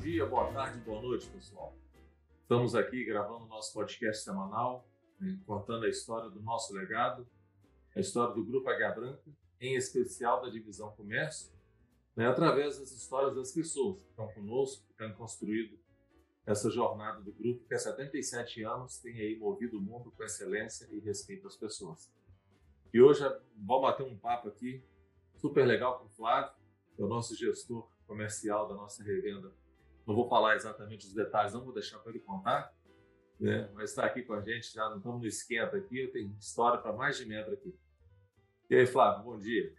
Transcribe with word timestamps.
dia, 0.00 0.24
boa 0.24 0.50
tarde, 0.50 0.80
boa 0.80 1.02
noite, 1.02 1.28
pessoal. 1.28 1.76
Estamos 2.40 2.74
aqui 2.74 3.04
gravando 3.04 3.44
nosso 3.44 3.74
podcast 3.74 4.24
semanal, 4.24 4.88
né, 5.20 5.38
contando 5.44 5.84
a 5.84 5.90
história 5.90 6.30
do 6.30 6.40
nosso 6.40 6.72
legado, 6.72 7.28
a 7.94 8.00
história 8.00 8.34
do 8.34 8.42
Grupo 8.42 8.70
H 8.70 8.92
Branca, 8.92 9.30
em 9.60 9.76
especial 9.76 10.40
da 10.40 10.48
divisão 10.48 10.90
comércio, 10.92 11.52
né, 12.16 12.26
através 12.26 12.78
das 12.78 12.92
histórias 12.92 13.36
das 13.36 13.52
pessoas 13.52 13.98
que 13.98 14.08
estão 14.08 14.26
conosco, 14.28 14.82
que 14.86 14.92
estão 14.92 15.12
construído 15.18 15.78
essa 16.46 16.70
jornada 16.70 17.20
do 17.20 17.32
grupo 17.32 17.68
que 17.68 17.74
há 17.74 17.78
77 17.78 18.64
anos 18.64 18.96
tem 18.98 19.20
aí 19.20 19.38
movido 19.38 19.76
o 19.76 19.82
mundo 19.82 20.10
com 20.12 20.24
excelência 20.24 20.88
e 20.90 20.98
respeito 20.98 21.46
às 21.46 21.56
pessoas. 21.56 22.10
E 22.92 23.02
hoje 23.02 23.22
vamos 23.54 23.82
bater 23.82 24.06
um 24.06 24.16
papo 24.16 24.48
aqui 24.48 24.82
super 25.36 25.66
legal 25.66 25.98
com 25.98 26.06
o 26.06 26.08
Flávio, 26.08 26.54
que 26.96 27.02
é 27.02 27.04
o 27.04 27.08
nosso 27.08 27.36
gestor 27.36 27.86
comercial 28.06 28.66
da 28.66 28.74
nossa 28.74 29.04
revenda. 29.04 29.52
Não 30.10 30.16
vou 30.16 30.28
falar 30.28 30.56
exatamente 30.56 31.06
os 31.06 31.12
detalhes, 31.12 31.54
não 31.54 31.62
vou 31.62 31.72
deixar 31.72 32.00
para 32.00 32.10
ele 32.10 32.18
contar, 32.18 32.74
né? 33.38 33.70
mas 33.72 33.90
está 33.90 34.04
aqui 34.04 34.22
com 34.22 34.32
a 34.32 34.40
gente, 34.40 34.74
já 34.74 34.88
não 34.90 34.96
estamos 34.96 35.20
no 35.20 35.26
esquenta 35.28 35.76
aqui, 35.76 36.00
eu 36.00 36.10
tenho 36.10 36.36
história 36.36 36.80
para 36.80 36.92
mais 36.92 37.16
de 37.16 37.24
metro 37.26 37.54
aqui. 37.54 37.72
E 38.68 38.74
aí, 38.74 38.86
Flávio, 38.86 39.22
bom 39.22 39.38
dia. 39.38 39.72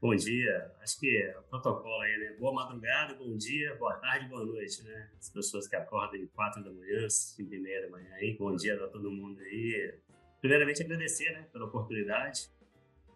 Bom 0.00 0.14
dia, 0.14 0.72
acho 0.80 1.00
que 1.00 1.16
é 1.16 1.36
o 1.36 1.42
protocolo 1.42 2.00
aí, 2.00 2.16
né? 2.16 2.36
Boa 2.38 2.52
madrugada, 2.52 3.14
bom 3.14 3.36
dia, 3.36 3.74
boa 3.74 3.94
tarde, 3.94 4.28
boa 4.28 4.44
noite, 4.44 4.84
né? 4.84 5.10
As 5.18 5.28
pessoas 5.30 5.66
que 5.66 5.74
acordam 5.74 6.20
em 6.20 6.28
quatro 6.28 6.62
da 6.62 6.70
manhã, 6.70 7.10
cinco 7.10 7.52
e 7.52 7.58
meia 7.58 7.82
da 7.82 7.90
manhã 7.90 8.14
aí, 8.14 8.36
bom 8.38 8.54
dia 8.54 8.76
a 8.76 8.86
todo 8.86 9.10
mundo 9.10 9.40
aí. 9.40 9.98
Primeiramente, 10.40 10.80
agradecer, 10.80 11.32
né, 11.32 11.48
pela 11.52 11.64
oportunidade. 11.64 12.48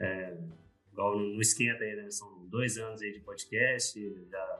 É, 0.00 0.36
igual 0.90 1.16
no 1.16 1.40
Esquenta 1.40 1.84
aí, 1.84 1.94
né? 1.94 2.10
São 2.10 2.44
dois 2.48 2.76
anos 2.76 3.00
aí 3.02 3.12
de 3.12 3.20
podcast, 3.20 4.26
já 4.28 4.53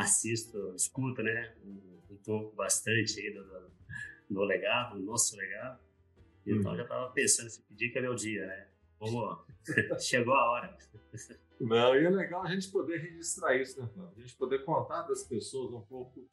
assisto, 0.00 0.74
escuto, 0.74 1.22
né? 1.22 1.54
Um, 1.64 1.98
um 2.10 2.16
pouco 2.24 2.54
bastante 2.54 3.20
aí 3.20 3.32
do, 3.32 3.44
do, 3.44 3.70
do 4.30 4.44
legado, 4.44 4.98
do 4.98 5.04
nosso 5.04 5.36
legado. 5.36 5.80
Então, 6.46 6.72
hum. 6.72 6.76
já 6.76 6.82
estava 6.82 7.10
pensando, 7.10 7.46
esse 7.46 7.62
dia 7.70 7.90
que 7.90 7.98
é 7.98 8.02
meu 8.02 8.14
dia, 8.14 8.46
né? 8.46 8.68
Vamos, 9.00 9.44
chegou 10.00 10.34
a 10.34 10.50
hora. 10.50 10.78
Não, 11.60 11.94
e 11.94 12.04
é 12.04 12.10
legal 12.10 12.42
a 12.42 12.50
gente 12.50 12.70
poder 12.70 12.98
registrar 12.98 13.56
isso, 13.56 13.80
né, 13.80 13.88
Flávio? 13.92 14.14
A 14.16 14.20
gente 14.20 14.36
poder 14.36 14.64
contar 14.64 15.02
para 15.02 15.12
as 15.12 15.24
pessoas 15.24 15.72
um 15.72 15.82
pouco 15.82 16.28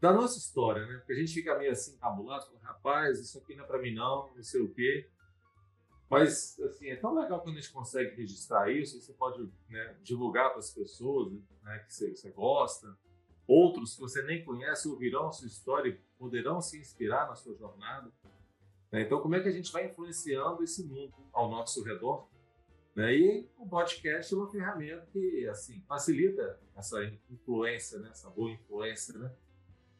da 0.00 0.12
nossa 0.12 0.38
história, 0.38 0.84
né? 0.86 0.98
Porque 0.98 1.12
a 1.12 1.16
gente 1.16 1.32
fica 1.32 1.56
meio 1.56 1.72
assim, 1.72 1.96
cabulado, 1.98 2.46
rapaz, 2.62 3.18
isso 3.20 3.38
aqui 3.38 3.54
não 3.54 3.64
é 3.64 3.66
para 3.66 3.80
mim 3.80 3.94
não, 3.94 4.34
não 4.34 4.42
sei 4.42 4.60
o 4.60 4.68
quê. 4.68 5.08
Mas, 6.10 6.58
assim, 6.60 6.88
é 6.90 6.96
tão 6.96 7.14
legal 7.14 7.40
quando 7.40 7.56
a 7.56 7.60
gente 7.60 7.72
consegue 7.72 8.14
registrar 8.14 8.70
isso, 8.70 8.96
e 8.96 9.00
você 9.00 9.12
pode 9.14 9.42
né, 9.68 9.96
divulgar 10.02 10.50
para 10.50 10.58
as 10.58 10.70
pessoas 10.70 11.32
né, 11.62 11.78
que 11.86 11.94
você, 11.94 12.14
você, 12.14 12.30
gosta. 12.30 12.96
Outros 13.46 13.94
que 13.94 14.00
você 14.00 14.22
nem 14.22 14.44
conhece 14.44 14.88
ouvirão 14.88 15.28
a 15.28 15.32
sua 15.32 15.46
história 15.46 15.90
e 15.90 16.00
poderão 16.18 16.60
se 16.60 16.78
inspirar 16.78 17.28
na 17.28 17.34
sua 17.34 17.54
jornada. 17.54 18.10
Né? 18.90 19.02
Então, 19.02 19.20
como 19.20 19.34
é 19.34 19.40
que 19.40 19.48
a 19.48 19.52
gente 19.52 19.70
vai 19.70 19.86
influenciando 19.86 20.62
esse 20.62 20.84
mundo 20.84 21.14
ao 21.32 21.50
nosso 21.50 21.82
redor? 21.82 22.26
Né? 22.94 23.14
E 23.16 23.48
o 23.58 23.66
podcast 23.68 24.32
é 24.32 24.36
uma 24.36 24.50
ferramenta 24.50 25.06
que 25.12 25.46
assim 25.48 25.82
facilita 25.86 26.58
essa 26.76 27.04
influência, 27.28 27.98
né? 27.98 28.08
essa 28.10 28.30
boa 28.30 28.50
influência 28.50 29.18
né? 29.18 29.30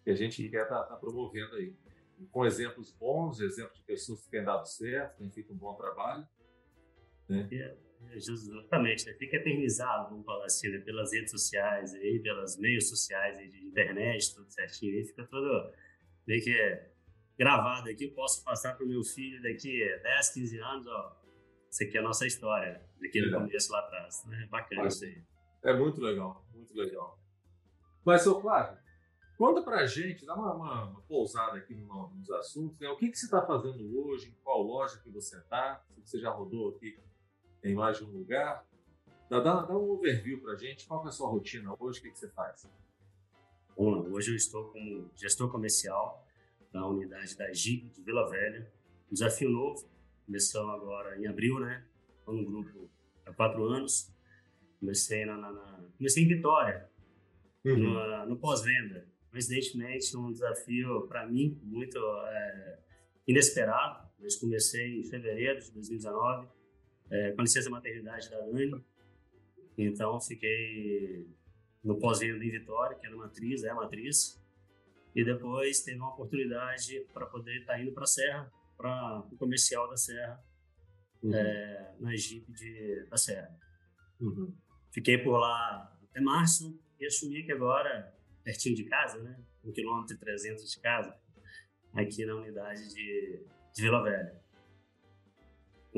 que 0.05 0.11
a 0.11 0.15
gente 0.15 0.49
quer 0.49 0.63
estar 0.63 0.85
tá, 0.85 0.85
tá 0.85 0.97
promovendo 0.97 1.57
aí 1.57 1.75
com 2.31 2.47
exemplos 2.47 2.93
bons, 2.93 3.41
exemplos 3.41 3.79
de 3.79 3.85
pessoas 3.85 4.23
que 4.23 4.31
têm 4.31 4.45
dado 4.45 4.67
certo, 4.67 5.19
têm 5.19 5.31
feito 5.31 5.53
um 5.53 5.57
bom 5.57 5.75
trabalho. 5.75 6.27
Né? 7.29 7.49
É, 7.53 7.77
justamente, 8.17 9.07
né? 9.07 9.15
fica 9.15 9.37
eternizado, 9.37 10.11
vamos 10.11 10.25
falar 10.25 10.45
assim, 10.47 10.69
né? 10.69 10.79
pelas 10.79 11.13
redes 11.13 11.31
sociais, 11.31 11.95
aí, 11.95 12.21
pelas 12.21 12.57
meios 12.59 12.89
sociais 12.89 13.37
aí, 13.39 13.49
de 13.49 13.65
internet, 13.65 14.35
tudo 14.35 14.51
certinho, 14.51 14.97
aí 14.97 15.05
fica 15.05 15.25
tudo 15.25 15.73
meio 16.27 16.43
que 16.43 16.51
é 16.51 16.91
gravado 17.39 17.91
aqui, 17.91 18.05
eu 18.05 18.13
posso 18.13 18.45
passar 18.45 18.75
para 18.77 18.85
o 18.85 18.89
meu 18.89 19.03
filho 19.03 19.43
daqui 19.43 19.81
10, 20.03 20.31
15 20.31 20.59
anos, 20.59 20.87
ó, 20.87 21.17
isso 21.71 21.83
aqui 21.83 21.97
é 21.97 22.01
a 22.01 22.05
nossa 22.05 22.27
história, 22.27 22.81
daquele 23.01 23.27
legal. 23.27 23.43
começo 23.43 23.73
lá 23.73 23.81
atrás, 23.81 24.25
né? 24.27 24.47
bacana 24.51 24.83
Mas, 24.83 24.95
isso 24.95 25.05
aí. 25.05 25.23
É 25.65 25.73
muito 25.73 26.01
legal, 26.01 26.47
muito 26.55 26.77
legal. 26.77 27.19
Mas, 28.05 28.23
seu 28.23 28.41
Flávio, 28.41 28.79
Conta 29.37 29.63
pra 29.63 29.85
gente, 29.85 30.25
dá 30.25 30.35
uma, 30.35 30.55
uma, 30.55 30.85
uma 30.85 31.01
pousada 31.03 31.59
aqui 31.59 31.75
no, 31.75 32.09
nos 32.11 32.31
assuntos, 32.31 32.79
né? 32.79 32.89
O 32.89 32.97
que, 32.97 33.11
que 33.11 33.19
você 33.19 33.27
está 33.27 33.45
fazendo 33.45 33.99
hoje, 33.99 34.29
em 34.29 34.35
qual 34.45 34.63
loja 34.63 35.01
que 35.03 35.11
você 35.11 35.37
está, 35.39 35.83
se 35.89 36.01
você 36.01 36.21
já 36.21 36.31
rodou 36.31 36.71
aqui 36.71 36.97
em 37.65 37.75
mais 37.75 37.99
de 37.99 38.05
um 38.05 38.11
lugar. 38.11 38.65
Dá, 39.29 39.41
dá, 39.41 39.63
dá 39.63 39.77
um 39.77 39.91
overview 39.91 40.41
pra 40.41 40.55
gente, 40.55 40.87
qual 40.87 41.05
é 41.05 41.09
a 41.09 41.11
sua 41.11 41.29
rotina 41.29 41.75
hoje, 41.79 41.99
o 41.99 42.03
que, 42.03 42.11
que 42.11 42.19
você 42.19 42.29
faz? 42.29 42.69
Bom, 43.77 44.09
hoje 44.11 44.31
eu 44.31 44.37
estou 44.37 44.67
como 44.67 45.11
gestor 45.17 45.51
comercial 45.51 46.25
da 46.73 46.87
unidade 46.87 47.37
da 47.37 47.53
Jeep 47.53 47.89
de 47.89 48.03
Vila 48.03 48.29
Velha. 48.29 48.71
Desafio 49.11 49.51
novo, 49.51 49.89
começamos 50.27 50.75
agora 50.75 51.19
em 51.19 51.27
abril, 51.27 51.59
né? 51.59 51.85
Estou 52.19 52.35
no 52.35 52.45
grupo 52.45 52.89
há 53.27 53.33
quatro 53.33 53.65
anos. 53.65 54.13
Comecei, 54.79 55.25
na, 55.25 55.37
na, 55.37 55.51
na 55.51 55.85
comecei 55.97 56.25
em 56.25 56.29
Vitória, 56.29 56.89
uhum. 57.65 57.79
no, 57.79 58.27
no 58.27 58.37
pós-venda 58.37 59.07
coincidentemente, 59.35 60.17
um 60.17 60.31
desafio 60.31 61.09
para 61.09 61.27
mim 61.27 61.59
muito 61.65 61.99
é, 61.99 62.79
inesperado. 63.27 64.09
Eu 64.21 64.29
comecei 64.39 65.01
em 65.01 65.03
fevereiro 65.03 65.61
de 65.61 65.73
2019, 65.73 66.47
é, 67.11 67.33
com 67.33 67.41
a 67.41 67.45
licença 67.45 67.71
maternidade 67.71 68.31
da 68.31 68.39
Anne. 68.45 68.85
Então, 69.77 70.21
fiquei 70.21 71.27
no 71.83 71.99
pós-venda 71.99 72.45
em 72.45 72.51
Vitória, 72.51 72.97
que 72.97 73.07
era 73.07 73.17
matriz, 73.17 73.65
é 73.65 73.75
matriz. 73.75 74.43
E 75.15 75.25
depois 75.25 75.83
teve 75.83 75.99
uma 75.99 76.13
oportunidade 76.13 77.07
para 77.13 77.27
poder 77.27 77.61
estar 77.61 77.75
tá 77.75 77.81
indo 77.81 77.93
para 77.93 78.05
a 78.05 78.07
Serra, 78.07 78.53
para 78.77 79.21
o 79.31 79.37
comercial 79.37 79.89
da 79.89 79.97
Serra, 79.97 80.43
uhum. 81.23 81.35
é, 81.35 81.95
na 82.01 82.17
Jeep 82.17 82.51
de, 82.53 83.07
da 83.09 83.17
Serra. 83.17 83.57
Uhum. 84.21 84.55
Fiquei 84.91 85.19
por 85.19 85.39
lá 85.39 85.97
até 86.11 86.21
março 86.21 86.81
e 86.99 87.07
assumi 87.07 87.45
que 87.45 87.53
agora 87.53 88.13
pertinho 88.43 88.75
de 88.75 88.85
casa, 88.85 89.23
né? 89.23 89.39
Um 89.65 89.73
quilômetro 89.73 90.15
e 90.15 90.19
trezentos 90.19 90.71
de 90.71 90.81
casa, 90.81 91.17
aqui 91.95 92.25
na 92.27 92.35
unidade 92.35 92.89
de, 92.95 93.47
de 93.75 93.83
Vila 93.83 94.03
Velha. 94.03 94.44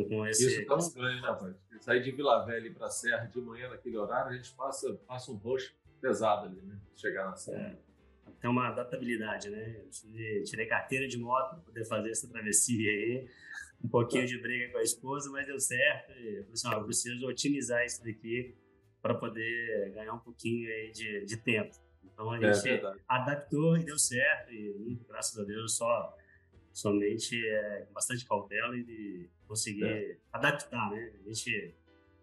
Com 0.05 0.27
esse, 0.27 0.47
Isso 0.47 0.67
tá 0.67 0.75
um 0.75 0.93
ganho, 0.93 1.23
né, 1.23 1.29
rapaz? 1.29 1.57
Sair 1.81 2.03
de 2.03 2.11
Vila 2.11 2.45
Velha 2.45 2.71
para 2.73 2.87
a 2.87 2.91
Serra 2.91 3.25
de 3.25 3.41
manhã 3.41 3.71
naquele 3.71 3.97
horário, 3.97 4.33
a 4.33 4.37
gente 4.37 4.53
passa, 4.53 4.93
passa 5.07 5.33
um 5.33 5.37
rush 5.37 5.75
pesado 6.01 6.47
ali, 6.47 6.61
né? 6.61 6.79
Chegar 6.95 7.31
na 7.31 7.37
Serra. 7.37 7.79
É, 8.27 8.33
tem 8.41 8.51
uma 8.51 8.69
adaptabilidade, 8.69 9.49
né? 9.49 9.81
Eu 9.81 10.45
tirei 10.45 10.67
carteira 10.67 11.09
de 11.09 11.17
moto 11.17 11.55
para 11.55 11.61
poder 11.61 11.85
fazer 11.87 12.11
essa 12.11 12.29
travessia 12.29 12.91
aí. 12.91 13.29
Um 13.83 13.89
pouquinho 13.89 14.27
de 14.27 14.39
briga 14.39 14.73
com 14.73 14.79
a 14.79 14.83
esposa, 14.83 15.31
mas 15.31 15.47
deu 15.47 15.59
certo. 15.59 16.13
E 16.13 16.37
eu 16.37 16.43
falei 16.43 16.53
assim, 16.53 16.69
ó, 16.69 16.73
eu 16.75 16.85
preciso 16.85 17.27
otimizar 17.27 17.85
isso 17.85 18.05
daqui 18.05 18.55
para 19.01 19.15
poder 19.15 19.93
ganhar 19.95 20.13
um 20.13 20.19
pouquinho 20.19 20.69
aí 20.69 20.91
de, 20.91 21.25
de 21.25 21.37
tempo. 21.39 21.75
Então 22.05 22.31
a 22.31 22.39
é 22.39 22.53
gente 22.53 22.69
é 22.69 22.95
adaptou 23.09 23.77
e 23.77 23.85
deu 23.85 23.99
certo 23.99 24.53
e 24.53 24.99
graças 25.09 25.39
a 25.39 25.45
Deus 25.45 25.77
só 25.77 26.17
somente 26.77 27.43
é, 27.49 27.87
com 27.87 27.95
bastante 27.95 28.27
cautela 28.27 28.77
e 28.77 29.31
conseguir 29.49 29.85
é. 29.85 30.19
adaptar, 30.31 30.91
né? 30.91 31.11
A 31.19 31.29
gente 31.29 31.75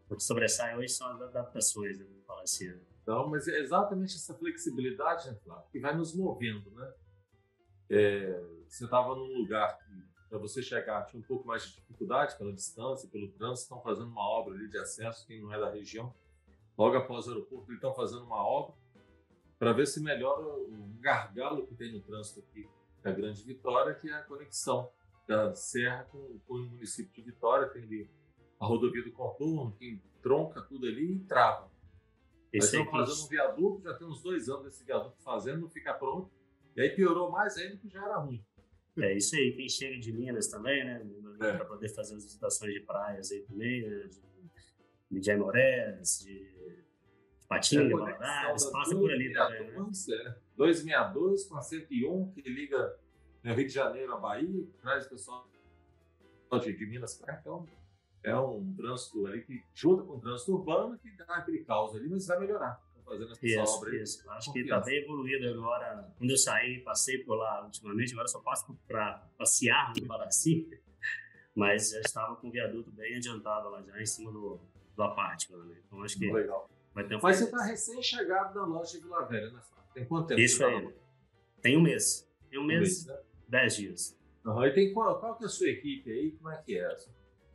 o 0.07 0.15
que 0.15 0.21
sobressai 0.21 0.77
hoje 0.77 0.89
são 0.89 1.07
as 1.07 1.21
adaptações, 1.23 1.97
né? 1.97 2.05
vamos 2.07 2.23
falar 2.23 2.43
assim. 2.43 2.67
Né? 2.67 2.79
Então, 3.01 3.27
mas 3.29 3.47
é 3.47 3.57
exatamente 3.57 4.15
essa 4.15 4.31
flexibilidade, 4.35 5.27
né, 5.31 5.35
Flávio, 5.43 5.65
que 5.71 5.79
vai 5.79 5.97
nos 5.97 6.15
movendo, 6.15 6.69
né? 6.69 6.93
É, 7.89 8.43
você 8.67 8.85
estava 8.85 9.15
num 9.15 9.39
lugar 9.39 9.75
que 9.79 10.03
para 10.29 10.37
você 10.37 10.61
chegar 10.61 11.03
tinha 11.07 11.19
um 11.19 11.25
pouco 11.25 11.47
mais 11.47 11.63
de 11.63 11.73
dificuldade 11.73 12.37
pela 12.37 12.53
distância, 12.53 13.09
pelo 13.09 13.31
trânsito, 13.31 13.63
estão 13.63 13.81
fazendo 13.81 14.09
uma 14.09 14.21
obra 14.21 14.53
ali 14.53 14.69
de 14.69 14.77
acesso, 14.77 15.25
quem 15.25 15.41
não 15.41 15.51
é 15.51 15.59
da 15.59 15.71
região, 15.71 16.13
logo 16.77 16.95
após 16.95 17.25
o 17.25 17.31
aeroporto, 17.31 17.71
eles 17.71 17.77
estão 17.77 17.95
fazendo 17.95 18.23
uma 18.23 18.43
obra 18.43 18.75
para 19.57 19.73
ver 19.73 19.87
se 19.87 19.99
melhora 19.99 20.45
o 20.45 20.93
gargalo 20.99 21.65
que 21.65 21.73
tem 21.73 21.91
no 21.91 22.01
trânsito 22.01 22.39
aqui 22.39 22.69
da 23.03 23.11
Grande 23.11 23.43
Vitória, 23.43 23.93
que 23.93 24.09
é 24.09 24.13
a 24.13 24.23
conexão 24.23 24.89
da 25.27 25.53
Serra 25.53 26.05
com, 26.05 26.39
com 26.47 26.53
o 26.55 26.69
município 26.69 27.13
de 27.13 27.21
Vitória. 27.21 27.67
Tem 27.67 27.83
ali 27.83 28.09
a 28.59 28.65
rodovia 28.65 29.03
do 29.03 29.11
contorno, 29.11 29.75
que 29.77 30.01
tronca 30.21 30.61
tudo 30.61 30.87
ali 30.87 31.15
e 31.15 31.19
trava. 31.19 31.71
Eles 32.51 32.65
estão 32.65 32.85
fazendo 32.85 33.25
um 33.25 33.27
viaduto, 33.27 33.81
já 33.81 33.93
tem 33.95 34.07
uns 34.07 34.21
dois 34.21 34.47
anos 34.47 34.67
esse 34.67 34.83
viaduto 34.83 35.17
fazendo, 35.23 35.61
não 35.61 35.69
fica 35.69 35.93
pronto. 35.93 36.31
E 36.75 36.81
aí 36.81 36.89
piorou 36.89 37.31
mais 37.31 37.57
ainda 37.57 37.77
que 37.77 37.89
já 37.89 38.03
era 38.03 38.17
ruim. 38.17 38.43
É 38.99 39.13
isso 39.13 39.35
aí, 39.35 39.53
quem 39.53 39.67
chega 39.67 39.99
de 39.99 40.13
Minas 40.13 40.47
também, 40.47 40.85
né? 40.85 41.05
É. 41.41 41.53
Para 41.53 41.65
poder 41.65 41.89
fazer 41.89 42.15
as 42.15 42.23
visitações 42.23 42.73
de 42.73 42.79
praias 42.81 43.31
aí 43.31 43.41
também, 43.41 43.81
né? 43.81 44.07
de, 45.09 45.19
de 45.19 45.31
Aimorés, 45.31 46.19
de 46.23 46.83
Patinga, 47.47 47.85
é, 47.85 47.89
Valadares, 47.89 48.65
passa 48.65 48.95
por 48.95 49.11
ali 49.11 49.33
também. 49.33 49.71
Né? 49.71 50.35
262 50.57 51.45
com 51.45 51.57
a 51.57 51.61
101 51.61 52.31
que 52.31 52.41
liga 52.41 52.97
né, 53.43 53.53
Rio 53.53 53.67
de 53.67 53.73
Janeiro 53.73 54.13
a 54.13 54.17
Bahia, 54.17 54.65
traz 54.81 55.05
o 55.05 55.09
pessoal 55.09 55.47
de 56.59 56.85
Minas 56.85 57.17
para 57.17 57.33
cá. 57.33 57.39
Então, 57.41 57.67
é 58.23 58.35
um 58.35 58.73
trânsito 58.75 59.25
ali 59.27 59.41
que 59.41 59.63
junta 59.73 60.03
com 60.03 60.13
o 60.13 60.19
trânsito 60.19 60.53
urbano 60.53 60.97
que 60.97 61.11
dá 61.17 61.35
aquele 61.35 61.63
caos 61.63 61.95
ali, 61.95 62.07
mas 62.07 62.25
vai 62.25 62.39
melhorar. 62.39 62.81
fazendo 63.05 63.31
essa 63.31 63.45
isso, 63.45 63.77
obra. 63.77 63.95
Isso, 64.01 64.31
acho 64.31 64.53
que 64.53 64.59
está 64.59 64.79
bem 64.79 65.03
evoluído 65.03 65.47
agora. 65.49 66.09
Quando 66.17 66.29
eu 66.29 66.37
saí, 66.37 66.79
passei 66.81 67.17
por 67.19 67.35
lá 67.35 67.65
ultimamente, 67.65 68.13
agora 68.13 68.27
só 68.27 68.39
passo 68.39 68.73
para 68.87 69.27
passear 69.37 69.93
no 69.99 70.05
Baraci, 70.05 70.69
mas 71.53 71.89
já 71.89 71.99
estava 71.99 72.35
com 72.37 72.47
o 72.47 72.51
viaduto 72.51 72.91
bem 72.91 73.15
adiantado 73.17 73.69
lá, 73.69 73.81
já 73.81 74.01
em 74.01 74.05
cima 74.05 74.31
do, 74.31 74.59
do 74.95 75.03
apártico. 75.03 75.57
Né? 75.57 75.77
Então 75.85 76.01
acho 76.01 76.17
que 76.17 76.31
Legal. 76.31 76.69
vai 76.93 77.05
ter 77.05 77.15
um 77.15 77.19
Mas 77.21 77.37
você 77.37 77.43
está 77.45 77.63
recém-chegado 77.63 78.53
da 78.53 78.65
loja 78.65 78.91
de 78.91 79.03
Vila 79.03 79.25
Velha, 79.25 79.51
né, 79.51 79.59
Flávio? 79.61 79.82
Tem 79.93 80.05
quanto 80.05 80.27
tempo? 80.27 80.41
Isso 80.41 80.59
tá 80.59 80.67
aí. 80.67 80.85
lá? 80.85 80.91
Tem 81.61 81.77
um 81.77 81.81
mês. 81.81 82.29
Tem 82.49 82.59
um 82.59 82.63
Um 82.63 82.65
mês, 82.65 82.79
mês, 82.79 83.05
né? 83.05 83.17
dez 83.47 83.75
dias. 83.75 84.19
Uhum. 84.45 84.65
E 84.65 84.71
tem 84.73 84.93
qual, 84.93 85.19
qual 85.19 85.37
que 85.37 85.43
é 85.43 85.47
a 85.47 85.49
sua 85.49 85.69
equipe 85.69 86.11
aí? 86.11 86.31
Como 86.31 86.49
é 86.49 86.61
que 86.61 86.77
é? 86.77 86.97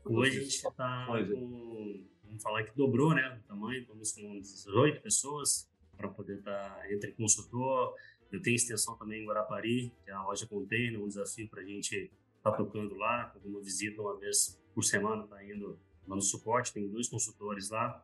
Hoje 0.04 0.38
a 0.38 0.42
gente 0.42 0.54
está 0.54 1.06
com, 1.06 2.04
vamos 2.24 2.42
falar 2.42 2.64
que 2.64 2.74
dobrou 2.74 3.14
né, 3.14 3.38
o 3.44 3.46
tamanho, 3.46 3.82
estamos 3.82 4.12
com 4.12 4.40
18 4.40 5.02
pessoas 5.02 5.70
para 5.96 6.08
poder 6.08 6.38
estar 6.38 6.90
entre 6.90 7.12
consultor. 7.12 7.94
Eu 8.32 8.40
tenho 8.40 8.56
extensão 8.56 8.96
também 8.96 9.22
em 9.22 9.26
Guarapari, 9.26 9.92
que 10.04 10.10
é 10.10 10.14
a 10.14 10.22
loja 10.22 10.46
container, 10.46 11.02
um 11.02 11.08
desafio 11.08 11.48
para 11.48 11.60
a 11.60 11.64
gente 11.64 12.10
estar 12.36 12.52
tocando 12.52 12.94
lá, 12.94 13.26
com 13.30 13.48
uma 13.48 13.60
visita 13.60 14.00
uma 14.00 14.16
vez 14.16 14.58
por 14.74 14.82
semana, 14.82 15.24
está 15.24 15.44
indo 15.44 15.78
lá 16.06 16.14
no 16.14 16.22
suporte, 16.22 16.72
tem 16.72 16.88
dois 16.88 17.08
consultores 17.08 17.68
lá, 17.68 18.02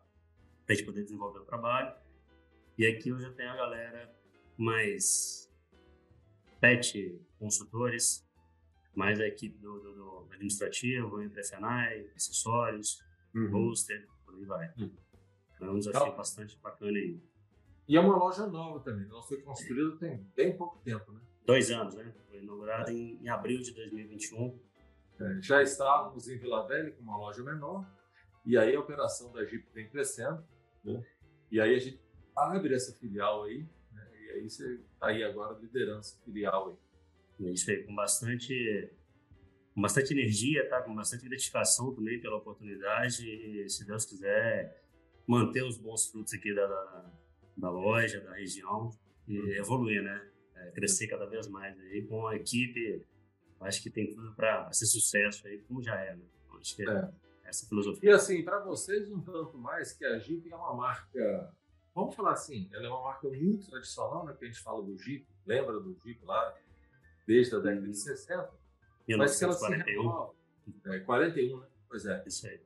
para 0.67 0.75
a 0.75 0.77
gente 0.77 0.85
poder 0.85 1.05
desenvolver 1.05 1.39
o 1.39 1.45
trabalho. 1.45 1.95
E 2.77 2.87
aqui 2.87 3.09
eu 3.09 3.19
já 3.19 3.31
tenho 3.33 3.51
a 3.51 3.57
galera 3.57 4.15
mais 4.57 5.51
sete 6.61 7.21
consultores, 7.39 8.27
mais 8.95 9.21
a 9.21 9.27
equipe 9.27 9.59
do, 9.59 9.81
do, 9.81 9.95
do 9.95 10.19
administrativo, 10.33 11.21
entre 11.23 11.43
FNAI, 11.43 12.11
acessórios, 12.17 13.03
Uhum. 13.35 13.51
poster, 13.51 14.07
por 14.25 14.35
aí 14.37 14.45
vai. 14.45 14.73
Uhum. 14.79 14.93
É 15.61 15.65
um 15.71 15.79
desafio 15.79 16.03
Então- 16.03 16.17
bastante 16.17 16.57
bacana 16.61 16.97
aí. 16.97 17.21
E 17.89 17.97
é 17.97 18.01
uma 18.01 18.17
loja 18.17 18.47
nova 18.47 18.79
também. 18.81 19.09
Ela 19.11 19.23
foi 19.25 19.43
construída 19.43 19.97
tem 19.97 20.25
bem 20.37 20.57
pouco 20.57 20.79
tempo, 20.85 21.11
né? 21.13 21.21
Dois 21.45 21.71
anos, 21.73 21.95
né? 21.97 22.15
Foi 22.29 22.39
inaugurado 22.41 22.91
em, 22.93 23.19
em 23.23 23.29
abril 23.29 23.61
de 23.61 23.73
2021. 23.73 24.59
É, 25.21 25.43
já 25.43 25.63
estávamos 25.63 26.29
em 26.29 26.39
Vila 26.39 26.67
Velha 26.67 26.93
com 26.93 27.03
uma 27.03 27.17
loja 27.19 27.43
menor. 27.43 27.85
E 28.47 28.57
aí 28.57 28.75
a 28.75 28.81
operação 28.81 29.33
da 29.33 29.45
Jeep 29.45 29.67
vem 29.75 29.89
crescendo. 29.91 30.43
né? 30.85 31.05
E 31.51 31.61
aí 31.61 31.75
a 31.75 31.79
gente 31.79 32.01
abre 32.37 32.73
essa 32.75 32.93
filial 32.99 33.43
aí. 33.45 33.67
E 34.35 34.41
aí 34.41 34.51
você 34.51 34.75
está 34.75 35.07
aí 35.09 35.23
agora 35.23 35.57
liderando 35.59 36.01
essa 36.01 36.19
filial 36.25 36.69
aí. 37.41 37.47
É 37.47 37.51
Isso 37.53 37.71
aí, 37.71 37.83
com 37.85 37.95
bastante, 37.95 38.91
com 39.75 39.81
bastante 39.83 40.13
energia, 40.13 40.69
tá? 40.69 40.83
Com 40.83 40.95
bastante 40.95 41.27
identificação 41.27 41.95
também 41.95 42.21
pela 42.21 42.37
oportunidade 42.37 43.29
e, 43.29 43.69
se 43.69 43.85
Deus 43.87 44.05
quiser, 44.05 44.83
manter 45.27 45.63
os 45.65 45.79
bons 45.79 46.07
frutos 46.09 46.33
aqui 46.35 46.55
da, 46.55 46.67
da, 46.67 47.13
da 47.57 47.71
loja, 47.71 48.21
da 48.21 48.35
região 48.35 48.91
e 49.27 49.37
evoluir, 49.59 50.03
né? 50.03 50.31
É, 50.57 50.71
crescer 50.71 51.09
cada 51.09 51.27
vez 51.27 51.49
mais 51.49 51.79
aí 51.81 52.03
com 52.07 52.27
a 52.27 52.37
equipe. 52.37 53.05
Acho 53.61 53.83
que 53.83 53.91
tem 53.91 54.11
tudo 54.11 54.33
para 54.35 54.71
ser 54.73 54.87
sucesso 54.87 55.47
aí, 55.47 55.59
como 55.63 55.83
já 55.83 55.99
é, 55.99 56.15
né? 56.17 56.23
Acho 56.61 56.77
que 56.77 56.89
é, 56.89 56.93
É. 56.93 57.11
essa 57.45 57.65
E 57.65 57.69
filosofia. 57.69 58.15
assim, 58.15 58.43
para 58.45 58.61
vocês, 58.61 59.11
um 59.11 59.21
tanto 59.21 59.59
mais 59.59 59.93
que 59.93 60.05
a 60.05 60.19
Jeep 60.19 60.49
é 60.51 60.55
uma 60.55 60.75
marca, 60.75 61.53
vamos 61.95 62.15
falar 62.15 62.33
assim, 62.33 62.69
ela 62.73 62.87
é 62.87 62.89
uma 62.89 63.03
marca 63.03 63.29
muito 63.29 63.71
tradicional, 63.71 64.25
né? 64.25 64.35
Que 64.39 64.45
a 64.45 64.49
gente 64.49 64.61
fala 64.61 64.83
do 64.83 64.97
Jeep, 64.99 65.27
lembra 65.47 65.79
do 65.79 65.97
Jeep 66.03 66.25
lá, 66.25 66.55
desde 67.27 67.55
a 67.55 67.59
década 67.59 67.87
de 67.87 67.97
60, 67.97 68.51
mas 69.17 69.39
que 69.39 69.45
ela 69.45 69.53
se 69.53 69.69
1941, 69.69 70.03
renova. 70.03 70.35
É, 70.87 70.99
41, 71.01 71.61
né? 71.61 71.67
Pois 71.89 72.07
é. 72.07 72.23
isso 72.27 72.47
aí. 72.47 72.61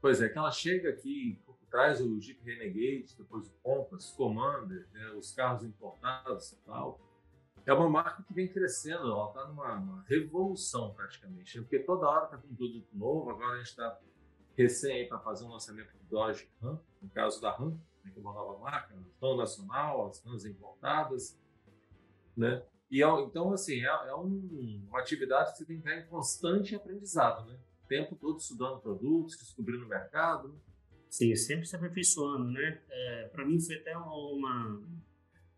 Pois 0.00 0.22
é, 0.22 0.28
que 0.28 0.38
ela 0.38 0.50
chega 0.50 0.90
aqui, 0.90 1.38
traz 1.70 2.00
o 2.00 2.20
Jeep 2.20 2.42
Renegade, 2.44 3.14
depois 3.16 3.46
o 3.46 3.52
Compass, 3.62 4.12
Commander, 4.16 4.86
né, 4.92 5.10
os 5.10 5.32
carros 5.32 5.62
importados 5.62 6.52
e 6.52 6.56
tal. 6.66 7.00
É 7.64 7.72
uma 7.72 7.88
marca 7.88 8.22
que 8.22 8.32
vem 8.32 8.48
crescendo, 8.48 9.06
ela 9.06 9.28
está 9.28 9.46
numa 9.46 9.74
uma 9.74 10.02
revolução 10.08 10.92
praticamente, 10.94 11.58
né? 11.58 11.62
porque 11.62 11.78
toda 11.78 12.08
hora 12.08 12.24
está 12.24 12.38
com 12.38 12.48
um 12.48 12.54
produto 12.54 12.88
novo, 12.92 13.30
agora 13.30 13.54
a 13.54 13.58
gente 13.58 13.68
está 13.68 13.98
recém 14.56 15.06
para 15.08 15.18
fazer 15.18 15.44
um 15.44 15.50
lançamento 15.50 15.92
do 15.92 16.04
Dodge 16.08 16.48
Ram, 16.60 16.80
no 17.00 17.08
caso 17.10 17.40
da 17.40 17.52
Ram, 17.52 17.78
né, 18.04 18.12
uma 18.16 18.32
nova 18.32 18.58
marca, 18.58 18.94
Ram 19.20 19.36
Nacional, 19.36 20.08
as 20.08 20.22
Rams 20.24 20.44
importadas, 20.44 21.38
né? 22.36 22.62
E 22.90 23.02
é- 23.02 23.20
então, 23.20 23.52
assim, 23.52 23.80
é, 23.80 23.86
é 24.08 24.14
um- 24.14 24.84
uma 24.88 25.00
atividade 25.00 25.52
que 25.52 25.58
você 25.58 25.64
tem 25.64 25.80
que 25.80 25.88
estar 25.88 26.00
em 26.00 26.06
constante 26.08 26.74
aprendizado, 26.74 27.46
né? 27.48 27.58
O 27.84 27.86
tempo 27.86 28.16
todo 28.16 28.38
estudando 28.38 28.80
produtos, 28.80 29.36
descobrindo 29.36 29.84
o 29.84 29.88
mercado? 29.88 30.58
Sim, 31.08 31.34
sempre 31.36 31.66
se 31.66 31.74
aperfeiçoando, 31.76 32.50
né? 32.50 32.80
É, 32.88 33.28
para 33.32 33.44
mim 33.44 33.60
foi 33.60 33.76
até 33.76 33.96
uma, 33.96 34.80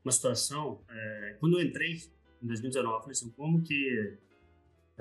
uma 0.05 0.13
situação, 0.13 0.83
é, 0.89 1.37
quando 1.41 1.59
eu 1.59 1.67
entrei 1.67 1.97
em 2.43 2.47
2019, 2.47 2.97
eu 2.97 3.01
falei 3.01 3.13
assim, 3.13 3.31
como 3.31 3.63
que 3.63 4.19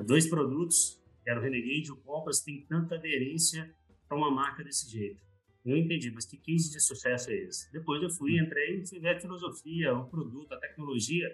dois 0.06 0.28
produtos, 0.28 1.00
que 1.24 1.30
era 1.30 1.40
o 1.40 1.44
Renegade 1.44 1.88
e 1.88 1.92
o 1.92 1.98
Compass, 1.98 2.42
tem 2.42 2.62
tanta 2.66 2.96
aderência 2.96 3.74
para 4.08 4.18
uma 4.18 4.32
marca 4.32 4.64
desse 4.64 4.90
jeito? 4.90 5.22
Eu 5.64 5.78
entendi, 5.78 6.10
mas 6.12 6.26
que 6.26 6.38
case 6.38 6.72
de 6.72 6.80
sucesso 6.80 7.30
é 7.30 7.36
esse? 7.36 7.72
Depois 7.72 8.02
eu 8.02 8.10
fui, 8.10 8.40
entrei 8.40 8.82
e 8.82 8.88
fui 8.88 9.00
ver 9.00 9.16
a 9.16 9.20
filosofia, 9.20 9.94
o 9.94 10.10
produto, 10.10 10.54
a 10.54 10.60
tecnologia, 10.60 11.30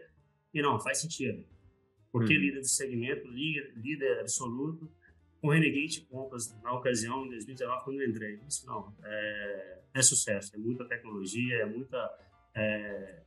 e 0.54 0.62
não, 0.62 0.80
faz 0.80 1.00
sentido. 1.00 1.46
Porque 2.12 2.34
Uhum. 2.34 2.42
líder 2.42 2.60
do 2.60 2.68
segmento, 2.68 3.28
líder, 3.28 3.74
líder 3.76 4.20
absoluto, 4.20 4.92
com 5.40 5.50
Renegade 5.50 6.02
Compass, 6.10 6.54
na 6.62 6.74
ocasião, 6.74 7.26
em 7.26 7.30
2019, 7.30 7.84
quando 7.86 8.02
eu 8.02 8.10
entrei. 8.10 8.40
Isso 8.48 8.66
não, 8.66 8.94
é, 9.04 9.80
é 9.94 10.02
sucesso, 10.02 10.56
é 10.56 10.58
muita 10.58 10.84
tecnologia, 10.86 11.58
é 11.58 11.66
muita 11.66 11.98
é, 12.56 13.22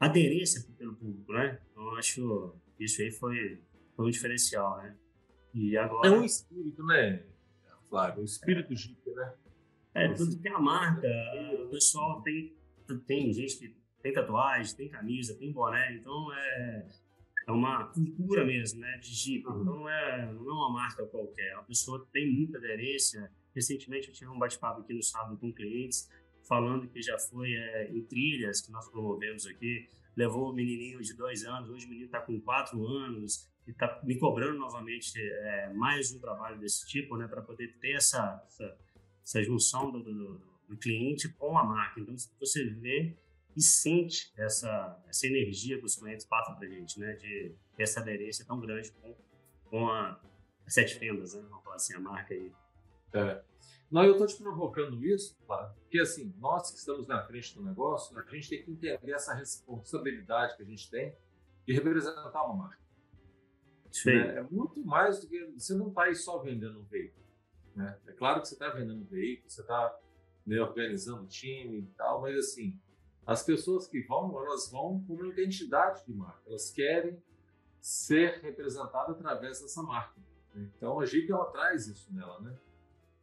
aderência 0.00 0.64
pelo 0.78 0.94
público, 0.94 1.32
né? 1.32 1.60
Então, 1.70 1.82
eu 1.84 1.96
acho 1.96 2.54
que 2.76 2.84
isso 2.84 3.02
aí 3.02 3.10
foi, 3.10 3.60
foi 3.94 4.06
um 4.06 4.10
diferencial, 4.10 4.78
né? 4.78 4.96
E 5.52 5.76
agora... 5.76 6.08
É 6.08 6.10
um 6.10 6.24
espírito, 6.24 6.84
né, 6.86 7.24
Flávio? 7.88 8.22
Um 8.22 8.24
espírito 8.24 8.74
Jeep, 8.74 9.00
né? 9.10 9.34
É, 10.04 10.14
tudo 10.14 10.36
tem 10.36 10.52
a 10.52 10.58
marca, 10.58 11.08
o 11.64 11.68
pessoal 11.68 12.22
tem, 12.22 12.56
tem 13.06 13.32
gente 13.32 13.58
que 13.58 13.76
tem 14.02 14.12
tatuagem, 14.12 14.76
tem 14.76 14.88
camisa, 14.88 15.34
tem 15.36 15.52
boné, 15.52 15.96
então 15.96 16.32
é, 16.32 16.86
é 17.46 17.52
uma 17.52 17.84
cultura 17.86 18.44
mesmo, 18.44 18.80
né, 18.80 18.98
de 18.98 19.08
Jeep. 19.08 19.40
Então 19.40 19.64
não 19.64 19.88
é, 19.88 20.32
não 20.32 20.48
é 20.48 20.52
uma 20.52 20.72
marca 20.72 21.04
qualquer, 21.06 21.54
a 21.54 21.62
pessoa 21.62 22.06
tem 22.12 22.30
muita 22.32 22.58
aderência. 22.58 23.30
Recentemente 23.54 24.08
eu 24.08 24.14
tive 24.14 24.30
um 24.30 24.38
bate-papo 24.38 24.82
aqui 24.82 24.94
no 24.94 25.02
sábado 25.02 25.36
com 25.38 25.52
clientes, 25.52 26.08
falando 26.46 26.88
que 26.88 27.02
já 27.02 27.18
foi 27.18 27.52
é, 27.52 27.90
em 27.90 28.02
trilhas 28.02 28.60
que 28.60 28.70
nós 28.70 28.88
promovemos 28.88 29.46
aqui, 29.46 29.88
levou 30.16 30.50
o 30.50 30.54
menininho 30.54 31.00
de 31.00 31.14
dois 31.14 31.44
anos, 31.44 31.68
hoje 31.70 31.86
o 31.86 31.88
menino 31.88 32.06
está 32.06 32.20
com 32.20 32.40
quatro 32.40 32.86
anos, 32.86 33.48
e 33.66 33.70
está 33.70 34.00
me 34.02 34.18
cobrando 34.18 34.58
novamente 34.58 35.12
é, 35.20 35.72
mais 35.74 36.10
um 36.12 36.18
trabalho 36.18 36.58
desse 36.58 36.86
tipo, 36.86 37.16
né, 37.16 37.28
para 37.28 37.42
poder 37.42 37.78
ter 37.78 37.92
essa, 37.92 38.42
essa 38.46 38.76
essa 39.28 39.42
junção 39.42 39.90
do, 39.90 40.02
do, 40.02 40.40
do, 40.68 40.76
cliente 40.78 41.28
com 41.28 41.58
a 41.58 41.62
marca. 41.62 42.00
Então, 42.00 42.14
você 42.40 42.64
vê 42.64 43.14
e 43.54 43.60
sente 43.60 44.32
essa, 44.38 44.98
essa 45.06 45.26
energia 45.26 45.78
que 45.78 45.84
os 45.84 45.96
clientes 45.96 46.24
passam 46.24 46.54
para 46.54 46.66
a 46.66 46.70
gente, 46.70 46.98
né? 46.98 47.12
De 47.14 47.54
ter 47.76 47.82
essa 47.82 48.00
aderência 48.00 48.44
tão 48.46 48.58
grande 48.58 48.90
com, 48.92 49.14
com 49.66 49.88
a, 49.90 50.18
as 50.66 50.72
sete 50.72 50.94
fendas, 50.98 51.34
né? 51.34 51.44
Vamos 51.50 51.62
falar 51.62 51.76
assim, 51.76 51.94
a 51.94 52.00
marca 52.00 52.32
aí. 52.32 52.50
É. 53.12 53.42
Não, 53.90 54.04
eu 54.04 54.12
estou 54.12 54.26
te 54.26 54.36
provocando 54.36 55.04
isso, 55.04 55.36
claro, 55.46 55.74
porque 55.80 55.98
assim, 55.98 56.34
nós 56.38 56.70
que 56.70 56.78
estamos 56.78 57.06
na 57.06 57.22
frente 57.26 57.54
do 57.54 57.62
negócio, 57.62 58.18
a 58.18 58.34
gente 58.34 58.48
tem 58.50 58.62
que 58.62 58.70
entender 58.70 59.12
essa 59.12 59.34
responsabilidade 59.34 60.56
que 60.56 60.62
a 60.62 60.66
gente 60.66 60.90
tem 60.90 61.14
de 61.66 61.72
representar 61.72 62.44
uma 62.44 62.54
marca. 62.54 62.78
Aí. 64.06 64.14
Né? 64.14 64.36
É 64.36 64.42
muito 64.42 64.84
mais 64.84 65.20
do 65.20 65.26
que 65.26 65.42
você 65.52 65.74
não 65.74 65.88
está 65.88 66.04
aí 66.04 66.14
só 66.14 66.38
vendendo 66.38 66.80
um 66.80 66.84
veículo. 66.84 67.27
Né? 67.78 67.96
É 68.08 68.12
claro 68.12 68.40
que 68.40 68.48
você 68.48 68.54
está 68.54 68.70
vendendo 68.70 69.04
veículo, 69.04 69.48
você 69.48 69.60
está 69.60 69.96
né, 70.44 70.60
organizando 70.60 71.28
time 71.28 71.78
e 71.78 71.86
tal, 71.96 72.20
mas 72.20 72.36
assim, 72.36 72.76
as 73.24 73.44
pessoas 73.44 73.86
que 73.86 74.00
vão, 74.02 74.36
elas 74.44 74.68
vão 74.68 75.00
com 75.06 75.14
uma 75.14 75.28
identidade 75.28 76.04
de 76.04 76.12
marca, 76.12 76.42
elas 76.48 76.72
querem 76.72 77.22
ser 77.80 78.40
representadas 78.40 79.14
através 79.14 79.60
dessa 79.60 79.80
marca. 79.80 80.20
né? 80.52 80.68
Então 80.76 80.98
a 80.98 81.06
Jeep 81.06 81.30
ela 81.30 81.44
traz 81.52 81.86
isso 81.86 82.12
nela, 82.12 82.40
né? 82.40 82.58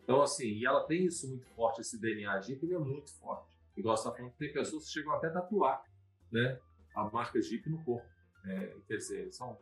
Então 0.01 0.21
assim, 0.21 0.47
e 0.47 0.65
ela 0.65 0.85
tem 0.85 1.05
isso 1.05 1.27
muito 1.27 1.45
forte, 1.47 1.81
esse 1.81 1.99
DNA 1.99 2.31
a 2.31 2.39
Jeep 2.39 2.65
ele 2.65 2.75
é 2.75 2.79
muito 2.79 3.11
forte. 3.15 3.53
Igual 3.75 3.97
você 3.97 4.07
está 4.07 4.15
falando, 4.15 4.33
tem 4.35 4.53
pessoas 4.53 4.85
que 4.85 4.91
chegam 4.91 5.11
até 5.11 5.27
a 5.27 5.31
tatuar, 5.31 5.83
né? 6.31 6.61
A 6.95 7.03
marca 7.09 7.41
Jeep 7.41 7.69
no 7.69 7.83
corpo. 7.83 8.07
É, 8.45 8.73
quer 8.87 8.95
dizer, 8.95 9.33
são, 9.33 9.57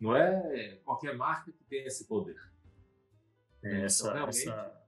não 0.00 0.16
é 0.16 0.76
qualquer 0.86 1.14
marca 1.14 1.52
que 1.52 1.64
tem 1.64 1.84
esse 1.84 2.06
poder. 2.06 2.40
É, 3.62 3.84
essa, 3.84 4.10
Então, 4.10 4.28
essa, 4.28 4.82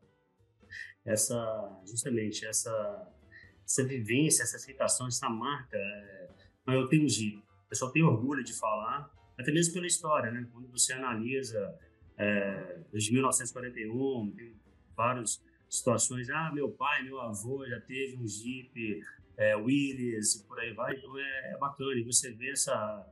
essa, 1.04 1.82
justamente 1.86 2.44
essa, 2.46 3.12
essa 3.64 3.84
vivência, 3.84 4.42
essa 4.42 4.56
aceitação, 4.56 5.06
essa 5.06 5.28
marca, 5.28 5.76
é, 5.76 6.28
eu 6.68 6.88
tenho 6.88 7.08
Jeep. 7.08 7.38
O 7.38 7.68
pessoal 7.68 7.90
tem 7.92 8.02
orgulho 8.02 8.42
de 8.42 8.52
falar, 8.52 9.10
até 9.38 9.52
mesmo 9.52 9.74
pela 9.74 9.86
história, 9.86 10.30
né? 10.30 10.46
Quando 10.52 10.68
você 10.68 10.92
analisa 10.92 11.78
é, 12.16 12.80
desde 12.90 13.12
1941, 13.12 14.32
tem 14.36 14.56
vários 14.96 15.42
situações, 15.68 16.30
ah, 16.30 16.52
meu 16.52 16.70
pai, 16.70 17.02
meu 17.02 17.20
avô 17.20 17.66
já 17.66 17.80
teve 17.80 18.16
um 18.16 18.26
Jeep 18.26 19.02
é, 19.36 19.56
Willys 19.56 20.36
e 20.36 20.46
por 20.46 20.58
aí 20.60 20.72
vai, 20.72 20.94
então 20.94 21.18
é, 21.18 21.52
é 21.52 21.58
bacana 21.58 21.98
e 21.98 22.04
você 22.04 22.30
vê 22.32 22.50
essa, 22.50 23.06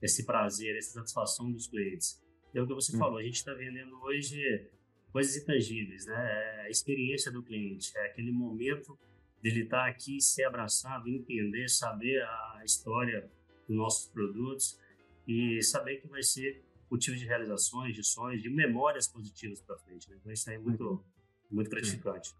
esse 0.00 0.26
prazer, 0.26 0.76
essa 0.76 0.92
satisfação 0.92 1.50
dos 1.50 1.66
clientes. 1.66 2.22
É 2.54 2.60
o 2.60 2.66
que 2.66 2.74
você 2.74 2.94
hum. 2.94 2.98
falou, 2.98 3.18
a 3.18 3.22
gente 3.22 3.36
está 3.36 3.54
vendendo 3.54 3.98
hoje 4.02 4.68
coisas 5.12 5.36
intangíveis, 5.36 6.06
né? 6.06 6.14
É 6.14 6.60
a 6.62 6.70
experiência 6.70 7.30
do 7.30 7.42
cliente, 7.42 7.96
é 7.96 8.06
aquele 8.06 8.32
momento 8.32 8.98
dele 9.42 9.64
estar 9.64 9.84
tá 9.84 9.88
aqui, 9.88 10.20
ser 10.20 10.44
abraçado, 10.44 11.08
entender, 11.08 11.68
saber 11.68 12.22
a 12.22 12.62
história 12.64 13.30
dos 13.68 13.76
nossos 13.76 14.08
produtos 14.08 14.78
e 15.26 15.62
saber 15.62 15.98
que 15.98 16.08
vai 16.08 16.22
ser 16.22 16.64
motivo 16.90 17.16
de 17.16 17.24
realizações, 17.24 17.94
de 17.94 18.04
sonhos, 18.04 18.42
de 18.42 18.50
memórias 18.50 19.08
positivas 19.08 19.60
para 19.60 19.76
frente. 19.78 20.08
Né? 20.10 20.16
Então 20.20 20.32
isso 20.32 20.50
é 20.50 20.58
muito, 20.58 20.84
uhum. 20.84 21.04
muito 21.50 21.70
gratificante. 21.70 22.34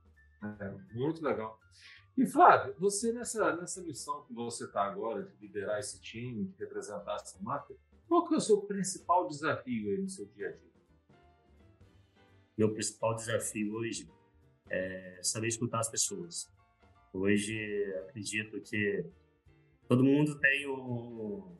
É, 0.61 0.95
muito 0.95 1.23
legal. 1.23 1.59
E 2.17 2.26
Flávio, 2.26 2.75
você 2.79 3.12
nessa, 3.12 3.57
nessa 3.57 3.83
missão 3.83 4.25
que 4.25 4.35
você 4.35 4.64
está 4.64 4.85
agora, 4.85 5.23
de 5.23 5.35
liderar 5.41 5.79
esse 5.79 6.00
time, 6.00 6.45
de 6.45 6.59
representar 6.59 7.17
essa 7.17 7.41
marca, 7.41 7.75
qual 8.07 8.29
que 8.29 8.35
é 8.35 8.37
o 8.37 8.41
seu 8.41 8.61
principal 8.62 9.26
desafio 9.26 9.91
aí 9.91 9.99
no 9.99 10.09
seu 10.09 10.26
dia 10.26 10.49
a 10.49 10.52
dia? 10.52 10.72
Meu 12.56 12.73
principal 12.73 13.14
desafio 13.14 13.75
hoje 13.75 14.09
é 14.68 15.18
saber 15.23 15.49
escutar 15.49 15.80
as 15.80 15.90
pessoas. 15.90 16.50
Hoje, 17.12 17.94
acredito 18.09 18.61
que 18.61 19.04
todo 19.88 20.04
mundo 20.04 20.38
tem 20.38 20.66
um, 20.68 21.56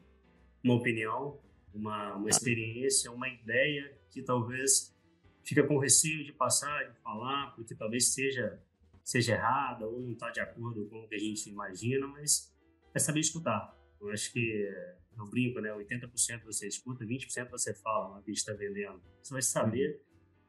uma 0.63 0.75
opinião, 0.75 1.41
uma, 1.75 2.15
uma 2.15 2.29
experiência, 2.29 3.11
uma 3.11 3.29
ideia 3.29 3.99
que 4.11 4.23
talvez 4.23 4.95
fica 5.43 5.67
com 5.67 5.79
receio 5.79 6.25
de 6.25 6.33
passar, 6.33 6.91
de 6.91 6.99
falar, 7.01 7.55
porque 7.55 7.75
talvez 7.75 8.13
seja 8.13 8.61
seja 9.05 9.35
errada 9.35 9.87
ou 9.87 10.01
não 10.01 10.13
está 10.13 10.31
de 10.31 10.41
acordo 10.41 10.87
com 10.87 11.01
o 11.01 11.09
que 11.09 11.15
a 11.15 11.19
gente 11.19 11.49
imagina, 11.51 12.07
mas 12.07 12.55
é 12.95 12.99
saber 12.99 13.21
escutar. 13.21 13.77
Eu 14.01 14.11
acho 14.11 14.33
que 14.33 14.69
eu 15.17 15.27
brinco, 15.27 15.61
né? 15.61 15.71
80% 15.71 16.45
você 16.45 16.67
escuta, 16.67 17.05
20% 17.05 17.51
você 17.51 17.75
fala 17.75 18.23
que 18.23 18.31
está 18.31 18.53
vendendo. 18.53 19.03
Você 19.23 19.33
vai 19.33 19.43
saber 19.43 20.01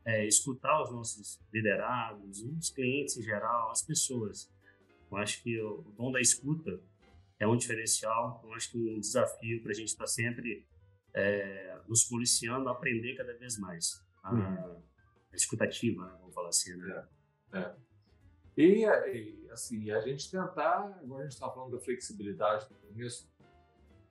é, 0.06 0.26
escutar 0.26 0.82
os 0.84 0.92
nossos 0.92 1.40
liderados, 1.52 2.42
os 2.42 2.70
clientes 2.70 3.18
em 3.18 3.22
geral, 3.22 3.72
as 3.72 3.82
pessoas. 3.82 4.52
Eu 5.10 5.18
acho 5.18 5.42
que 5.42 5.60
o, 5.62 5.84
dom 5.98 6.12
da 6.12 6.20
escuta 6.20 6.80
é 7.40 7.48
um 7.48 7.56
diferencial. 7.56 8.42
Eu 8.44 8.54
acho 8.54 8.72
que 8.72 8.78
um 8.78 9.00
desafio 9.00 9.62
para 9.62 9.72
a 9.72 9.76
gente 9.76 9.90
estar 9.90 10.06
tá 10.06 10.08
sempre 10.08 10.66
é, 11.14 11.78
nos 11.88 12.04
policiando, 12.04 12.70
aprender 12.70 13.16
cada 13.16 13.34
vez 13.38 13.58
mais. 13.58 14.04
A, 14.24 14.34
uhum. 14.34 14.82
a 15.32 15.36
escutativa, 15.36 16.06
né? 16.06 16.18
vamos 16.20 16.34
falar 16.34 16.50
assim, 16.50 16.76
né? 16.76 17.08
É. 17.54 17.60
é. 17.60 17.76
E, 18.56 18.86
e, 18.86 19.50
assim, 19.52 19.90
a 19.90 20.00
gente 20.02 20.30
tentar, 20.30 21.00
agora 21.02 21.22
a 21.22 21.24
gente 21.24 21.34
está 21.34 21.50
falando 21.50 21.72
da 21.72 21.80
flexibilidade 21.80 22.68
do 22.68 22.76
começo, 22.76 23.28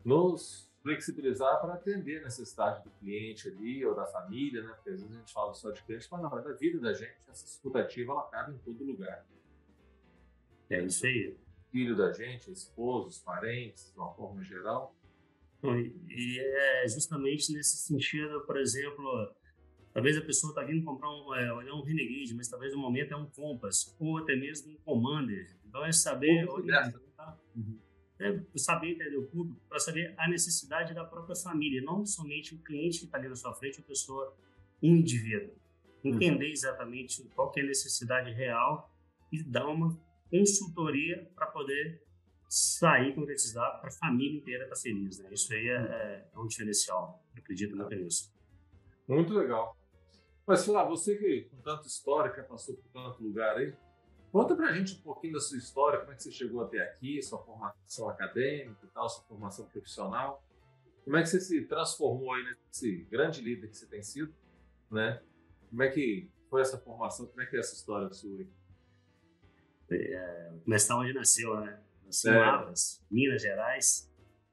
nos 0.04 0.71
flexibilizar 0.82 1.60
para 1.60 1.74
atender 1.74 2.20
a 2.20 2.24
necessidade 2.24 2.82
do 2.82 2.90
cliente 2.90 3.48
ali 3.48 3.84
ou 3.86 3.94
da 3.94 4.04
família, 4.06 4.62
né? 4.62 4.72
Porque 4.74 4.90
às 4.90 5.00
vezes 5.00 5.16
a 5.16 5.18
gente 5.18 5.32
fala 5.32 5.54
só 5.54 5.70
de 5.70 5.82
cliente, 5.84 6.08
mas 6.10 6.22
na 6.22 6.28
verdade 6.28 6.54
a 6.54 6.58
vida 6.58 6.80
da 6.80 6.92
gente, 6.92 7.14
essa 7.28 7.46
escutativa, 7.46 8.12
ela 8.12 8.22
cabe 8.28 8.54
em 8.54 8.58
todo 8.58 8.84
lugar. 8.84 9.24
É 10.68 10.82
isso 10.82 11.06
aí. 11.06 11.36
Filho 11.70 11.96
da 11.96 12.12
gente, 12.12 12.50
esposos, 12.50 13.18
parentes, 13.20 13.92
de 13.92 13.98
uma 13.98 14.12
forma 14.14 14.42
geral. 14.42 14.94
E 16.08 16.40
é 16.40 16.88
justamente 16.88 17.52
nesse 17.52 17.76
sentido, 17.76 18.40
por 18.44 18.58
exemplo, 18.58 19.32
talvez 19.94 20.16
a 20.16 20.22
pessoa 20.22 20.50
está 20.50 20.64
vindo 20.64 20.84
comprar 20.84 21.08
um, 21.08 21.34
é, 21.34 21.52
olhar 21.52 21.74
um 21.74 21.82
Renegade, 21.82 22.34
mas 22.34 22.48
talvez 22.48 22.74
no 22.74 22.80
momento 22.80 23.12
é 23.12 23.16
um 23.16 23.26
Compass, 23.26 23.94
ou 24.00 24.18
até 24.18 24.34
mesmo 24.34 24.72
um 24.72 24.76
Commander. 24.78 25.56
Então 25.64 25.84
é 25.84 25.92
saber 25.92 26.48
onde 26.50 26.68
tá. 27.16 27.38
Uhum. 27.54 27.78
É 28.18 28.40
saber 28.56 28.92
entender 28.92 29.16
o 29.16 29.26
público, 29.26 29.60
para 29.68 29.78
saber 29.78 30.14
a 30.16 30.28
necessidade 30.28 30.94
da 30.94 31.04
própria 31.04 31.34
família, 31.34 31.82
não 31.82 32.04
somente 32.06 32.54
o 32.54 32.58
cliente 32.58 33.00
que 33.00 33.04
está 33.06 33.18
ali 33.18 33.28
na 33.28 33.34
sua 33.34 33.52
frente, 33.54 33.80
a 33.80 33.82
pessoa, 33.82 34.36
um 34.82 34.96
indivíduo. 34.96 35.50
Entender 36.04 36.46
uhum. 36.46 36.52
exatamente 36.52 37.22
qual 37.34 37.52
é 37.56 37.60
a 37.60 37.64
necessidade 37.64 38.30
real 38.32 38.92
e 39.30 39.42
dar 39.42 39.66
uma 39.66 39.98
consultoria 40.30 41.28
para 41.34 41.46
poder 41.46 42.02
sair 42.48 43.14
concretizar 43.14 43.80
para 43.80 43.88
a 43.88 43.92
família 43.92 44.38
inteira 44.38 44.64
estar 44.64 44.76
tá 44.76 44.80
feliz. 44.82 45.18
Né? 45.18 45.28
Isso 45.32 45.52
aí 45.54 45.68
é, 45.68 45.72
é, 45.72 46.28
é 46.34 46.38
um 46.38 46.46
diferencial, 46.46 47.24
eu 47.34 47.42
acredito 47.42 47.74
muito 47.74 47.94
nisso. 47.94 48.32
Muito 49.08 49.32
legal. 49.32 49.76
Mas, 50.46 50.60
sei 50.60 50.74
lá, 50.74 50.84
você 50.84 51.16
que 51.16 51.48
com 51.50 51.62
tanta 51.62 51.86
história, 51.86 52.30
que 52.30 52.42
passou 52.42 52.74
por 52.76 52.88
tanto 52.92 53.22
lugar 53.22 53.56
aí, 53.56 53.72
conta 54.32 54.56
pra 54.56 54.72
gente 54.72 54.94
um 54.94 55.02
pouquinho 55.02 55.34
da 55.34 55.40
sua 55.40 55.58
história, 55.58 56.00
como 56.00 56.10
é 56.10 56.16
que 56.16 56.22
você 56.22 56.32
chegou 56.32 56.62
até 56.62 56.80
aqui, 56.80 57.22
sua 57.22 57.38
formação 57.44 58.08
acadêmica 58.08 58.84
e 58.84 58.88
tal, 58.88 59.08
sua 59.08 59.22
formação 59.24 59.66
profissional. 59.66 60.42
Como 61.04 61.16
é 61.16 61.22
que 61.22 61.28
você 61.28 61.40
se 61.40 61.62
transformou 61.66 62.32
aí 62.32 62.42
nesse 62.44 63.04
grande 63.10 63.42
líder 63.42 63.68
que 63.68 63.76
você 63.76 63.86
tem 63.86 64.02
sido, 64.02 64.34
né? 64.90 65.22
Como 65.68 65.82
é 65.82 65.90
que 65.90 66.30
foi 66.48 66.62
essa 66.62 66.78
formação, 66.78 67.26
como 67.26 67.42
é 67.42 67.46
que 67.46 67.56
é 67.56 67.60
essa 67.60 67.74
história 67.74 68.10
sua 68.12 68.38
aí? 68.38 68.48
É, 69.90 70.52
começar 70.64 70.96
onde 70.96 71.12
nasceu, 71.12 71.60
né? 71.60 71.82
Nasceu 72.06 72.32
é. 72.32 72.36
em 72.36 72.38
Lavras, 72.38 73.04
Minas 73.10 73.42
Gerais. 73.42 74.10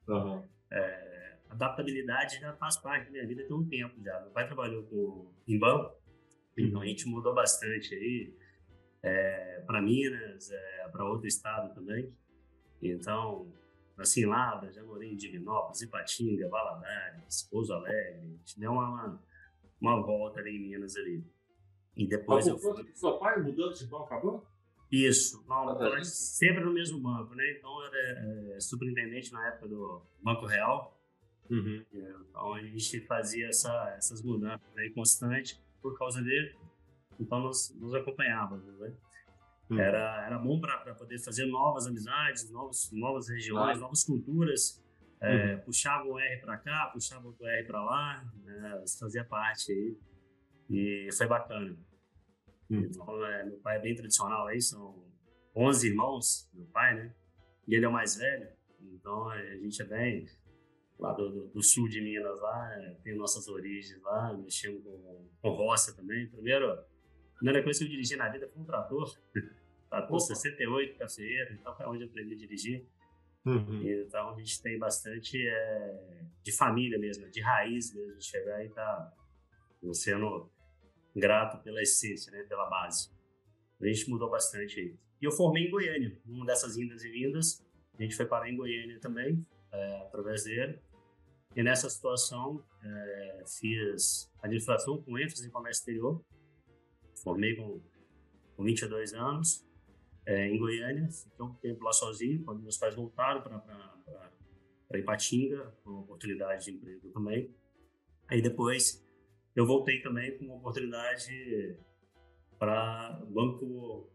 Uhum. 0.08 0.46
É, 0.72 1.38
adaptabilidade 1.50 2.40
já 2.40 2.54
faz 2.58 2.78
parte 2.78 3.06
da 3.06 3.12
minha 3.12 3.26
vida 3.26 3.44
tem 3.46 3.56
um 3.56 3.66
tempo 3.66 4.04
já. 4.04 4.20
Meu 4.20 4.32
pai 4.32 4.46
trabalhou 4.46 4.84
com, 4.84 5.32
em 5.48 5.58
banco, 5.58 5.96
então 6.58 6.82
a 6.82 6.86
gente 6.86 7.08
mudou 7.08 7.34
bastante 7.34 7.96
aí 7.96 8.36
é, 9.04 9.64
para 9.66 9.82
Minas, 9.82 10.52
é, 10.52 10.88
para 10.92 11.06
outro 11.06 11.28
estado 11.28 11.74
também. 11.74 12.14
Então, 12.82 13.52
assim, 13.98 14.26
lá, 14.26 14.62
já 14.72 14.84
morei 14.84 15.12
em 15.12 15.16
Divinópolis, 15.16 15.82
Ipatinga, 15.82 16.48
Valadares, 16.50 17.44
Pouso 17.50 17.74
Alegre. 17.74 18.22
A 18.22 18.38
gente 18.38 18.60
deu 18.60 18.72
uma, 18.72 19.22
uma 19.82 20.02
volta 20.02 20.40
ali 20.40 20.56
em 20.56 20.70
Minas 20.70 20.96
ali. 20.96 21.24
E 21.96 22.08
depois 22.08 22.46
Mas, 22.48 22.64
eu 22.64 22.74
fui... 22.76 22.92
seu 22.94 23.18
pai 23.18 23.42
mudando 23.42 23.74
de 23.74 23.86
banco 23.86 24.06
acabou? 24.06 24.48
Isso, 24.92 25.46
não, 25.48 25.70
ah, 25.70 26.04
sempre 26.04 26.64
no 26.64 26.74
mesmo 26.74 27.00
banco, 27.00 27.36
né? 27.36 27.44
Então, 27.52 27.70
eu 27.80 27.88
era 27.88 28.56
é, 28.56 28.60
superintendente 28.60 29.32
na 29.32 29.48
época 29.48 29.68
do 29.68 30.02
Banco 30.24 30.48
Real, 30.48 31.00
Uhum. 31.50 31.84
Então 31.92 32.54
a 32.54 32.62
gente 32.62 33.02
fazia 33.02 33.48
essa, 33.48 33.96
essas 33.98 34.22
mudanças 34.22 34.78
aí 34.78 34.92
constantes 34.92 35.60
por 35.82 35.98
causa 35.98 36.22
dele. 36.22 36.56
Então 37.20 37.40
nos, 37.42 37.76
nos 37.80 37.94
acompanhávamos, 37.94 38.66
né? 38.80 38.94
Uhum. 39.70 39.80
Era, 39.80 40.26
era 40.26 40.40
bom 40.40 40.60
para 40.60 40.96
poder 40.96 41.20
fazer 41.20 41.46
novas 41.46 41.86
amizades, 41.86 42.50
novos, 42.50 42.90
novas 42.92 43.30
regiões, 43.30 43.78
ah. 43.78 43.82
novas 43.82 44.04
culturas. 44.04 44.84
É, 45.22 45.56
uhum. 45.56 45.62
Puxava 45.62 46.06
um 46.06 46.18
R 46.18 46.42
para 46.42 46.58
cá, 46.58 46.90
puxava 46.94 47.28
outro 47.28 47.46
R 47.46 47.68
para 47.68 47.84
lá, 47.84 48.24
né? 48.44 48.84
fazia 49.00 49.24
parte 49.24 49.72
aí. 49.72 49.98
E 50.70 51.10
foi 51.16 51.28
bacana. 51.28 51.78
Uhum. 52.70 52.80
Então, 52.80 53.26
é, 53.26 53.46
meu 53.46 53.60
pai 53.60 53.78
é 53.78 53.82
bem 53.82 53.96
tradicional 53.96 54.48
aí, 54.48 54.62
são 54.62 55.06
11 55.56 55.88
irmãos, 55.88 56.50
meu 56.54 56.66
pai, 56.68 56.96
né? 56.96 57.16
E 57.68 57.76
ele 57.76 57.86
é 57.86 57.88
o 57.88 57.92
mais 57.92 58.16
velho. 58.16 58.48
Então 58.82 59.30
a 59.30 59.42
gente 59.58 59.82
é 59.82 59.86
bem 59.86 60.26
lá 60.98 61.14
do, 61.14 61.48
do, 61.48 61.64
sul 61.64 61.88
de 61.88 62.02
Minas, 62.02 62.40
lá, 62.42 62.74
é, 62.76 62.96
tem 63.04 63.16
nossas 63.16 63.48
origens 63.48 64.02
lá, 64.02 64.34
mexemos 64.34 64.84
com, 64.84 65.30
com 65.42 65.50
roça 65.50 65.96
também. 65.96 66.28
Primeiro, 66.30 66.78
primeira 67.40 67.64
coisa 67.64 67.80
que 67.80 67.86
eu 67.86 67.90
dirigi 67.90 68.16
na 68.16 68.30
vida 68.30 68.48
foi 68.48 68.62
um 68.62 68.66
trator, 68.66 69.18
trator 69.90 70.18
Opa. 70.18 70.20
68, 70.20 70.98
cafeiro, 70.98 71.54
então 71.54 71.76
foi 71.76 71.86
onde 71.88 72.04
eu 72.04 72.08
aprendi 72.08 72.34
a 72.34 72.38
dirigir. 72.38 72.86
Uhum. 73.46 73.82
Então 73.82 74.30
a 74.30 74.38
gente 74.38 74.62
tem 74.62 74.78
bastante 74.78 75.38
é, 75.48 76.22
de 76.44 76.52
família 76.52 77.00
mesmo, 77.00 77.30
de 77.30 77.40
raiz 77.40 77.94
mesmo, 77.94 78.18
de 78.18 78.26
chegar 78.26 78.64
e 78.64 78.70
tá 78.70 79.14
sendo 79.94 80.50
grato 81.16 81.64
pela 81.64 81.82
essência, 81.82 82.32
né, 82.32 82.44
pela 82.44 82.70
base. 82.70 83.10
A 83.82 83.88
gente 83.88 84.10
mudou 84.10 84.30
bastante 84.30 84.80
aí. 84.80 84.96
E 85.22 85.26
eu 85.26 85.32
formei 85.32 85.68
em 85.68 85.72
Goiânia, 85.72 86.18
numa 86.26 86.46
dessas 86.46 86.78
indas 86.78 87.04
e 87.04 87.10
vindas, 87.10 87.66
a 87.98 88.04
gente 88.04 88.16
foi 88.16 88.26
parar 88.26 88.50
em 88.50 88.56
Goiânia 88.56 89.00
também, 89.00 89.46
é, 89.72 90.02
através 90.02 90.44
dele. 90.44 90.80
E 91.56 91.64
nessa 91.64 91.90
situação, 91.90 92.64
é, 92.84 93.44
fiz 93.60 94.30
administração 94.42 95.02
com 95.02 95.18
ênfase 95.18 95.48
em 95.48 95.50
comércio 95.50 95.82
exterior. 95.82 96.22
Formei 97.24 97.56
com, 97.56 97.82
com 98.56 98.64
22 98.64 99.14
anos 99.14 99.66
é, 100.26 100.48
em 100.48 100.58
Goiânia. 100.58 101.10
Fiquei 101.10 101.46
um 101.46 101.54
tempo 101.56 101.84
lá 101.84 101.94
sozinho, 101.94 102.44
quando 102.44 102.62
meus 102.62 102.78
pais 102.78 102.96
voltaram 102.96 103.42
para 103.42 105.00
Ipatinga, 105.00 105.74
com 105.84 106.00
oportunidade 106.00 106.66
de 106.66 106.72
emprego 106.72 107.10
também. 107.10 107.54
Aí 108.28 108.42
depois 108.42 109.06
eu 109.56 109.66
voltei 109.66 110.02
também 110.02 110.38
com 110.38 110.46
uma 110.46 110.56
oportunidade 110.56 111.78
para 112.58 113.22
banco 113.30 114.10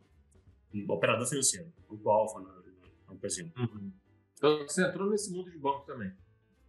operador 0.88 1.26
financeiro, 1.26 1.72
Banco 1.88 2.10
Alfa 2.10 2.40
na, 2.40 2.62
na 3.06 3.14
ocasião. 3.14 3.50
Uhum. 3.56 3.92
Então 4.36 4.58
você 4.58 4.84
entrou 4.84 5.08
nesse 5.08 5.32
mundo 5.32 5.50
de 5.50 5.58
banco 5.58 5.86
também? 5.86 6.12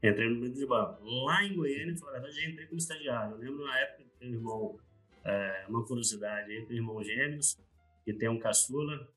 Entrei 0.04 0.30
no 0.30 0.36
mundo 0.36 0.54
de 0.54 0.66
banco. 0.66 1.04
Lá 1.04 1.44
em 1.44 1.56
Goiânia, 1.56 1.96
na 2.00 2.12
verdade, 2.12 2.36
já 2.36 2.50
entrei 2.50 2.68
como 2.68 2.78
estagiário. 2.78 3.36
Eu 3.36 3.40
lembro 3.40 3.66
na 3.66 3.80
época 3.80 4.04
que 4.20 4.26
um 4.26 4.30
irmão, 4.30 4.80
é, 5.26 5.66
uma 5.68 5.84
curiosidade, 5.84 6.54
entre 6.54 6.76
irmãos 6.76 7.06
gêmeos, 7.06 7.58
que 8.04 8.14
tem 8.14 8.30
um 8.30 8.40
caçula. 8.40 9.08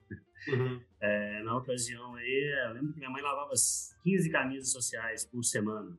Uhum. 0.49 0.81
É, 1.01 1.43
na 1.43 1.57
ocasião 1.57 2.15
aí, 2.15 2.67
eu 2.67 2.73
lembro 2.73 2.93
que 2.93 2.99
minha 2.99 3.11
mãe 3.11 3.23
lavava 3.23 3.53
15 4.03 4.31
camisas 4.31 4.73
sociais 4.73 5.25
por 5.27 5.45
semana. 5.45 5.97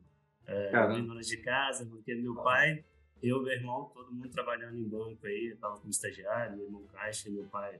É, 0.48 0.72
dona 0.72 1.22
de 1.22 1.38
casa, 1.38 1.86
porque 1.86 2.16
meu 2.16 2.34
pai, 2.36 2.84
eu, 3.22 3.42
meu 3.44 3.54
irmão, 3.54 3.92
todo 3.94 4.12
mundo 4.12 4.30
trabalhando 4.30 4.76
em 4.78 4.90
banco 4.90 5.28
aí, 5.28 5.52
eu 5.52 5.58
tava 5.58 5.78
como 5.78 5.92
estagiário, 5.92 6.58
meu 6.58 6.66
irmão 6.66 6.88
caixa, 6.88 7.30
meu 7.30 7.46
pai 7.46 7.80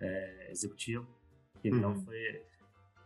é, 0.00 0.50
executivo. 0.52 1.08
Então 1.64 1.92
uhum. 1.92 2.04
foi, 2.04 2.42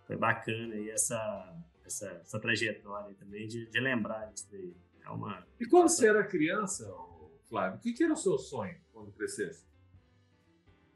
foi 0.07 0.17
bacana 0.17 0.75
aí 0.75 0.91
essa, 0.91 1.57
essa, 1.87 2.11
essa 2.23 2.39
trajetória 2.39 3.15
também 3.15 3.47
de, 3.47 3.67
de 3.67 3.81
lembrar 3.81 4.27
disso 4.27 4.49
daí. 4.51 4.77
É 5.03 5.11
uma, 5.11 5.47
e 5.59 5.65
quando 5.67 5.89
você 5.89 6.07
era 6.07 6.23
criança, 6.23 6.87
Flávio, 7.49 7.79
o 7.79 7.81
que, 7.81 7.93
que 7.93 8.05
era 8.05 8.13
o 8.13 8.17
seu 8.17 8.39
sonho 8.39 8.77
quando 8.93 9.11
crescesse? 9.13 9.65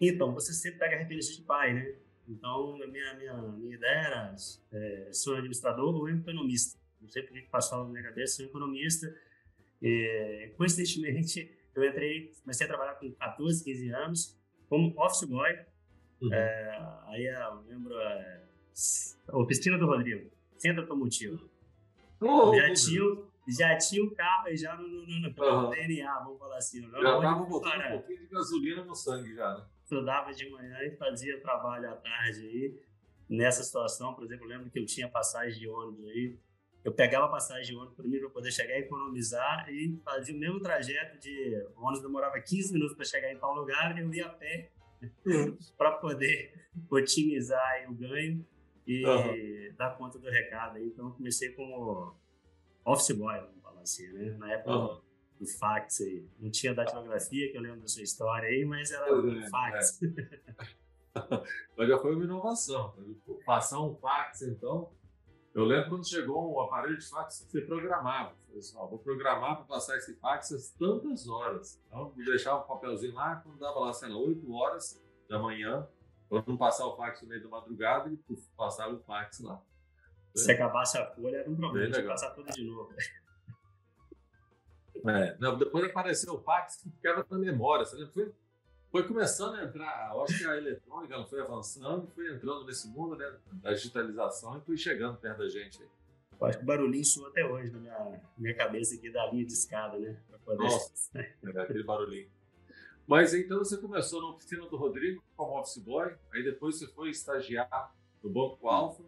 Então, 0.01 0.35
você 0.35 0.53
sempre 0.53 0.81
pega 0.81 0.97
referência 0.97 1.35
de 1.35 1.43
pai, 1.43 1.73
né? 1.73 1.95
Então, 2.29 2.83
a 2.83 2.87
minha, 2.87 3.15
minha, 3.15 3.43
minha 3.43 3.75
ideia 3.75 3.99
era 3.99 4.37
é, 4.73 5.09
ser 5.13 5.37
administrador 5.37 5.95
ou 5.95 6.09
economista. 6.09 6.79
Não 7.01 7.09
sei 7.09 7.23
por 7.23 7.33
que 7.33 7.43
passava 7.43 7.85
na 7.85 7.91
minha 7.91 8.03
cabeça, 8.03 8.37
ser 8.37 8.45
um 8.45 8.47
economista. 8.47 9.15
E, 9.81 10.53
coincidentemente, 10.57 11.51
eu 11.75 11.85
entrei, 11.85 12.33
comecei 12.43 12.67
a 12.67 12.69
trabalhar 12.69 12.95
com 12.95 13.11
14, 13.13 13.65
15 13.65 13.91
anos, 13.91 14.39
como 14.69 14.93
office 15.01 15.25
boy. 15.25 15.59
Uhum. 16.21 16.33
É, 16.33 17.01
aí 17.07 17.25
eu 17.27 17.61
lembro 17.69 17.95
é, 17.99 18.43
a 19.29 19.39
oficina 19.39 19.79
do 19.79 19.87
Rodrigo, 19.87 20.31
centro 20.59 20.83
automotivo. 20.83 21.51
Oh, 22.21 22.55
já, 22.55 22.73
tinha, 22.73 23.03
já 23.49 23.77
tinha 23.77 24.05
o 24.05 24.11
carro 24.15 24.49
e 24.49 24.57
já 24.57 24.77
no, 24.77 24.87
no, 24.87 25.07
no, 25.07 25.65
uhum. 25.65 25.71
DNA, 25.71 26.19
vamos 26.21 26.39
falar 26.39 26.57
assim. 26.57 26.81
Já 26.89 26.99
estava 26.99 27.45
botando 27.45 27.81
um 27.87 27.91
pouquinho 27.91 28.21
de 28.21 28.27
gasolina 28.27 28.85
no 28.85 28.95
sangue 28.95 29.35
já, 29.35 29.55
né? 29.55 29.65
Estudava 29.83 30.33
de 30.33 30.49
manhã 30.51 30.79
e 30.83 30.97
fazia 30.97 31.41
trabalho 31.41 31.91
à 31.91 31.97
tarde 31.97 32.41
aí. 32.47 32.81
Nessa 33.29 33.63
situação, 33.63 34.15
por 34.15 34.25
exemplo, 34.25 34.45
eu 34.45 34.49
lembro 34.49 34.71
que 34.71 34.79
eu 34.79 34.87
tinha 34.87 35.09
passagem 35.09 35.59
de 35.59 35.69
ônibus 35.69 36.07
aí. 36.07 36.39
Eu 36.85 36.93
pegava 36.93 37.29
passagem 37.29 37.65
de 37.65 37.77
ônibus 37.77 37.97
primeiro 37.97 38.27
para 38.27 38.35
poder 38.35 38.53
chegar 38.53 38.75
e 38.75 38.83
economizar 38.83 39.69
e 39.69 40.01
fazia 40.05 40.35
o 40.35 40.39
mesmo 40.39 40.61
trajeto 40.61 41.19
de 41.19 41.67
o 41.77 41.83
ônibus 41.83 42.03
demorava 42.03 42.41
15 42.41 42.73
minutos 42.73 42.95
para 42.95 43.05
chegar 43.05 43.33
em 43.33 43.39
tal 43.39 43.55
lugar 43.55 43.97
e 43.97 44.01
eu 44.01 44.15
ia 44.15 44.27
a 44.27 44.31
pé 44.31 44.71
uhum. 45.27 45.57
para 45.77 45.93
poder 45.93 46.69
otimizar 46.91 47.87
o 47.89 47.95
ganho 47.95 48.45
e 48.87 49.07
uhum. 49.07 49.75
dar 49.77 49.97
conta 49.97 50.19
do 50.19 50.29
recado. 50.29 50.79
Então, 50.79 51.09
eu 51.09 51.13
comecei 51.13 51.51
como 51.51 52.17
office 52.85 53.17
boy, 53.17 53.39
vamos 53.41 53.63
falar 53.63 53.81
assim, 53.81 54.13
né? 54.13 54.37
Na 54.39 54.53
época 54.53 54.77
uhum. 54.77 55.01
do 55.39 55.47
fax 55.47 56.01
aí. 56.01 56.27
Não 56.39 56.51
tinha 56.51 56.75
datilografia, 56.75 57.51
que 57.51 57.57
eu 57.57 57.63
lembro 57.63 57.81
da 57.81 57.89
sua 57.89 58.03
história 58.03 58.49
aí, 58.49 58.65
mas 58.65 58.91
era 58.91 59.07
é, 59.07 59.49
fax. 59.49 60.01
É. 60.03 60.41
mas 61.77 61.89
já 61.89 61.99
foi 61.99 62.15
uma 62.15 62.25
inovação. 62.25 62.95
Passar 63.45 63.81
um 63.81 63.95
fax, 63.97 64.43
então. 64.43 64.91
Eu 65.55 65.65
lembro 65.65 65.91
quando 65.91 66.09
chegou 66.09 66.55
um 66.55 66.61
aparelho 66.61 66.97
de 66.97 67.07
fax 67.07 67.41
que 67.41 67.51
você 67.51 67.61
programava. 67.61 68.35
Falei 68.47 68.59
assim, 68.59 68.77
ó, 68.77 68.87
vou 68.87 68.99
programar 68.99 69.57
para 69.57 69.65
passar 69.67 69.97
esse 69.99 70.15
fax 70.15 70.51
às 70.53 70.71
tantas 70.71 71.29
horas. 71.29 71.79
Então, 71.87 72.13
me 72.17 72.25
deixava 72.25 72.61
o 72.61 72.65
um 72.65 72.69
papelzinho 72.69 73.15
lá, 73.15 73.37
quando 73.37 73.59
dava 73.59 73.81
lá, 73.81 73.93
sei 73.93 74.09
lá, 74.09 74.17
8 74.17 74.51
horas 74.53 75.03
da 75.29 75.39
manhã, 75.39 75.87
para 76.29 76.43
não 76.47 76.57
passar 76.57 76.87
o 76.87 76.97
fax 76.97 77.21
no 77.21 77.29
meio 77.29 77.43
da 77.43 77.49
madrugada, 77.51 78.11
e 78.11 78.17
puf, 78.17 78.49
passava 78.57 78.95
o 78.95 78.99
fax 79.01 79.41
lá. 79.41 79.63
Se 80.35 80.53
acabasse 80.53 80.99
a 80.99 81.07
folha, 81.07 81.39
era 81.39 81.51
um 81.51 81.57
problema, 81.57 81.91
tinha 81.91 82.03
que 82.03 82.09
passar 82.09 82.31
tudo 82.31 82.51
de 82.51 82.65
novo. 82.65 82.95
É, 85.05 85.37
não, 85.41 85.59
depois 85.59 85.85
apareceu 85.85 86.33
o 86.35 86.41
fax 86.41 86.77
que 86.77 86.89
ficava 86.89 87.27
na 87.29 87.37
memória. 87.37 87.85
Foi, 88.15 88.33
foi 88.89 89.09
começando 89.09 89.57
a 89.57 89.65
entrar, 89.65 90.13
acho 90.23 90.39
que 90.39 90.47
a 90.47 90.57
eletrônica 90.57 91.13
ela 91.13 91.27
foi 91.27 91.41
avançando, 91.41 92.07
foi 92.15 92.33
entrando 92.33 92.65
nesse 92.65 92.87
mundo 92.87 93.17
né, 93.17 93.37
da 93.55 93.73
digitalização 93.73 94.59
e 94.59 94.61
foi 94.61 94.77
chegando 94.77 95.17
perto 95.17 95.39
da 95.39 95.49
gente. 95.49 95.83
Eu 96.41 96.47
acho 96.47 96.59
que 96.59 96.65
o 96.65 96.67
barulhinho 96.67 97.05
soa 97.05 97.31
até 97.31 97.45
hoje 97.45 97.73
na 97.73 97.79
minha, 97.79 98.21
minha 98.39 98.55
cabeça 98.55 98.95
aqui 98.95 99.11
da 99.11 99.27
linha 99.27 99.45
de 99.45 99.53
escada, 99.53 99.99
né? 99.99 100.17
Poder... 100.45 100.63
Nossa, 100.63 101.19
é, 101.19 101.61
aquele 101.61 101.83
barulhinho. 101.83 102.29
Mas 103.07 103.35
então 103.35 103.59
você 103.59 103.77
começou 103.77 104.21
na 104.23 104.29
oficina 104.29 104.67
do 104.67 104.77
Rodrigo 104.77 105.23
como 105.37 105.59
office 105.59 105.79
boy, 105.79 106.15
aí 106.33 106.43
depois 106.45 106.79
você 106.79 106.87
foi 106.87 107.11
estagiar 107.11 107.95
no 108.23 108.31
Banco 108.31 108.69
Alfa. 108.69 109.03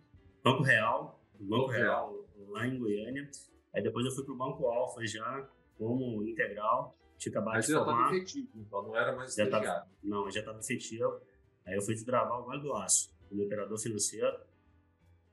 Banco 0.45 0.63
Real, 0.63 1.25
Banco 1.41 1.69
Real, 1.69 2.29
lá 2.49 2.67
em 2.67 2.79
Goiânia. 2.79 3.29
Aí 3.75 3.83
depois 3.83 4.05
eu 4.05 4.13
fui 4.13 4.25
pro 4.25 4.37
Banco 4.37 4.67
Alfa 4.67 5.05
já, 5.07 5.49
como 5.79 6.23
integral. 6.23 6.97
Tinha 7.17 7.33
acabado 7.33 7.55
Mas 7.55 7.67
de 7.67 7.73
já 7.73 7.81
estava 7.81 8.15
efetivo, 8.15 8.51
então 8.55 8.83
não 8.83 8.97
era 8.97 9.17
mais 9.17 9.35
já. 9.35 9.49
Tava, 9.49 9.89
não, 10.03 10.31
já 10.31 10.41
estava 10.41 10.59
efetivo. 10.59 11.21
Aí 11.65 11.75
eu 11.75 11.83
fui 11.83 11.95
desbravar 11.95 12.41
o 12.41 12.45
Vale 12.45 12.61
do 12.61 12.75
Aço, 12.75 13.17
como 13.29 13.43
operador 13.43 13.79
financeiro. 13.79 14.37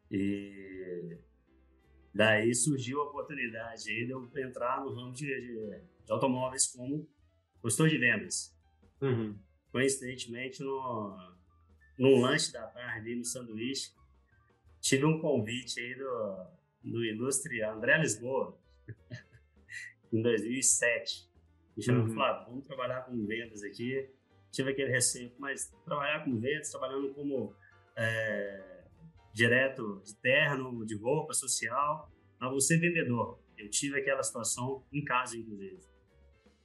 E 0.10 1.17
daí 2.13 2.56
surgiu 2.56 3.02
a 3.02 3.06
oportunidade 3.06 3.89
aí 3.89 4.06
de 4.06 4.12
eu 4.12 4.30
entrar 4.38 4.82
no 4.82 4.93
ramo 4.93 5.12
de, 5.12 5.26
de, 5.26 5.82
de 6.06 6.12
automóveis 6.12 6.67
como 6.67 7.06
consultor 7.62 7.89
de 7.89 7.97
vendas. 7.97 8.56
Uhum. 9.02 9.38
Coincidentemente, 9.71 10.63
no, 10.63 11.17
no 11.97 12.21
lanche 12.21 12.54
da 12.54 12.67
tarde, 12.67 13.15
no 13.15 13.26
sanduíche, 13.26 13.93
tive 14.81 15.05
um 15.05 15.19
convite 15.19 15.79
aí 15.79 15.95
do, 15.95 16.45
do 16.83 17.05
ilustre 17.05 17.63
André 17.63 17.97
Lisboa, 17.99 18.57
em 20.11 20.21
2007. 20.21 21.29
Me 21.77 21.83
chamou 21.83 22.03
uhum. 22.03 22.13
falou, 22.13 22.45
vamos 22.45 22.65
trabalhar 22.65 23.05
com 23.05 23.25
vendas 23.25 23.63
aqui. 23.63 24.09
Tive 24.51 24.71
aquele 24.71 24.91
receio, 24.91 25.31
mas 25.39 25.71
trabalhar 25.85 26.25
com 26.25 26.37
vendas, 26.37 26.69
trabalhando 26.69 27.13
como 27.13 27.55
é, 27.95 28.83
direto 29.33 30.01
de 30.03 30.15
terno, 30.17 30.85
de 30.85 30.95
roupa 30.95 31.33
social, 31.33 32.11
a 32.39 32.49
você 32.49 32.77
vendedor. 32.77 33.39
Eu 33.57 33.69
tive 33.69 33.99
aquela 33.99 34.21
situação 34.23 34.83
em 34.91 35.03
casa, 35.05 35.37
inclusive. 35.37 35.79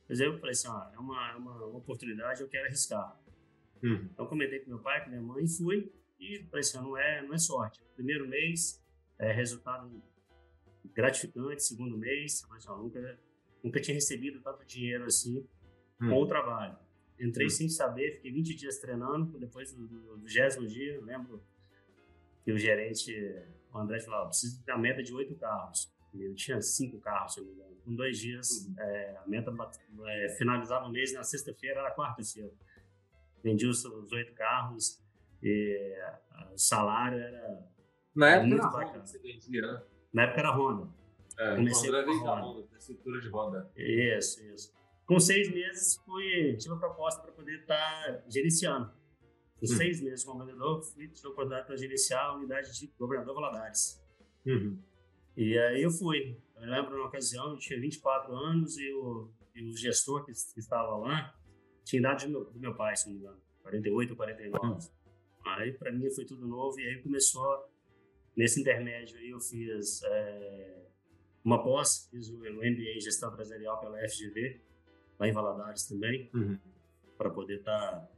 Mas 0.09 0.21
eu 0.21 0.37
falei 0.39 0.53
assim, 0.53 0.69
ó, 0.69 0.91
é 0.93 0.99
uma, 0.99 1.31
é 1.31 1.37
uma, 1.37 1.65
uma 1.67 1.79
oportunidade, 1.79 2.41
eu 2.41 2.49
quero 2.49 2.67
arriscar. 2.67 3.17
Uhum. 3.83 4.09
Então 4.13 4.27
comentei 4.27 4.61
com 4.61 4.71
meu 4.71 4.79
pai, 4.79 5.05
com 5.05 5.11
minha 5.11 5.23
mãe, 5.23 5.45
e 5.45 5.49
fui. 5.49 5.93
E 6.27 6.59
assim, 6.59 6.79
não 6.79 6.97
é, 6.97 7.23
não 7.23 7.35
é 7.35 7.39
sorte. 7.39 7.81
Primeiro 7.95 8.29
mês, 8.29 8.83
é, 9.19 9.33
resultado 9.33 10.03
gratificante. 10.95 11.63
Segundo 11.63 11.97
mês, 11.97 12.45
assim, 12.51 12.69
ó, 12.69 12.77
nunca, 12.77 13.19
nunca 13.63 13.81
tinha 13.81 13.95
recebido 13.95 14.41
tanto 14.41 14.65
dinheiro 14.65 15.05
assim 15.05 15.47
uhum. 16.01 16.11
com 16.11 16.23
o 16.23 16.27
trabalho. 16.27 16.77
Entrei 17.19 17.47
uhum. 17.47 17.51
sem 17.51 17.69
saber, 17.69 18.13
fiquei 18.17 18.33
20 18.33 18.55
dias 18.55 18.79
treinando. 18.79 19.39
Depois 19.39 19.73
do, 19.73 19.87
do, 19.87 20.17
do 20.19 20.67
dia, 20.67 21.01
lembro 21.03 21.43
que 22.45 22.53
o 22.53 22.59
gerente, 22.59 23.13
o 23.73 23.79
André, 23.79 24.01
falou, 24.01 24.27
preciso 24.27 24.63
ter 24.65 24.73
a 24.73 24.79
meta 24.79 25.03
de 25.03 25.15
oito 25.15 25.35
carros. 25.37 25.93
Eu 26.15 26.35
tinha 26.35 26.61
cinco 26.63 26.99
carros, 26.99 27.35
se 27.35 27.41
não 27.41 27.47
me 27.47 27.55
engano 27.55 27.77
com 27.87 27.95
dois 27.95 28.19
dias. 28.19 28.67
Uhum. 28.67 28.75
É, 28.79 29.17
a 29.17 29.29
meta 29.29 29.55
é, 30.07 30.29
finalizava 30.37 30.87
o 30.87 30.91
mês 30.91 31.15
na 31.15 31.23
sexta-feira, 31.23 31.81
era 31.81 31.95
quarta-feira. 31.95 32.53
Vendi 33.43 33.67
os 33.67 33.85
oito 33.85 34.35
carros 34.35 35.01
e 35.43 35.95
o 36.53 36.59
salário 36.59 37.19
era. 37.19 37.67
Na 38.15 38.31
época 38.31 38.47
muito 38.47 38.63
era 38.63 38.71
bacana. 38.71 38.93
Honda, 38.93 39.07
você 39.07 39.19
vendia, 39.19 39.63
né? 39.63 39.83
Na 40.13 40.23
época 40.23 40.41
era 40.41 40.57
Honda. 40.57 40.89
É, 41.39 41.57
Comecei 41.57 41.91
com 41.91 41.97
a 41.97 42.03
Honda, 42.03 42.47
Honda 42.47 42.67
estrutura 42.79 43.21
de 43.21 43.29
Honda. 43.29 43.71
Isso, 43.77 44.43
isso. 44.45 44.73
Com 45.05 45.21
seis 45.21 45.53
meses, 45.53 45.97
fui, 46.05 46.57
tive 46.57 46.75
a 46.75 46.79
proposta 46.79 47.23
para 47.23 47.33
poder 47.33 47.61
estar 47.61 47.77
tá 47.77 48.23
gerenciando. 48.29 48.91
Com 49.59 49.67
uhum. 49.67 49.77
seis 49.77 50.01
meses 50.01 50.25
como 50.25 50.45
vendedor, 50.45 50.83
fui 50.83 51.09
tive 51.09 51.29
a 51.29 51.31
oportunidade 51.31 51.67
para 51.67 51.77
gerenciar 51.77 52.25
a 52.27 52.35
unidade 52.35 52.73
de 52.79 52.93
governador 52.99 53.35
Valadares. 53.35 54.03
Uhum. 54.45 54.79
E 55.37 55.59
aí 55.59 55.83
eu 55.83 55.91
fui. 55.91 56.39
Eu 56.57 56.69
lembro 56.71 56.97
uma 56.97 57.07
ocasião, 57.07 57.51
eu 57.51 57.59
tinha 57.59 57.81
24 57.81 58.35
anos 58.35 58.77
e 58.79 58.93
o, 58.93 59.31
e 59.55 59.63
o 59.69 59.77
gestor 59.77 60.25
que, 60.25 60.33
que, 60.33 60.61
estava 60.61 60.97
lá 60.97 61.35
tinha 61.85 62.01
idade 62.01 62.27
do 62.27 62.33
meu, 62.33 62.45
do 62.45 62.59
meu 62.59 62.75
pai, 62.75 62.97
se 62.97 63.07
não 63.07 63.15
me 63.15 63.21
engano, 63.21 63.41
48 63.63 64.17
49. 64.17 64.67
Uhum. 64.67 64.79
Aí 65.47 65.73
para 65.73 65.93
mim 65.93 66.11
foi 66.11 66.25
tudo 66.25 66.47
novo 66.47 66.79
e 66.81 66.87
aí 66.87 67.03
começou, 67.03 67.71
nesse 68.37 68.61
intermédio 68.61 69.19
aí 69.19 69.31
eu 69.31 69.41
fiz 69.41 70.03
é, 70.05 70.87
uma 71.45 71.63
pós, 71.63 72.09
fiz 72.11 72.29
o, 72.29 72.39
MBA 72.39 72.97
em 72.97 73.01
Gestão 73.01 73.33
Empresarial 73.33 73.79
pela 73.81 73.99
FGV, 74.09 74.61
lá 75.19 75.29
em 75.29 75.33
Valadares 75.33 75.87
também, 75.87 76.29
uhum. 76.35 76.59
para 77.17 77.31
poder 77.31 77.61
estar 77.61 77.79
tá, 77.79 78.09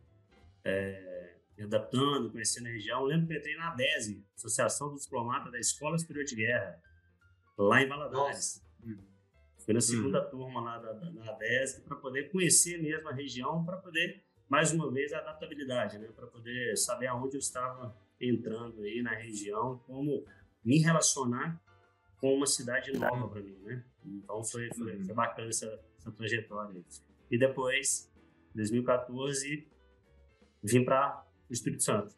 é, 0.64 1.34
me 1.56 1.64
adaptando, 1.64 2.30
conhecendo 2.30 2.66
a 2.66 2.70
região. 2.70 3.00
Eu 3.00 3.06
lembro 3.06 3.26
que 3.26 3.34
eu 3.34 3.38
entrei 3.38 3.56
na 3.56 3.74
DESE, 3.74 4.24
Associação 4.34 4.90
dos 4.90 5.02
Diplomatas 5.02 5.52
da 5.52 5.58
Escola 5.58 5.98
Superior 5.98 6.24
de 6.24 6.36
Guerra, 6.36 6.82
lá 7.58 7.82
em 7.82 7.88
Valadares. 7.88 8.64
Fui 9.68 9.74
na 9.74 9.82
segunda 9.82 10.24
uhum. 10.24 10.30
turma 10.30 10.60
lá 10.62 10.78
da, 10.78 10.92
da, 10.94 11.38
para 11.84 11.96
poder 11.96 12.30
conhecer 12.30 12.80
mesmo 12.80 13.06
a 13.06 13.12
região, 13.12 13.62
para 13.66 13.76
poder, 13.76 14.24
mais 14.48 14.72
uma 14.72 14.90
vez, 14.90 15.12
a 15.12 15.18
adaptabilidade, 15.18 15.98
né? 15.98 16.08
para 16.08 16.26
poder 16.26 16.76
saber 16.76 17.06
aonde 17.06 17.36
eu 17.36 17.40
estava 17.40 17.96
entrando 18.20 18.82
aí 18.82 19.02
na 19.02 19.14
região, 19.14 19.78
como 19.86 20.24
me 20.64 20.78
relacionar 20.78 21.60
com 22.18 22.34
uma 22.34 22.46
cidade 22.46 22.92
nova 22.92 23.28
para 23.28 23.40
mim. 23.40 23.58
Né? 23.62 23.84
Então 24.04 24.42
foi, 24.42 24.68
foi, 24.74 24.96
uhum. 24.96 25.04
foi 25.04 25.14
bacana 25.14 25.48
essa, 25.48 25.80
essa 25.98 26.10
trajetória. 26.10 26.82
E 27.30 27.38
depois, 27.38 28.10
2014, 28.54 29.68
vim 30.62 30.84
para 30.84 31.24
o 31.48 31.52
Espírito 31.52 31.82
Santo. 31.82 32.16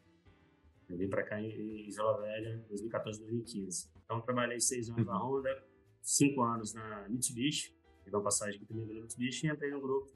Eu 0.88 0.96
vim 0.96 1.08
para 1.08 1.22
cá 1.22 1.40
em, 1.40 1.48
em 1.48 1.90
Vila 1.90 2.20
Velha, 2.20 2.64
2014, 2.68 3.20
2015. 3.20 3.90
Então, 4.04 4.20
trabalhei 4.20 4.58
seis 4.60 4.88
anos 4.88 5.06
na 5.06 5.22
uhum. 5.22 5.36
Honda, 5.36 5.64
cinco 6.02 6.42
anos 6.42 6.74
na 6.74 7.08
Mitsubishi, 7.08 7.74
peguei 8.04 8.18
uma 8.18 8.24
passagem 8.24 8.56
aqui 8.56 8.66
também 8.66 8.86
na 8.86 9.00
Mitsubishi 9.02 9.46
e 9.46 9.50
entrei 9.50 9.70
no 9.70 9.80
grupo. 9.80 10.10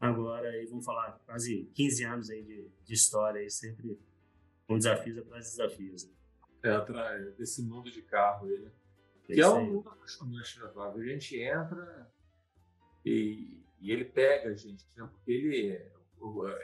Agora, 0.00 0.48
aí, 0.48 0.66
vamos 0.66 0.84
falar, 0.84 1.18
quase 1.24 1.64
15 1.74 2.04
anos 2.04 2.30
aí 2.30 2.42
de, 2.42 2.68
de 2.84 2.94
história, 2.94 3.40
aí, 3.40 3.50
sempre 3.50 3.98
com 4.66 4.78
desafios 4.78 5.18
atrás 5.18 5.44
de 5.44 5.50
desafios. 5.50 6.04
Né? 6.04 6.12
É, 6.62 6.70
atrás 6.70 7.34
desse 7.36 7.62
mundo 7.62 7.90
de 7.90 8.02
carro 8.02 8.46
aí, 8.46 8.58
né? 8.58 8.70
Que 9.24 9.40
é 9.40 9.48
um 9.48 9.72
mundo 9.72 9.88
apaixonante, 9.88 10.60
né, 10.60 10.68
Flávio? 10.68 11.02
A 11.02 11.06
gente 11.06 11.38
entra 11.38 12.10
e, 13.04 13.62
e, 13.80 13.90
ele 13.90 14.04
pega 14.04 14.50
a 14.50 14.54
gente, 14.54 14.86
né? 14.96 15.08
Porque 15.10 15.32
ele 15.32 15.70
é, 15.72 15.92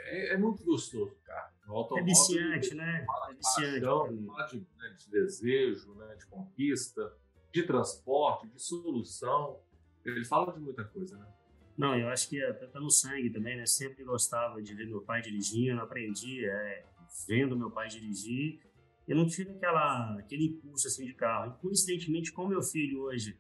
é, 0.05 0.35
é 0.35 0.37
muito 0.37 0.63
gostoso 0.63 1.13
o 1.13 1.25
carro. 1.25 1.53
é 1.99 2.03
viciante, 2.03 2.75
né? 2.75 3.07
é 3.31 3.35
viciante. 3.35 3.81
Paixão, 3.81 4.27
fala 4.27 4.47
de, 4.47 4.59
né, 4.59 4.97
de 4.99 5.11
desejo, 5.11 5.95
né, 5.95 6.15
de 6.17 6.27
conquista, 6.27 7.15
de 7.53 7.63
transporte, 7.63 8.49
de 8.49 8.61
solução. 8.61 9.61
Ele 10.05 10.25
fala 10.25 10.53
de 10.53 10.61
muita 10.61 10.85
coisa, 10.85 11.17
né? 11.17 11.27
Não, 11.81 11.97
eu 11.97 12.11
acho 12.11 12.29
que 12.29 12.39
até 12.45 12.67
tá 12.67 12.79
no 12.79 12.91
sangue 12.91 13.31
também, 13.31 13.57
né? 13.57 13.65
Sempre 13.65 14.05
gostava 14.05 14.61
de 14.61 14.75
ver 14.75 14.87
meu 14.87 15.01
pai 15.01 15.23
dirigindo, 15.23 15.81
aprendi 15.81 16.45
é, 16.45 16.85
vendo 17.27 17.57
meu 17.57 17.71
pai 17.71 17.89
dirigir. 17.89 18.61
Eu 19.09 19.17
não 19.17 19.27
tive 19.27 19.53
aquela, 19.53 20.19
aquele 20.19 20.45
impulso 20.45 20.89
assim 20.89 21.07
de 21.07 21.15
carro. 21.15 21.55
E 21.55 21.63
coincidentemente, 21.63 22.33
com 22.33 22.47
meu 22.47 22.61
filho 22.61 23.01
hoje, 23.05 23.35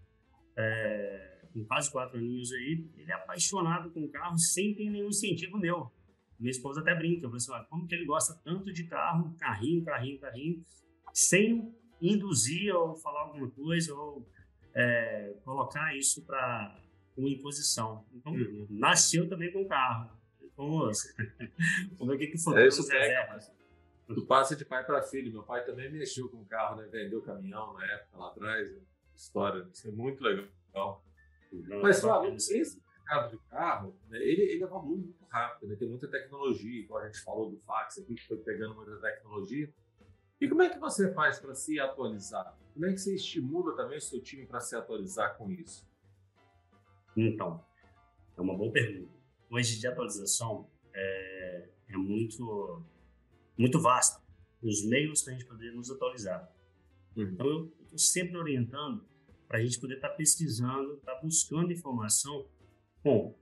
é, 0.56 1.42
com 1.52 1.62
quase 1.66 1.92
quatro 1.92 2.16
aninhos 2.16 2.50
aí, 2.52 2.82
ele 2.96 3.12
é 3.12 3.14
apaixonado 3.14 3.90
com 3.90 4.08
carro 4.08 4.38
sem 4.38 4.74
ter 4.74 4.88
nenhum 4.88 5.08
incentivo 5.08 5.58
meu. 5.58 5.92
Minha 6.38 6.50
esposa 6.50 6.80
até 6.80 6.94
brinca, 6.94 7.26
eu 7.26 7.34
assim, 7.34 7.52
como 7.68 7.86
que 7.86 7.94
ele 7.94 8.06
gosta 8.06 8.40
tanto 8.42 8.72
de 8.72 8.84
carro, 8.84 9.36
carrinho, 9.38 9.84
carrinho, 9.84 10.18
carrinho, 10.18 10.64
sem 11.12 11.74
induzir 12.00 12.74
ou 12.74 12.96
falar 12.96 13.20
alguma 13.20 13.50
coisa 13.50 13.94
ou 13.94 14.26
é, 14.74 15.34
colocar 15.44 15.94
isso 15.94 16.24
para 16.24 16.80
uma 17.20 17.28
imposição. 17.28 18.04
Então, 18.12 18.32
uhum. 18.32 18.66
nasceu 18.70 19.28
também 19.28 19.52
com 19.52 19.66
carro. 19.66 20.10
Vamos, 20.56 21.14
vamos 21.96 22.08
ver 22.08 22.14
o 22.14 22.18
que, 22.18 22.26
que 22.32 22.38
foi. 22.38 22.62
É 22.62 22.66
isso 22.66 22.86
pega, 22.86 23.38
Tu 24.06 24.26
passa 24.26 24.56
de 24.56 24.64
pai 24.64 24.84
para 24.84 25.02
filho. 25.02 25.32
Meu 25.32 25.42
pai 25.42 25.64
também 25.64 25.90
mexeu 25.90 26.28
com 26.28 26.44
carro, 26.44 26.76
né? 26.80 26.88
vendeu 26.90 27.22
caminhão 27.22 27.72
na 27.74 27.84
época 27.86 28.18
lá 28.18 28.28
atrás. 28.28 28.68
História, 29.14 29.68
isso 29.72 29.88
é 29.88 29.90
muito 29.92 30.22
legal. 30.22 30.46
Não, 31.52 31.82
Mas, 31.82 32.00
Flávio, 32.00 32.34
esse 32.34 32.80
mercado 33.10 33.30
de 33.30 33.38
carro, 33.48 33.96
né, 34.08 34.18
ele, 34.18 34.42
ele 34.42 34.62
evolui 34.62 34.98
muito 34.98 35.24
rápido, 35.24 35.68
né? 35.68 35.76
tem 35.76 35.88
muita 35.88 36.08
tecnologia, 36.08 36.80
igual 36.80 37.02
a 37.02 37.06
gente 37.06 37.20
falou 37.20 37.50
do 37.50 37.58
fax 37.58 37.98
aqui, 37.98 38.14
que 38.14 38.26
foi 38.26 38.38
pegando 38.38 38.74
muita 38.74 38.96
tecnologia. 38.98 39.72
E 40.40 40.48
como 40.48 40.62
é 40.62 40.70
que 40.70 40.78
você 40.78 41.12
faz 41.12 41.38
para 41.38 41.54
se 41.54 41.78
atualizar? 41.78 42.56
Como 42.72 42.86
é 42.86 42.92
que 42.92 42.98
você 42.98 43.14
estimula 43.14 43.76
também 43.76 43.98
o 43.98 44.00
seu 44.00 44.22
time 44.22 44.46
para 44.46 44.60
se 44.60 44.74
atualizar 44.74 45.36
com 45.36 45.50
isso? 45.50 45.86
Então, 47.16 47.64
é 48.36 48.40
uma 48.40 48.56
boa 48.56 48.72
pergunta. 48.72 49.12
Hoje 49.50 49.78
de 49.78 49.86
atualização 49.86 50.68
é, 50.94 51.68
é 51.88 51.96
muito, 51.96 52.82
muito 53.58 53.80
vasto 53.80 54.20
os 54.62 54.84
meios 54.84 55.22
para 55.22 55.32
a 55.32 55.36
gente 55.36 55.48
poder 55.48 55.72
nos 55.72 55.90
atualizar. 55.90 56.50
Uhum. 57.16 57.24
Então, 57.24 57.46
eu 57.46 57.72
estou 57.82 57.98
sempre 57.98 58.36
orientando 58.36 59.04
para 59.48 59.58
a 59.58 59.62
gente 59.62 59.80
poder 59.80 59.96
estar 59.96 60.10
tá 60.10 60.14
pesquisando, 60.14 60.94
estar 60.94 61.14
tá 61.14 61.20
buscando 61.20 61.72
informação 61.72 62.46
com 63.02 63.34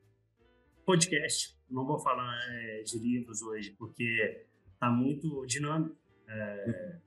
podcast. 0.86 1.56
Não 1.68 1.86
vou 1.86 1.98
falar 1.98 2.34
é, 2.50 2.82
de 2.82 2.98
livros 2.98 3.42
hoje, 3.42 3.72
porque 3.72 4.46
está 4.72 4.88
muito 4.88 5.44
dinâmico 5.44 5.96
é, 6.26 7.00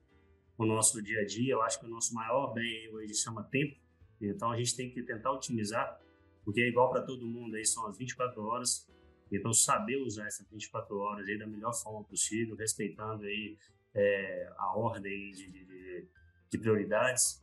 uhum. 0.59 0.65
o 0.65 0.65
nosso 0.65 1.01
dia 1.01 1.21
a 1.21 1.25
dia. 1.25 1.53
Eu 1.53 1.61
acho 1.61 1.79
que 1.79 1.85
o 1.85 1.89
nosso 1.89 2.13
maior 2.13 2.53
bem 2.53 2.89
hoje 2.93 3.15
chama 3.15 3.43
tempo. 3.43 3.79
Então, 4.21 4.51
a 4.51 4.57
gente 4.57 4.75
tem 4.75 4.91
que 4.91 5.01
tentar 5.01 5.31
otimizar 5.31 5.99
porque 6.43 6.61
é 6.61 6.67
igual 6.67 6.89
para 6.89 7.01
todo 7.01 7.25
mundo, 7.25 7.55
aí 7.55 7.65
são 7.65 7.85
as 7.87 7.97
24 7.97 8.43
horas. 8.43 8.87
Então, 9.31 9.53
saber 9.53 9.95
usar 9.97 10.27
essas 10.27 10.47
24 10.49 10.97
horas 10.97 11.27
aí 11.27 11.37
da 11.37 11.47
melhor 11.47 11.73
forma 11.73 12.03
possível, 12.03 12.55
respeitando 12.55 13.23
aí 13.23 13.57
é, 13.93 14.51
a 14.57 14.75
ordem 14.77 15.31
de, 15.31 15.49
de, 15.49 16.07
de, 16.49 16.57
prioridades. 16.57 17.41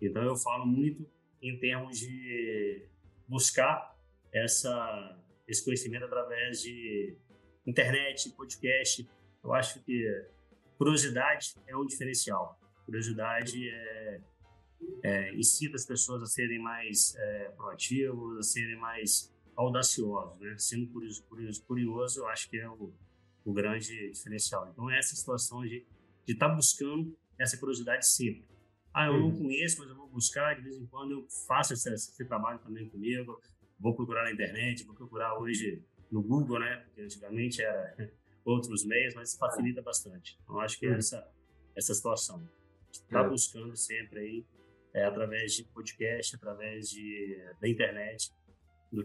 Então, 0.00 0.22
eu 0.22 0.36
falo 0.36 0.66
muito 0.66 1.06
em 1.40 1.56
termos 1.58 1.98
de 1.98 2.84
buscar 3.28 3.96
essa, 4.32 5.16
esse 5.46 5.64
conhecimento 5.64 6.04
através 6.04 6.62
de 6.62 7.16
internet, 7.66 8.30
podcast. 8.30 9.08
Eu 9.42 9.52
acho 9.54 9.80
que 9.84 10.04
curiosidade 10.76 11.54
é 11.66 11.76
um 11.76 11.86
diferencial. 11.86 12.58
Curiosidade 12.84 13.68
é, 13.68 14.20
é, 15.02 15.34
incita 15.34 15.76
as 15.76 15.86
pessoas 15.86 16.22
a 16.22 16.26
serem 16.26 16.58
mais 16.58 17.14
é, 17.16 17.50
proativos, 17.56 18.38
a 18.38 18.42
serem 18.42 18.76
mais 18.76 19.32
audaciosos, 19.56 20.38
né? 20.40 20.54
Sendo 20.58 20.86
curioso, 20.88 21.22
curioso, 21.24 21.62
curioso, 21.64 22.20
eu 22.20 22.28
acho 22.28 22.48
que 22.48 22.58
é 22.58 22.68
o, 22.68 22.92
o 23.44 23.52
grande 23.52 24.10
diferencial. 24.10 24.68
Então, 24.72 24.90
é 24.90 24.98
essa 24.98 25.14
situação 25.14 25.62
de 25.62 25.86
estar 26.26 26.48
tá 26.48 26.54
buscando 26.54 27.16
essa 27.38 27.56
curiosidade 27.56 28.06
sempre. 28.06 28.48
Ah, 28.92 29.06
eu 29.06 29.18
não 29.18 29.26
uhum. 29.26 29.38
conheço, 29.44 29.78
mas 29.78 29.88
eu 29.88 29.96
vou 29.96 30.08
buscar, 30.08 30.54
de 30.56 30.62
vez 30.62 30.76
em 30.76 30.86
quando 30.86 31.12
eu 31.12 31.26
faço 31.46 31.72
esse, 31.72 31.92
esse 31.92 32.24
trabalho 32.24 32.58
também 32.58 32.88
comigo, 32.88 33.40
vou 33.78 33.94
procurar 33.94 34.24
na 34.24 34.32
internet, 34.32 34.84
vou 34.84 34.94
procurar 34.94 35.38
hoje 35.38 35.82
no 36.10 36.22
Google, 36.22 36.58
né? 36.58 36.82
Porque 36.86 37.02
antigamente 37.02 37.62
era 37.62 37.94
outros 38.44 38.84
meios, 38.84 39.14
mas 39.14 39.34
facilita 39.36 39.80
bastante. 39.80 40.38
Então, 40.42 40.58
acho 40.60 40.78
que 40.78 40.86
é 40.86 40.90
uhum. 40.90 40.96
essa, 40.96 41.28
essa 41.76 41.94
situação. 41.94 42.42
Está 42.90 43.22
uhum. 43.22 43.30
buscando 43.30 43.76
sempre 43.76 44.20
aí 44.20 44.46
é, 44.94 45.04
através 45.04 45.52
de 45.52 45.64
podcast, 45.64 46.36
através 46.36 46.88
de, 46.88 47.38
da 47.60 47.68
internet. 47.68 48.30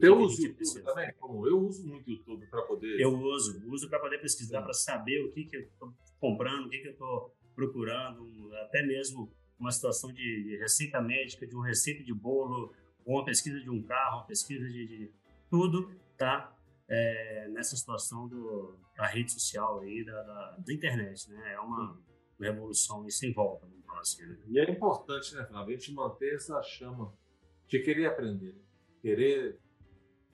Eu 0.02 0.20
uso 0.20 0.42
o 0.42 0.46
YouTube 0.48 0.84
também? 0.84 1.14
Como 1.20 1.48
eu 1.48 1.60
uso 1.60 1.88
muito 1.88 2.08
o 2.08 2.12
YouTube 2.12 2.48
para 2.48 2.64
poder. 2.64 3.00
Eu 3.00 3.14
uso, 3.14 3.64
uso 3.72 3.88
para 3.88 4.00
poder 4.00 4.20
pesquisar, 4.20 4.64
para 4.64 4.74
saber 4.74 5.24
o 5.24 5.32
que, 5.32 5.46
que 5.46 5.58
eu 5.58 5.62
estou 5.62 5.94
comprando, 6.20 6.66
o 6.66 6.70
que, 6.70 6.80
que 6.80 6.88
eu 6.88 6.94
estou 6.94 7.36
procurando, 7.54 8.52
até 8.64 8.82
mesmo 8.84 9.32
uma 9.60 9.72
situação 9.72 10.12
de 10.12 10.58
receita 10.60 11.00
médica, 11.02 11.46
de 11.46 11.56
uma 11.56 11.68
receita 11.68 12.04
de 12.04 12.14
bolo, 12.14 12.74
ou 13.06 13.18
uma 13.18 13.26
pesquisa 13.26 13.60
de 13.60 13.70
um 13.70 13.82
carro, 13.84 14.18
uma 14.18 14.26
pesquisa 14.26 14.68
de, 14.68 14.88
de 14.88 15.12
tudo, 15.50 15.92
tá? 16.18 16.52
É, 16.88 17.48
nessa 17.50 17.76
situação 17.76 18.28
do, 18.28 18.78
da 18.96 19.06
rede 19.06 19.32
social 19.32 19.80
aí, 19.82 20.04
da, 20.04 20.22
da, 20.24 20.58
da 20.58 20.74
internet, 20.74 21.30
né? 21.30 21.54
É 21.54 21.60
uma 21.60 21.98
revolução 22.40 23.06
e 23.08 23.12
sem 23.12 23.34
volta. 23.34 23.68
E 24.48 24.60
é 24.60 24.70
importante, 24.70 25.34
né, 25.36 25.46
Flávio, 25.46 25.76
a 25.76 25.80
gente 25.80 25.94
manter 25.94 26.36
essa 26.36 26.62
chama 26.62 27.12
de 27.68 27.80
querer 27.80 28.06
aprender, 28.06 28.54
né? 28.54 28.62
querer 29.02 29.60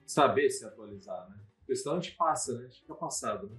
saber 0.04 0.50
se 0.50 0.64
atualizar, 0.64 1.28
né? 1.30 1.40
Porque 1.60 1.76
senão 1.76 1.96
a 1.96 2.00
gente 2.00 2.14
passa, 2.16 2.52
né? 2.54 2.60
A 2.60 2.68
gente 2.68 2.80
fica 2.80 2.94
passado, 2.94 3.48
né? 3.48 3.56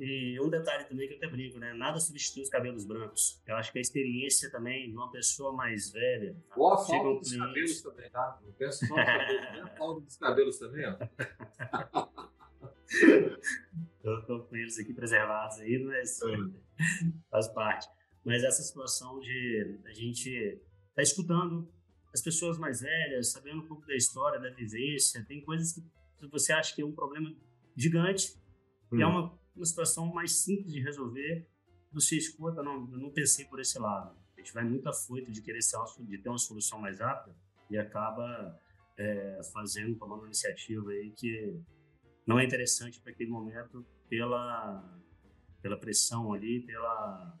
E 0.00 0.40
um 0.40 0.48
detalhe 0.48 0.84
também 0.86 1.06
que 1.06 1.14
eu 1.14 1.18
até 1.18 1.28
brinco, 1.28 1.58
né? 1.58 1.72
Nada 1.74 2.00
substitui 2.00 2.42
os 2.42 2.48
cabelos 2.48 2.84
brancos. 2.84 3.40
Eu 3.46 3.54
acho 3.54 3.70
que 3.70 3.78
a 3.78 3.80
experiência 3.80 4.50
também 4.50 4.90
de 4.90 4.96
uma 4.96 5.12
pessoa 5.12 5.52
mais 5.52 5.92
velha. 5.92 6.36
Ou 6.56 6.72
a 6.72 6.78
falta 6.78 7.08
um 7.08 7.18
dos 7.18 7.28
cliente... 7.28 7.46
cabelos 7.46 7.82
também, 7.82 8.10
tá? 8.10 8.40
Não 8.42 8.52
penso 8.52 8.86
só 8.86 8.96
nos 8.96 9.04
cabelos, 9.04 9.42
né? 9.42 9.60
A 9.62 9.68
falta 9.78 10.00
dos 10.00 10.16
cabelos 10.16 10.58
também, 10.58 10.86
ó. 10.86 10.98
eu 14.02 14.26
tô 14.26 14.40
com 14.44 14.56
eles 14.56 14.78
aqui 14.78 14.92
preservados 14.92 15.60
aí, 15.60 15.78
mas 15.84 16.20
é. 16.22 16.26
faz 17.30 17.48
parte. 17.48 17.88
Mas 18.24 18.44
essa 18.44 18.62
situação 18.62 19.18
de 19.20 19.80
a 19.84 19.92
gente 19.92 20.60
tá 20.94 21.02
escutando 21.02 21.68
as 22.12 22.20
pessoas 22.20 22.58
mais 22.58 22.80
velhas, 22.80 23.32
sabendo 23.32 23.62
um 23.62 23.66
pouco 23.66 23.86
da 23.86 23.94
história, 23.94 24.38
da 24.38 24.50
vivência, 24.50 25.24
tem 25.24 25.42
coisas 25.42 25.72
que 25.72 26.26
você 26.28 26.52
acha 26.52 26.74
que 26.74 26.82
é 26.82 26.84
um 26.84 26.92
problema 26.92 27.34
gigante 27.76 28.38
hum. 28.92 28.98
e 28.98 29.02
é 29.02 29.06
uma, 29.06 29.38
uma 29.56 29.64
situação 29.64 30.06
mais 30.12 30.32
simples 30.32 30.72
de 30.72 30.80
resolver. 30.80 31.48
Você 31.92 32.16
escuta, 32.16 32.62
não, 32.62 32.90
eu 32.92 32.98
não 32.98 33.10
pensei 33.10 33.44
por 33.46 33.60
esse 33.60 33.78
lado. 33.78 34.16
A 34.36 34.40
gente 34.40 34.52
vai 34.52 34.64
muito 34.64 34.88
afoito 34.88 35.30
de 35.30 35.42
querer 35.42 35.62
ser, 35.62 35.78
de 36.00 36.18
ter 36.18 36.28
uma 36.28 36.38
solução 36.38 36.78
mais 36.78 37.00
rápida 37.00 37.34
e 37.70 37.78
acaba 37.78 38.58
é, 38.98 39.40
fazendo, 39.52 39.96
tomando 39.96 40.20
uma 40.20 40.26
iniciativa 40.26 40.90
aí 40.90 41.10
que 41.12 41.58
não 42.26 42.38
é 42.38 42.44
interessante 42.44 43.00
para 43.00 43.12
aquele 43.12 43.30
momento 43.30 43.84
pela, 44.08 45.01
pela 45.62 45.78
pressão 45.78 46.32
ali, 46.32 46.60
pela 46.60 47.38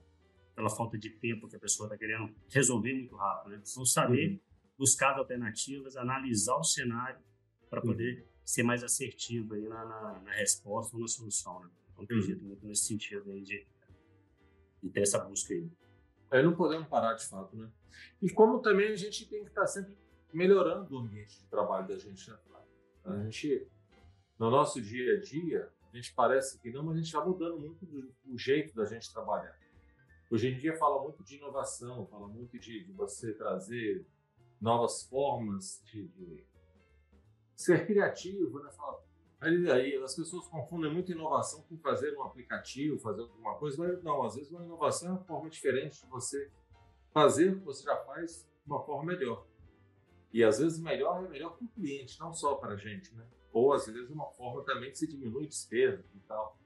pela 0.54 0.70
falta 0.70 0.98
de 0.98 1.10
tempo 1.10 1.48
que 1.48 1.56
a 1.56 1.58
pessoa 1.58 1.86
está 1.86 1.96
querendo 1.96 2.32
resolver 2.48 2.92
muito 2.92 3.16
rápido. 3.16 3.52
Né? 3.52 3.62
Então, 3.62 3.84
saber 3.84 4.32
uhum. 4.32 4.40
buscar 4.78 5.18
alternativas, 5.18 5.96
analisar 5.96 6.56
o 6.56 6.64
cenário 6.64 7.20
para 7.68 7.80
uhum. 7.80 7.86
poder 7.86 8.18
uhum. 8.18 8.26
ser 8.44 8.62
mais 8.62 8.84
assertivo 8.84 9.54
aí 9.54 9.66
na, 9.66 9.84
na, 9.84 10.20
na, 10.20 10.32
resposta 10.32 10.94
ou 10.94 11.02
na 11.02 11.08
solução. 11.08 11.60
Né? 11.60 11.70
Então, 11.92 12.04
acredito 12.04 12.40
uhum. 12.42 12.48
muito 12.48 12.66
nesse 12.66 12.84
sentido 12.84 13.30
aí 13.30 13.42
de, 13.42 13.66
de 14.82 14.90
ter 14.90 15.00
essa 15.00 15.18
busca 15.18 15.54
aí. 15.54 15.70
Aí 16.30 16.42
não 16.42 16.54
podemos 16.54 16.88
parar 16.88 17.14
de 17.14 17.26
fato, 17.26 17.56
né? 17.56 17.70
E 18.22 18.30
como 18.30 18.60
também 18.60 18.92
a 18.92 18.96
gente 18.96 19.26
tem 19.28 19.42
que 19.42 19.50
estar 19.50 19.62
tá 19.62 19.66
sempre 19.66 19.94
melhorando 20.32 20.94
o 20.94 20.98
ambiente 20.98 21.38
de 21.38 21.46
trabalho 21.46 21.86
da 21.86 21.98
gente, 21.98 22.30
né? 22.30 22.38
A 23.04 23.16
gente, 23.24 23.66
no 24.38 24.50
nosso 24.50 24.80
dia 24.80 25.18
a 25.18 25.20
dia, 25.20 25.70
A 25.92 25.96
gente 25.96 26.14
parece 26.14 26.58
que 26.58 26.70
não, 26.70 26.82
mas 26.82 26.96
a 26.96 27.02
gente 27.02 27.12
vai 27.12 27.26
mudando 27.26 27.58
muito 27.58 27.84
do 28.24 28.38
jeito 28.38 28.74
da 28.74 28.86
gente 28.86 29.12
trabalhar. 29.12 29.54
Hoje 30.30 30.48
em 30.48 30.56
dia 30.56 30.74
fala 30.76 31.02
muito 31.02 31.22
de 31.22 31.36
inovação, 31.36 32.06
fala 32.06 32.26
muito 32.26 32.58
de, 32.58 32.82
de 32.84 32.92
você 32.92 33.34
trazer 33.34 34.06
novas 34.58 35.02
formas 35.02 35.82
de, 35.84 36.08
de 36.08 36.46
ser 37.54 37.86
criativo, 37.86 38.58
né? 38.60 38.70
Fala, 38.72 39.04
aí, 39.38 39.70
aí, 39.70 40.02
as 40.02 40.16
pessoas 40.16 40.48
confundem 40.48 40.90
muito 40.90 41.12
inovação 41.12 41.62
com 41.68 41.76
fazer 41.76 42.16
um 42.16 42.22
aplicativo, 42.22 42.98
fazer 42.98 43.20
alguma 43.20 43.56
coisa, 43.56 43.76
mas 43.76 44.02
não, 44.02 44.22
às 44.22 44.36
vezes 44.36 44.50
uma 44.50 44.64
inovação 44.64 45.08
é 45.08 45.12
uma 45.12 45.24
forma 45.24 45.50
diferente 45.50 46.00
de 46.00 46.06
você 46.06 46.50
fazer 47.12 47.50
o 47.50 47.58
que 47.58 47.64
você 47.66 47.84
já 47.84 47.96
faz 47.98 48.48
de 48.64 48.70
uma 48.70 48.82
forma 48.82 49.12
melhor. 49.12 49.46
E 50.32 50.42
às 50.42 50.58
vezes 50.58 50.80
melhor 50.80 51.22
é 51.26 51.28
melhor 51.28 51.54
para 51.54 51.66
o 51.66 51.68
cliente, 51.68 52.18
não 52.18 52.32
só 52.32 52.54
para 52.54 52.72
a 52.72 52.76
gente, 52.76 53.14
né? 53.14 53.26
Ou 53.52 53.72
às 53.72 53.86
vezes 53.86 54.10
uma 54.10 54.30
forma 54.30 54.64
também 54.64 54.90
que 54.90 54.98
se 54.98 55.06
diminui 55.06 55.46
despesa 55.46 56.04
e 56.14 56.20
tal. 56.20 56.58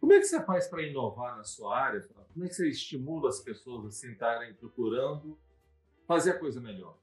Como 0.00 0.12
é 0.12 0.18
que 0.18 0.24
você 0.24 0.42
faz 0.44 0.68
para 0.68 0.82
inovar 0.82 1.36
na 1.36 1.44
sua 1.44 1.76
área? 1.76 2.00
Como 2.32 2.44
é 2.44 2.48
que 2.48 2.54
você 2.54 2.68
estimula 2.68 3.28
as 3.28 3.40
pessoas 3.40 3.84
a 3.84 3.88
assim, 3.88 4.12
estarem 4.12 4.54
procurando 4.54 5.38
fazer 6.06 6.32
a 6.32 6.38
coisa 6.38 6.60
melhor? 6.60 6.96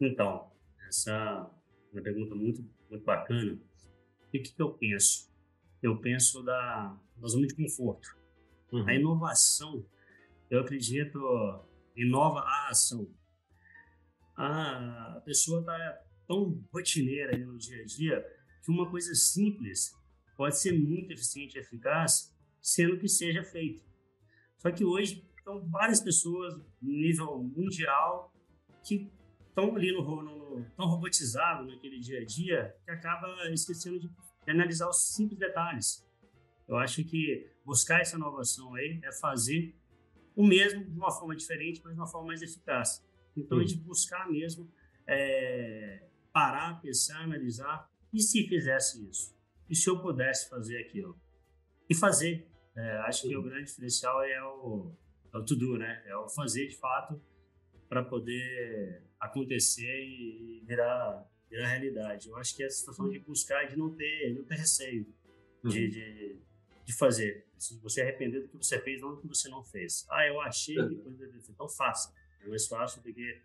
Então, 0.00 0.50
essa 0.88 1.50
é 1.92 1.94
uma 1.96 2.02
pergunta 2.02 2.34
muito, 2.34 2.64
muito 2.88 3.04
bacana. 3.04 3.58
E 4.32 4.38
o 4.38 4.42
que, 4.42 4.52
que 4.52 4.62
eu 4.62 4.72
penso? 4.72 5.30
Eu 5.82 6.00
penso 6.00 6.42
da, 6.42 6.96
da 7.16 7.28
zona 7.28 7.46
de 7.46 7.54
conforto. 7.54 8.08
Uhum. 8.72 8.88
A 8.88 8.94
inovação, 8.94 9.84
eu 10.48 10.60
acredito, 10.60 11.18
inova 11.96 12.40
a 12.40 12.68
ação. 12.70 13.08
A 14.36 15.20
pessoa 15.24 15.60
está 15.60 16.02
tão 16.26 16.62
rotineira 16.72 17.36
no 17.36 17.56
dia 17.58 17.82
a 17.82 17.84
dia 17.84 18.26
que 18.62 18.70
uma 18.70 18.88
coisa 18.90 19.14
simples 19.14 19.94
pode 20.36 20.58
ser 20.58 20.72
muito 20.72 21.12
eficiente 21.12 21.56
e 21.56 21.60
eficaz, 21.60 22.34
sendo 22.60 22.98
que 22.98 23.08
seja 23.08 23.42
feito. 23.42 23.84
Só 24.58 24.70
que 24.70 24.84
hoje 24.84 25.28
estão 25.36 25.68
várias 25.68 26.00
pessoas 26.00 26.54
no 26.80 26.92
nível 26.92 27.42
mundial 27.42 28.32
que 28.84 29.10
estão 29.48 29.74
ali 29.74 29.92
no, 29.92 30.22
no, 30.22 30.64
tão 30.76 30.86
robotizado 30.86 31.66
naquele 31.66 31.98
dia 31.98 32.20
a 32.20 32.24
dia 32.24 32.76
que 32.84 32.90
acaba 32.90 33.26
esquecendo 33.50 34.00
de 34.00 34.10
analisar 34.46 34.88
os 34.88 35.12
simples 35.14 35.38
detalhes. 35.38 36.06
Eu 36.68 36.76
acho 36.76 37.04
que 37.04 37.50
buscar 37.64 38.00
essa 38.00 38.16
inovação 38.16 38.74
aí 38.74 39.00
é 39.02 39.12
fazer 39.12 39.74
o 40.34 40.46
mesmo 40.46 40.84
de 40.84 40.96
uma 40.96 41.10
forma 41.10 41.36
diferente, 41.36 41.80
mas 41.84 41.92
de 41.94 42.00
uma 42.00 42.06
forma 42.06 42.28
mais 42.28 42.40
eficaz. 42.40 43.04
Então, 43.36 43.60
é 43.60 43.64
de 43.64 43.76
buscar 43.76 44.30
mesmo 44.30 44.70
é, 45.06 46.08
parar, 46.32 46.80
pensar, 46.80 47.22
analisar. 47.22 47.88
E 48.12 48.20
se 48.20 48.46
fizesse 48.46 49.08
isso? 49.08 49.34
E 49.68 49.74
se 49.74 49.88
eu 49.88 50.00
pudesse 50.00 50.48
fazer 50.48 50.78
aquilo? 50.78 51.18
E 51.88 51.94
fazer. 51.94 52.46
É, 52.76 52.98
acho 53.00 53.28
que 53.28 53.36
o 53.36 53.42
grande 53.42 53.66
diferencial 53.66 54.22
é 54.22 54.42
o, 54.42 54.94
é 55.32 55.38
o 55.38 55.44
to-do, 55.44 55.78
né? 55.78 56.02
É 56.06 56.16
o 56.16 56.28
fazer 56.28 56.66
de 56.68 56.76
fato 56.76 57.20
para 57.88 58.02
poder 58.02 59.02
acontecer 59.20 60.04
e 60.04 60.62
virar, 60.66 61.30
virar 61.50 61.68
realidade. 61.68 62.28
Eu 62.28 62.36
acho 62.36 62.56
que 62.56 62.62
é 62.62 62.66
a 62.66 62.70
situação 62.70 63.08
de 63.10 63.18
buscar, 63.18 63.64
de 63.66 63.76
não 63.76 63.94
ter, 63.94 64.34
não 64.34 64.44
ter 64.44 64.54
receio 64.54 65.06
de, 65.62 65.84
uhum. 65.84 65.90
de, 65.90 66.38
de, 66.86 66.92
fazer. 66.94 67.46
Se 67.58 67.78
você 67.80 68.00
arrepender 68.00 68.40
do 68.40 68.48
que 68.48 68.56
você 68.56 68.80
fez, 68.80 69.00
não 69.00 69.14
do 69.14 69.20
que 69.20 69.28
você 69.28 69.48
não 69.48 69.62
fez. 69.62 70.06
Ah, 70.10 70.26
eu 70.26 70.40
achei 70.40 70.74
que 70.74 70.96
coisa 70.96 71.30
então 71.48 71.68
faça. 71.68 72.12
É 72.40 72.48
mais 72.48 72.66
fácil 72.66 73.02
do 73.02 73.12
que 73.12 73.40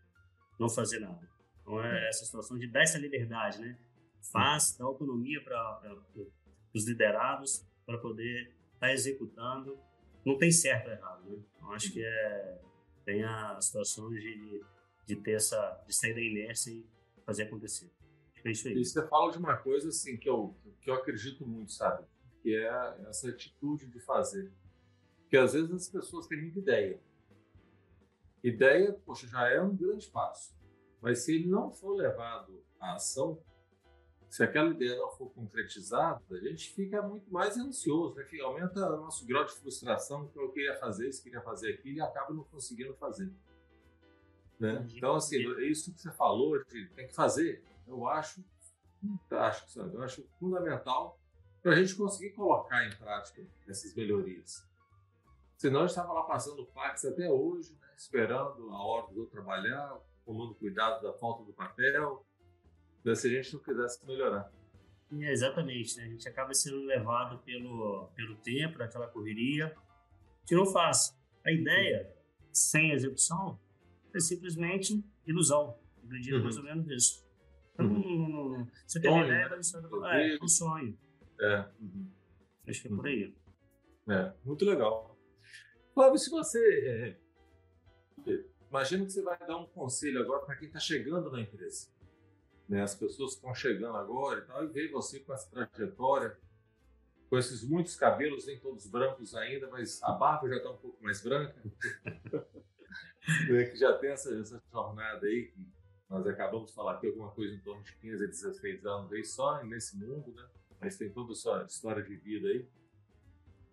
não 0.59 0.69
fazer 0.69 0.99
nada. 0.99 1.29
Então 1.67 1.83
é 1.83 2.07
essa 2.07 2.23
situação 2.23 2.57
de 2.57 2.65
dar 2.65 2.83
essa 2.83 2.97
liberdade, 2.97 3.59
né? 3.59 3.77
Faz, 4.31 4.77
dá 4.77 4.85
autonomia 4.85 5.43
para 5.43 6.01
os 6.73 6.87
liderados 6.87 7.65
para 7.85 7.97
poder 7.97 8.43
estar 8.73 8.87
tá 8.87 8.93
executando. 8.93 9.77
Não 10.25 10.37
tem 10.37 10.49
certo 10.49 10.87
ou 10.87 10.93
errado, 10.93 11.29
né? 11.29 11.37
Então 11.55 11.73
acho 11.73 11.91
que 11.91 12.01
é 12.01 12.61
tem 13.03 13.23
a 13.23 13.59
situação 13.59 14.09
de, 14.09 14.63
de 15.05 15.15
ter 15.17 15.33
essa 15.33 15.83
de 15.85 15.93
sair 15.93 16.13
da 16.13 16.21
inércia 16.21 16.71
e 16.71 16.85
fazer 17.25 17.43
acontecer. 17.43 17.91
É 18.45 18.51
isso 18.51 18.69
aí. 18.69 18.77
E 18.77 18.85
você 18.85 19.05
fala 19.05 19.29
de 19.29 19.37
uma 19.37 19.57
coisa 19.57 19.89
assim 19.89 20.15
que 20.15 20.29
eu 20.29 20.55
que 20.79 20.89
eu 20.89 20.93
acredito 20.93 21.45
muito, 21.45 21.73
sabe? 21.73 22.05
Que 22.41 22.55
é 22.55 22.95
essa 23.09 23.29
atitude 23.29 23.87
de 23.87 23.99
fazer. 23.99 24.53
Porque 25.19 25.35
às 25.35 25.51
vezes 25.51 25.69
as 25.69 25.89
pessoas 25.89 26.27
têm 26.27 26.41
muita 26.41 26.59
ideia. 26.59 27.01
Ideia, 28.41 28.93
poxa, 29.05 29.27
já 29.27 29.49
é 29.49 29.61
um 29.61 29.75
grande 29.75 30.07
passo. 30.07 30.56
Mas 31.01 31.19
se 31.19 31.35
ele 31.35 31.47
não 31.47 31.71
for 31.71 31.93
levado 31.95 32.63
à 32.79 32.95
ação, 32.95 33.39
se 34.29 34.43
aquela 34.43 34.69
ideia 34.71 34.97
não 34.97 35.09
for 35.11 35.29
concretizada, 35.31 36.21
a 36.29 36.37
gente 36.37 36.73
fica 36.73 37.01
muito 37.01 37.31
mais 37.31 37.57
ansioso, 37.57 38.15
né? 38.15 38.23
que 38.23 38.39
aumenta 38.41 38.85
o 38.93 38.97
nosso 38.97 39.25
grau 39.25 39.45
de 39.45 39.53
frustração, 39.53 40.27
que 40.27 40.37
eu 40.37 40.51
queria 40.51 40.75
fazer 40.75 41.07
isso, 41.07 41.23
queria 41.23 41.41
fazer 41.41 41.73
aquilo, 41.73 41.97
e 41.97 42.01
acaba 42.01 42.33
não 42.33 42.43
conseguindo 42.43 42.93
fazer. 42.95 43.31
Né? 44.59 44.85
Então, 44.93 45.15
assim, 45.15 45.37
isso 45.61 45.93
que 45.93 46.01
você 46.01 46.11
falou, 46.11 46.61
de 46.65 46.87
tem 46.89 47.07
que 47.07 47.13
fazer, 47.13 47.63
eu 47.87 48.07
acho 48.07 48.43
fantástico, 49.01 49.69
sabe? 49.69 49.95
Eu 49.95 50.01
acho 50.01 50.27
fundamental 50.39 51.19
para 51.61 51.73
a 51.73 51.75
gente 51.75 51.95
conseguir 51.95 52.31
colocar 52.31 52.85
em 52.85 52.95
prática 52.95 53.45
essas 53.67 53.93
melhorias. 53.95 54.67
Senão 55.57 55.79
a 55.79 55.87
gente 55.87 55.91
estava 55.91 56.13
lá 56.13 56.23
passando 56.23 56.65
fax 56.67 57.05
até 57.05 57.29
hoje, 57.29 57.73
né? 57.79 57.87
esperando 57.95 58.69
a 58.69 58.83
hora 58.83 59.11
do 59.13 59.25
trabalhar, 59.25 59.99
tomando 60.27 60.53
cuidado 60.55 61.01
da 61.01 61.13
falta 61.13 61.45
do 61.45 61.53
papel, 61.53 62.25
né, 63.03 63.15
se 63.15 63.27
a 63.27 63.31
gente 63.31 63.53
não 63.53 63.61
quisesse 63.61 64.05
melhorar. 64.05 64.51
É, 65.19 65.31
exatamente, 65.31 65.95
né? 65.95 66.03
a 66.03 66.07
gente 66.09 66.27
acaba 66.27 66.53
sendo 66.53 66.83
levado 66.83 67.39
pelo, 67.39 68.09
pelo 68.13 68.35
tempo, 68.35 68.77
daquela 68.77 69.07
correria, 69.07 69.73
que 70.45 70.53
não 70.53 70.65
faz. 70.65 71.17
A 71.45 71.51
ideia, 71.51 72.13
sem 72.51 72.91
execução, 72.91 73.57
é 74.13 74.19
simplesmente 74.19 75.01
ilusão. 75.25 75.79
Eu 75.97 76.03
acredito 76.07 76.35
uhum. 76.35 76.43
mais 76.43 76.57
ou 76.57 76.63
menos 76.63 76.85
nisso. 76.85 77.25
Então, 77.73 77.85
uhum. 77.85 78.67
você 78.85 78.99
tem 78.99 79.09
uma 79.09 79.23
ideia, 79.23 79.47
né? 79.47 79.61
é, 80.11 80.35
é 80.35 80.43
um 80.43 80.47
sonho. 80.47 80.97
É. 81.39 81.65
Uhum. 81.79 82.11
Acho 82.67 82.81
que 82.81 82.87
é 82.89 82.91
por 82.91 83.07
aí. 83.07 83.33
É, 84.09 84.33
muito 84.43 84.65
legal. 84.65 85.17
Flávio, 85.93 86.17
se 86.17 86.29
você. 86.29 87.17
Imagina 88.69 89.05
que 89.05 89.11
você 89.11 89.21
vai 89.21 89.37
dar 89.39 89.57
um 89.57 89.65
conselho 89.67 90.21
agora 90.21 90.45
para 90.45 90.55
quem 90.55 90.67
está 90.67 90.79
chegando 90.79 91.31
na 91.31 91.41
empresa 91.41 91.87
né, 92.67 92.81
as 92.81 92.95
pessoas 92.95 93.31
que 93.31 93.37
estão 93.37 93.53
chegando 93.53 93.95
agora 93.97 94.39
e 94.39 94.43
tal, 94.43 94.63
e 94.63 94.67
ver 94.67 94.91
você 94.91 95.19
com 95.19 95.33
essa 95.33 95.49
trajetória, 95.49 96.37
com 97.29 97.37
esses 97.37 97.63
muitos 97.63 97.95
cabelos, 97.95 98.45
nem 98.45 98.59
todos 98.59 98.87
brancos 98.87 99.35
ainda, 99.35 99.69
mas 99.69 100.01
a 100.03 100.11
barba 100.11 100.49
já 100.49 100.57
está 100.57 100.69
um 100.69 100.77
pouco 100.77 101.01
mais 101.03 101.21
branca, 101.21 101.55
né, 103.49 103.65
que 103.65 103.77
já 103.77 103.97
tem 103.97 104.11
essa, 104.11 104.33
essa 104.39 104.61
jornada 104.71 105.25
aí, 105.25 105.47
que 105.47 105.65
nós 106.09 106.25
acabamos 106.27 106.69
de 106.69 106.75
falar 106.75 106.93
aqui 106.93 107.07
alguma 107.07 107.31
coisa 107.31 107.53
em 107.53 107.59
torno 107.59 107.83
de 107.83 107.93
15 107.95 108.23
a 108.23 108.27
16 108.27 108.85
anos 108.85 109.11
aí 109.11 109.23
só 109.25 109.63
nesse 109.63 109.97
mundo, 109.97 110.31
né? 110.33 110.47
Mas 110.79 110.97
tem 110.97 111.09
toda 111.09 111.33
a 111.33 111.35
sua 111.35 111.65
história 111.65 112.01
de 112.01 112.15
vida 112.15 112.47
aí, 112.47 112.65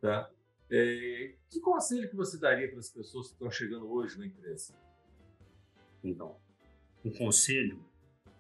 tá? 0.01 0.29
É, 0.69 1.35
que 1.49 1.61
conselho 1.61 2.09
que 2.09 2.17
você 2.17 2.39
daria 2.39 2.69
para 2.69 2.81
as 2.81 2.91
pessoas 2.91 3.29
que 3.29 3.35
estão 3.35 3.51
chegando 3.51 3.89
hoje 3.89 4.19
na 4.19 4.27
empresa? 4.27 4.75
Então, 6.05 6.39
um 7.05 7.11
conselho 7.11 7.85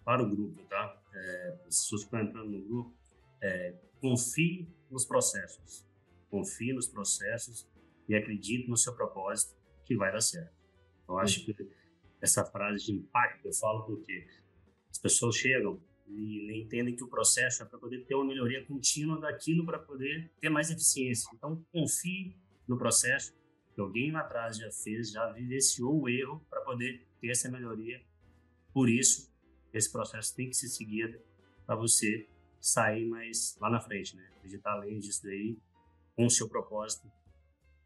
para 0.05 0.22
o 0.22 0.29
grupo, 0.29 0.62
tá? 0.64 1.03
É, 1.12 1.59
as 1.66 1.81
pessoas 1.81 2.03
que 2.03 2.07
estão 2.07 2.20
entrando 2.20 2.50
no 2.50 2.62
grupo, 2.62 2.94
é, 3.40 3.74
confie 4.00 4.68
nos 4.90 5.05
processos. 5.05 5.87
Confie 6.31 6.72
nos 6.72 6.87
processos 6.87 7.66
e 8.09 8.14
acredite 8.14 8.68
no 8.68 8.77
seu 8.77 8.94
propósito 8.94 9.55
que 9.85 9.96
vai 9.96 10.12
dar 10.12 10.20
certo. 10.20 10.55
Eu 11.09 11.18
acho 11.18 11.44
que 11.44 11.55
essa 12.20 12.44
frase 12.44 12.85
de 12.87 12.92
impacto 12.92 13.46
eu 13.46 13.53
falo 13.53 13.85
porque 13.85 14.27
as 14.90 14.98
pessoas 14.98 15.37
chegam 15.37 15.81
e 16.07 16.62
entendem 16.62 16.94
que 16.94 17.03
o 17.03 17.09
processo 17.09 17.62
é 17.62 17.66
para 17.66 17.79
poder 17.79 18.05
ter 18.05 18.14
uma 18.14 18.24
melhoria 18.24 18.64
contínua 18.64 19.18
daquilo 19.20 19.64
para 19.64 19.79
poder 19.79 20.31
ter 20.40 20.48
mais 20.48 20.70
eficiência. 20.70 21.29
Então, 21.35 21.64
confie 21.72 22.37
no 22.68 22.77
processo 22.77 23.35
que 23.74 23.81
alguém 23.81 24.12
lá 24.12 24.20
atrás 24.20 24.57
já 24.57 24.70
fez, 24.70 25.11
já 25.11 25.31
vivenciou 25.33 26.00
o 26.00 26.09
erro 26.09 26.44
para 26.48 26.61
poder 26.61 27.07
ter 27.25 27.31
essa 27.31 27.51
melhoria. 27.51 28.03
Por 28.73 28.91
isso, 28.91 29.33
esse 29.73 29.91
processo 29.91 30.35
tem 30.37 30.51
que 30.51 30.57
ser 30.57 30.69
seguido 30.69 31.19
para 31.65 31.75
você 31.75 32.29
sair 32.61 33.07
mais 33.07 33.57
lá 33.59 33.71
na 33.71 33.81
frente, 33.81 34.15
né? 34.15 34.31
Acreditar 34.37 34.73
além 34.73 34.99
disso 34.99 35.23
daí 35.23 35.59
com 36.15 36.27
o 36.27 36.31
seu 36.31 36.49
propósito 36.49 37.11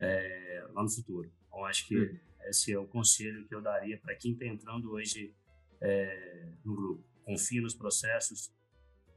é, 0.01 0.67
lá 0.73 0.83
no 0.83 0.91
futuro. 0.91 1.31
Então, 1.47 1.65
acho 1.65 1.87
que 1.87 1.97
uhum. 1.97 2.19
esse 2.47 2.73
é 2.73 2.79
o 2.79 2.87
conselho 2.87 3.47
que 3.47 3.55
eu 3.55 3.63
daria 3.63 3.97
para 3.99 4.15
quem 4.17 4.33
está 4.33 4.45
entrando 4.45 4.91
hoje 4.91 5.33
é, 5.81 6.49
no 6.65 6.75
grupo. 6.75 7.05
Confie 7.25 7.61
nos 7.61 7.75
processos 7.75 8.53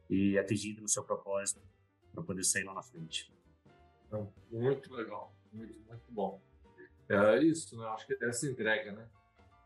e 0.07 0.37
acredite 0.37 0.81
no 0.81 0.87
seu 0.87 1.03
propósito 1.03 1.61
para 2.13 2.23
poder 2.23 2.43
sair 2.43 2.63
lá 2.63 2.75
na 2.75 2.83
frente. 2.83 3.33
Então, 4.05 4.31
muito 4.51 4.93
legal, 4.93 5.35
muito, 5.51 5.79
muito 5.87 6.11
bom. 6.11 6.41
É 7.09 7.43
isso, 7.43 7.75
né? 7.77 7.85
Acho 7.87 8.05
que 8.05 8.13
é 8.13 8.29
essa 8.29 8.47
entrega, 8.47 8.91
né? 8.91 9.09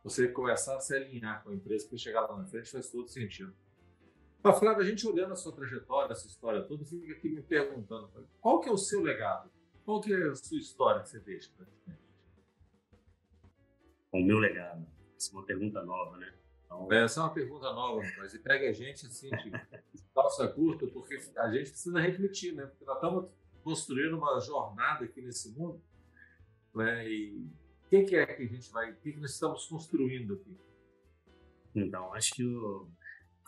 Você 0.05 0.27
começar 0.27 0.75
a 0.75 0.79
se 0.79 0.95
alinhar 0.95 1.43
com 1.43 1.49
a 1.49 1.53
empresa 1.55 1.87
para 1.87 1.97
chegar 1.97 2.21
lá 2.21 2.37
na 2.37 2.45
frente 2.45 2.69
faz 2.69 2.91
todo 2.91 3.07
sentido. 3.07 3.51
Mas, 4.43 4.59
Flávio, 4.59 4.83
a 4.83 4.85
gente 4.85 5.07
olhando 5.07 5.33
a 5.33 5.35
sua 5.35 5.51
trajetória, 5.51 6.11
essa 6.11 6.27
história 6.27 6.61
toda, 6.61 6.85
fica 6.85 7.11
aqui 7.11 7.27
me 7.27 7.41
perguntando, 7.41 8.07
qual 8.39 8.61
que 8.61 8.69
é 8.69 8.71
o 8.71 8.77
seu 8.77 9.01
legado? 9.01 9.49
Qual 9.83 9.99
que 9.99 10.13
é 10.13 10.27
a 10.27 10.35
sua 10.35 10.59
história 10.59 11.01
que 11.01 11.09
você 11.09 11.19
deixa 11.19 11.49
para 11.57 11.65
gente? 11.65 11.99
O 14.11 14.23
meu 14.23 14.37
legado? 14.37 14.85
Essa 15.17 15.31
é 15.31 15.33
uma 15.33 15.43
pergunta 15.43 15.83
nova, 15.83 16.17
né? 16.17 16.31
Então... 16.65 16.93
Essa 16.93 17.21
é 17.21 17.23
uma 17.23 17.33
pergunta 17.33 17.73
nova, 17.73 18.03
mas 18.19 18.31
e 18.35 18.37
pega 18.37 18.69
a 18.69 18.73
gente 18.73 19.07
assim, 19.07 19.31
de 19.31 19.51
calça 20.13 20.47
curta, 20.47 20.85
porque 20.85 21.19
a 21.35 21.49
gente 21.49 21.71
precisa 21.71 21.99
refletir, 21.99 22.53
né? 22.53 22.67
Porque 22.67 22.85
nós 22.85 22.97
estamos 22.97 23.25
construindo 23.63 24.15
uma 24.15 24.39
jornada 24.39 25.05
aqui 25.05 25.19
nesse 25.19 25.49
mundo, 25.49 25.81
né? 26.75 27.09
E 27.09 27.49
o 27.85 27.89
que, 27.89 28.03
que, 28.03 28.15
é 28.15 28.25
que 28.25 28.43
a 28.43 28.47
gente 28.47 28.71
vai, 28.71 28.91
o 28.91 28.95
que, 28.95 29.13
que 29.13 29.19
nós 29.19 29.31
estamos 29.31 29.65
construindo 29.67 30.33
aqui? 30.33 30.57
Então, 31.75 32.13
acho 32.13 32.33
que 32.33 32.43
o, 32.43 32.89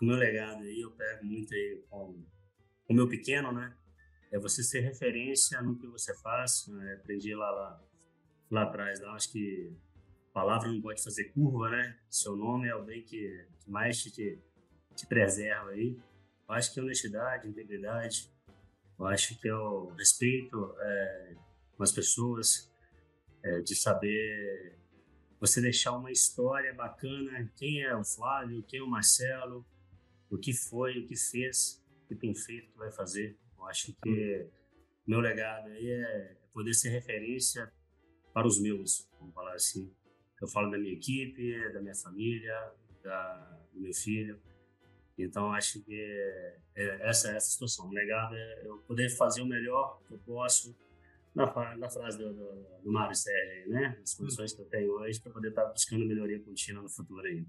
o 0.01 0.05
meu 0.05 0.15
legado 0.15 0.61
aí, 0.61 0.81
eu 0.81 0.91
pego 0.91 1.25
muito 1.25 1.53
aí 1.53 1.83
com 1.89 2.23
o 2.89 2.93
meu 2.93 3.07
pequeno, 3.07 3.51
né? 3.51 3.75
É 4.31 4.37
você 4.37 4.61
ser 4.61 4.81
referência 4.81 5.61
no 5.61 5.77
que 5.77 5.87
você 5.87 6.15
faz. 6.21 6.67
Né? 6.67 6.95
Aprendi 6.95 7.33
lá, 7.33 7.49
lá, 7.49 7.83
lá 8.51 8.63
atrás, 8.63 8.99
lá, 8.99 9.15
acho 9.15 9.31
que 9.31 9.73
palavra 10.33 10.71
não 10.71 10.79
pode 10.79 11.03
fazer 11.03 11.31
curva, 11.31 11.69
né? 11.69 11.97
Seu 12.11 12.35
nome 12.35 12.67
é 12.67 12.71
alguém 12.71 13.01
que, 13.01 13.43
que 13.59 13.71
mais 13.71 14.03
te, 14.03 14.39
te, 14.95 15.07
preserva 15.07 15.71
aí. 15.71 15.97
Eu 16.47 16.55
acho 16.55 16.71
que 16.71 16.79
honestidade, 16.79 17.47
integridade. 17.47 18.31
Eu 18.99 19.07
acho 19.07 19.39
que 19.39 19.47
é 19.47 19.55
o 19.55 19.87
respeito 19.97 20.75
é, 20.79 21.35
com 21.75 21.81
as 21.81 21.91
pessoas, 21.91 22.71
é, 23.47 23.61
de 23.61 23.75
saber 23.75 24.77
você 25.39 25.61
deixar 25.61 25.93
uma 25.93 26.11
história 26.11 26.73
bacana. 26.73 27.49
Quem 27.55 27.81
é 27.81 27.95
o 27.95 28.03
Flávio, 28.03 28.63
quem 28.67 28.79
é 28.79 28.83
o 28.83 28.87
Marcelo, 28.87 29.65
o 30.29 30.37
que 30.37 30.53
foi, 30.53 30.99
o 30.99 31.07
que 31.07 31.15
fez, 31.15 31.83
o 32.03 32.07
que 32.07 32.15
tem 32.15 32.35
feito, 32.35 32.69
o 32.69 32.71
que 32.73 32.77
vai 32.77 32.91
fazer. 32.91 33.37
Eu 33.57 33.65
acho 33.65 33.93
que 34.03 34.47
meu 35.05 35.19
legado 35.19 35.69
aí 35.69 35.89
é 35.89 36.35
poder 36.53 36.73
ser 36.73 36.89
referência 36.89 37.71
para 38.33 38.47
os 38.47 38.59
meus, 38.59 39.07
vamos 39.19 39.33
falar 39.33 39.53
assim. 39.53 39.91
Eu 40.41 40.47
falo 40.47 40.69
da 40.69 40.77
minha 40.77 40.93
equipe, 40.93 41.71
da 41.71 41.81
minha 41.81 41.95
família, 41.95 42.55
da, 43.01 43.59
do 43.73 43.79
meu 43.79 43.93
filho. 43.93 44.39
Então, 45.17 45.51
acho 45.51 45.81
que 45.81 45.95
é, 45.95 46.57
é, 46.75 47.09
essa 47.09 47.31
é 47.31 47.35
essa 47.35 47.49
situação. 47.49 47.87
O 47.87 47.91
legado 47.91 48.35
é 48.35 48.61
eu 48.65 48.77
poder 48.79 49.09
fazer 49.09 49.41
o 49.41 49.47
melhor 49.47 49.99
que 50.07 50.13
eu 50.13 50.19
posso 50.19 50.75
na, 51.37 51.77
na 51.77 51.89
frase 51.89 52.17
do, 52.17 52.33
do, 52.33 52.65
do 52.83 52.91
Mário 52.91 53.15
Sérgio, 53.15 53.69
né? 53.69 53.99
As 54.01 54.13
condições 54.15 54.53
que 54.53 54.61
eu 54.61 54.65
tenho 54.65 54.91
hoje 54.91 55.21
para 55.21 55.31
poder 55.31 55.49
estar 55.49 55.63
tá 55.63 55.71
buscando 55.71 56.05
melhoria 56.05 56.39
contínua 56.39 56.81
no 56.81 56.89
futuro 56.89 57.25
aí. 57.25 57.45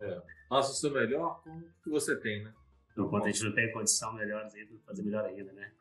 É. 0.00 0.22
Faça 0.48 0.72
o 0.72 0.74
seu 0.74 0.90
melhor 0.90 1.42
com 1.42 1.50
o 1.50 1.62
que 1.82 1.90
você 1.90 2.16
tem, 2.16 2.42
né? 2.42 2.52
Enquanto 2.96 3.26
a 3.26 3.30
gente 3.30 3.44
não 3.44 3.54
tem 3.54 3.72
condição 3.72 4.12
melhor, 4.12 4.44
a 4.44 4.48
gente 4.48 4.76
fazer 4.84 5.02
melhor 5.02 5.24
ainda, 5.24 5.52
né? 5.52 5.72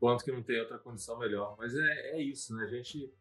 Quanto 0.00 0.24
que 0.24 0.32
não 0.32 0.42
tem 0.42 0.60
outra 0.60 0.78
condição 0.78 1.18
melhor. 1.18 1.56
Mas 1.56 1.74
é, 1.74 2.10
é 2.10 2.22
isso, 2.22 2.54
né? 2.54 2.64
A 2.64 2.68
gente 2.68 3.12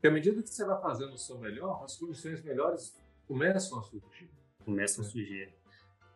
porque 0.00 0.08
à 0.08 0.10
medida 0.10 0.42
que 0.42 0.48
você 0.48 0.64
vai 0.64 0.80
fazendo 0.80 1.12
o 1.12 1.18
seu 1.18 1.38
melhor, 1.38 1.84
as 1.84 1.98
condições 1.98 2.42
melhores 2.42 2.96
começam 3.28 3.78
a 3.78 3.82
surgir. 3.82 4.30
Começam 4.64 5.04
a 5.04 5.06
surgir. 5.06 5.52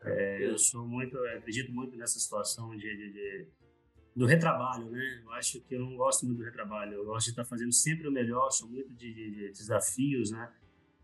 É, 0.02 0.42
é 0.42 0.48
eu 0.48 0.57
sou 0.57 0.87
muito, 0.87 1.14
eu 1.18 1.37
acredito 1.37 1.70
muito 1.70 1.94
nessa 1.94 2.18
situação 2.18 2.70
de, 2.70 2.78
de, 2.78 3.12
de, 3.12 3.46
do 4.14 4.27
retrabalho, 4.27 4.90
né? 4.90 5.22
Eu 5.24 5.33
acho 5.33 5.61
que 5.61 5.74
eu 5.74 5.81
não 5.81 5.96
gosto 5.96 6.24
muito 6.24 6.38
do 6.38 6.44
retrabalho. 6.44 6.94
Eu 6.94 7.05
gosto 7.05 7.27
de 7.27 7.31
estar 7.31 7.44
fazendo 7.44 7.72
sempre 7.72 8.07
o 8.07 8.12
melhor. 8.12 8.50
Sou 8.50 8.68
muito 8.68 8.92
de, 8.94 9.12
de 9.12 9.48
desafios, 9.50 10.31
né? 10.31 10.53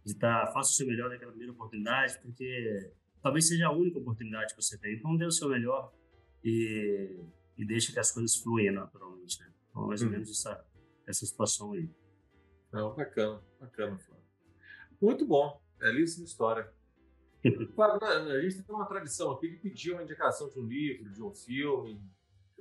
De 0.05 0.13
estar, 0.13 0.47
faça 0.53 0.71
o 0.71 0.75
seu 0.75 0.87
melhor 0.87 1.11
naquela 1.11 1.31
primeira 1.33 1.53
oportunidade, 1.53 2.19
porque 2.23 2.93
talvez 3.21 3.49
seja 3.49 3.67
a 3.67 3.73
única 3.73 3.99
oportunidade 3.99 4.55
que 4.55 4.63
você 4.63 4.79
tem. 4.79 4.95
Então, 4.95 5.17
dê 5.17 5.27
o 5.27 5.31
seu 5.31 5.49
melhor 5.49 5.93
e, 6.45 7.19
e 7.59 7.65
deixe 7.67 7.93
que 7.93 7.99
as 7.99 8.13
coisas 8.13 8.37
fluem 8.37 8.71
naturalmente, 8.71 9.41
né? 9.41 9.53
Então, 9.71 9.87
mais 9.89 10.03
ou 10.03 10.09
hum. 10.09 10.13
menos 10.13 10.31
essa, 10.31 10.65
essa 11.07 11.27
situação 11.27 11.73
aí. 11.73 11.91
Não, 12.73 12.95
bacana, 12.95 13.43
bacana, 13.59 13.99
Flávio. 13.99 14.25
Muito 15.03 15.27
bom, 15.27 15.61
belíssima 15.79 16.25
história. 16.25 16.73
Flávio, 17.75 18.01
né, 18.01 18.33
a 18.37 18.41
gente 18.41 18.63
tem 18.63 18.75
uma 18.75 18.87
tradição 18.87 19.33
aqui 19.33 19.49
de 19.49 19.57
pedir 19.57 19.93
uma 19.93 20.03
indicação 20.03 20.49
de 20.49 20.61
um 20.61 20.67
livro, 20.67 21.11
de 21.11 21.23
um 21.23 21.35
filme, 21.35 22.01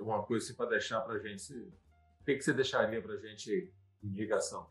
alguma 0.00 0.22
coisa 0.22 0.44
assim 0.44 0.54
para 0.54 0.70
deixar 0.70 1.00
para 1.02 1.14
a 1.14 1.18
gente. 1.18 1.52
O 1.52 2.24
que, 2.24 2.36
que 2.36 2.42
você 2.42 2.52
deixaria 2.52 3.00
para 3.00 3.14
a 3.14 3.18
gente 3.18 3.72
de 4.02 4.08
indicação? 4.08 4.66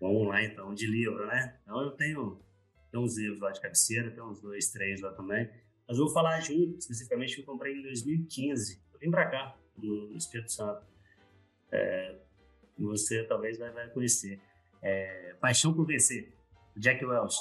Vamos 0.00 0.28
lá 0.28 0.42
então, 0.42 0.74
de 0.74 0.86
livro, 0.86 1.26
né? 1.26 1.58
Então 1.62 1.80
eu 1.82 1.90
tenho, 1.92 2.40
tenho 2.90 3.04
uns 3.04 3.16
livros 3.16 3.40
lá 3.40 3.50
de 3.50 3.60
cabeceira, 3.60 4.10
tem 4.10 4.22
uns 4.22 4.40
dois, 4.40 4.70
três 4.70 5.00
lá 5.00 5.12
também. 5.12 5.50
Mas 5.86 5.98
eu 5.98 6.04
vou 6.04 6.12
falar 6.12 6.38
de 6.40 6.52
um 6.52 6.76
especificamente 6.76 7.34
que 7.34 7.40
eu 7.42 7.46
comprei 7.46 7.74
em 7.74 7.82
2015. 7.82 8.82
Eu 8.92 8.98
vim 9.00 9.10
para 9.10 9.28
cá, 9.30 9.56
no 9.76 10.16
Espírito 10.16 10.52
Santo. 10.52 10.86
É, 11.70 12.18
você 12.78 13.24
talvez 13.24 13.58
vai, 13.58 13.70
vai 13.70 13.88
conhecer. 13.90 14.40
É, 14.80 15.34
Paixão 15.40 15.74
por 15.74 15.86
Vencer, 15.86 16.32
Jack 16.76 17.04
Welch. 17.04 17.36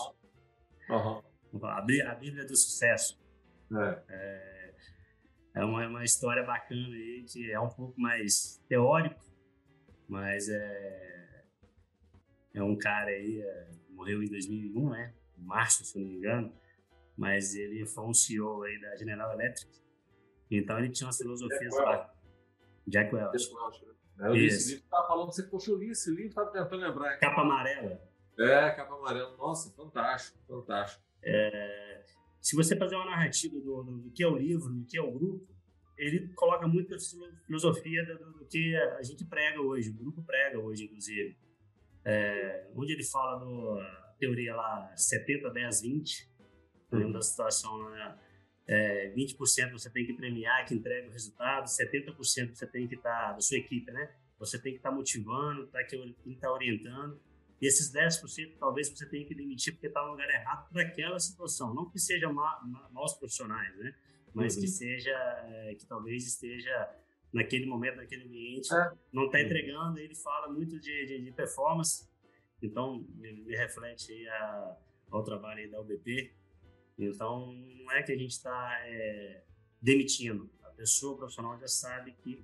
Uhum. 0.90 1.22
A, 1.64 1.78
a 1.78 2.16
Bíblia 2.16 2.46
do 2.46 2.56
Sucesso. 2.56 3.20
É, 4.10 4.57
é, 5.58 5.62
é 5.62 5.66
uma, 5.66 5.88
uma, 5.88 6.04
história 6.04 6.44
bacana 6.44 6.88
aí, 6.96 7.26
que 7.28 7.52
é 7.52 7.60
um 7.60 7.70
pouco 7.70 8.00
mais 8.00 8.62
teórico, 8.68 9.20
mas 10.08 10.48
é, 10.50 11.44
é 12.54 12.64
um 12.64 12.78
cara 12.78 13.10
aí, 13.10 13.42
é, 13.42 13.72
morreu 13.90 14.22
em 14.24 14.28
2001, 14.28 14.90
né? 14.90 15.14
Em 15.38 15.44
março, 15.44 15.86
se 15.86 15.98
eu 15.98 16.04
não 16.04 16.10
me 16.10 16.18
engano, 16.18 16.54
mas 17.16 17.56
ele 17.56 17.86
foi 17.86 18.06
um 18.06 18.14
CEO 18.14 18.64
aí 18.64 18.80
da 18.80 18.96
General 18.96 19.34
Electric, 19.34 19.72
então 20.50 20.80
ele 20.80 20.90
tinha 20.90 21.08
umas 21.08 21.18
filosofias 21.18 21.76
lá. 21.76 22.14
Jack 22.88 23.14
Welch. 23.14 23.38
Jack 23.38 23.54
Welch 23.54 23.86
né? 24.18 24.30
Eu 24.30 24.34
li 24.34 24.48
esse 24.48 24.74
livro, 24.74 24.90
tava 24.90 25.08
falando, 25.08 25.32
você, 25.32 25.44
poxa, 25.44 25.72
eu 25.72 25.78
li 25.78 25.90
esse 25.92 26.10
livro, 26.10 26.34
tava 26.34 26.52
tentando 26.52 26.82
lembrar. 26.82 27.18
Capa 27.18 27.42
amarela. 27.42 28.02
É, 28.40 28.72
capa 28.72 28.96
amarela. 28.96 29.38
Nossa, 29.38 29.72
fantástico, 29.76 30.38
fantástico. 30.48 31.04
É, 31.24 32.04
se 32.42 32.56
você 32.56 32.76
fazer 32.76 32.96
uma 32.96 33.06
narrativa 33.06 33.60
do, 33.60 33.84
do, 33.84 33.98
do, 34.00 34.12
que 34.12 34.24
é 34.24 34.28
o 34.28 34.38
livro, 34.38 34.74
do 34.74 34.86
que 34.86 34.98
é 34.98 35.02
o 35.02 35.12
grupo, 35.12 35.48
ele 35.98 36.28
coloca 36.30 36.68
muito 36.68 36.94
a 36.96 36.98
filosofia 37.46 38.06
do, 38.06 38.40
do, 38.40 38.46
que 38.46 38.76
a 38.76 39.04
gente 39.04 39.26
prega 39.26 39.62
hoje, 39.62 39.90
o 39.90 39.94
grupo 39.94 40.24
prega 40.24 40.60
hoje, 40.60 40.86
inclusive. 40.86 41.38
É, 42.06 42.70
onde 42.76 42.94
ele 42.94 43.04
fala 43.04 43.40
da 43.40 44.14
teoria 44.20 44.56
lá 44.56 44.94
70, 44.96 45.50
10, 45.50 45.82
20, 45.82 46.30
uhum. 46.94 47.12
da 47.12 47.22
situação, 47.22 47.90
né? 47.90 48.18
é, 48.68 49.10
20% 49.16 49.72
você 49.72 49.90
tem 49.90 50.06
que 50.06 50.14
premiar 50.14 50.66
que 50.66 50.76
entrega 50.76 51.08
o 51.08 51.12
resultado, 51.12 51.66
70% 51.66 52.54
você 52.54 52.68
tem 52.68 52.88
que 52.88 52.96
estar, 52.96 53.28
tá, 53.28 53.34
da 53.34 53.40
sua 53.40 53.58
equipe, 53.58 53.90
né? 53.92 54.12
Você 54.40 54.62
tem 54.62 54.74
que 54.74 54.80
estar 54.80 54.90
tá 54.90 54.96
motivando, 54.96 55.68
tá, 55.68 55.84
que, 55.84 55.98
tem 55.98 56.14
que 56.14 56.30
estar 56.32 56.50
tá 56.50 56.54
orientando. 56.54 57.20
E 57.62 57.68
esses 57.68 57.92
10% 57.92 58.58
talvez 58.60 58.90
você 58.90 59.06
tenha 59.08 59.26
que 59.26 59.34
demitir 59.34 59.74
porque 59.74 59.88
está 59.88 60.04
no 60.04 60.12
lugar 60.12 60.30
errado 60.30 60.70
para 60.72 60.84
aquela 60.84 61.20
situação. 61.20 61.74
Não 61.74 61.90
que 61.90 62.00
sejam 62.00 62.34
ma, 62.34 62.62
ma, 62.66 62.90
maus 62.90 63.14
profissionais, 63.14 63.76
né? 63.78 63.96
Mas 64.34 64.56
uhum. 64.56 64.62
que 64.62 64.68
seja, 64.68 65.12
é, 65.12 65.76
que 65.76 65.86
talvez 65.86 66.28
esteja 66.28 66.96
naquele 67.34 67.66
momento, 67.66 67.98
naquele 67.98 68.26
ambiente, 68.26 68.74
é. 68.74 68.92
não 69.12 69.26
está 69.26 69.42
entregando. 69.42 70.00
Ele 70.00 70.16
fala 70.16 70.50
muito 70.50 70.80
de, 70.80 71.06
de, 71.06 71.24
de 71.24 71.32
performance, 71.32 72.08
então 72.62 73.04
me, 73.16 73.56
reflete 73.56 74.28
a, 74.28 74.78
ao 75.10 75.24
trabalho 75.24 75.70
da 75.72 75.82
UBP, 75.82 76.32
então, 76.98 77.54
não 77.54 77.92
é 77.92 78.02
que 78.02 78.12
a 78.12 78.18
gente 78.18 78.32
está 78.32 78.80
é, 78.86 79.44
demitindo. 79.80 80.50
A 80.64 80.70
pessoa 80.72 81.16
profissional 81.16 81.58
já 81.60 81.68
sabe 81.68 82.14
que 82.24 82.44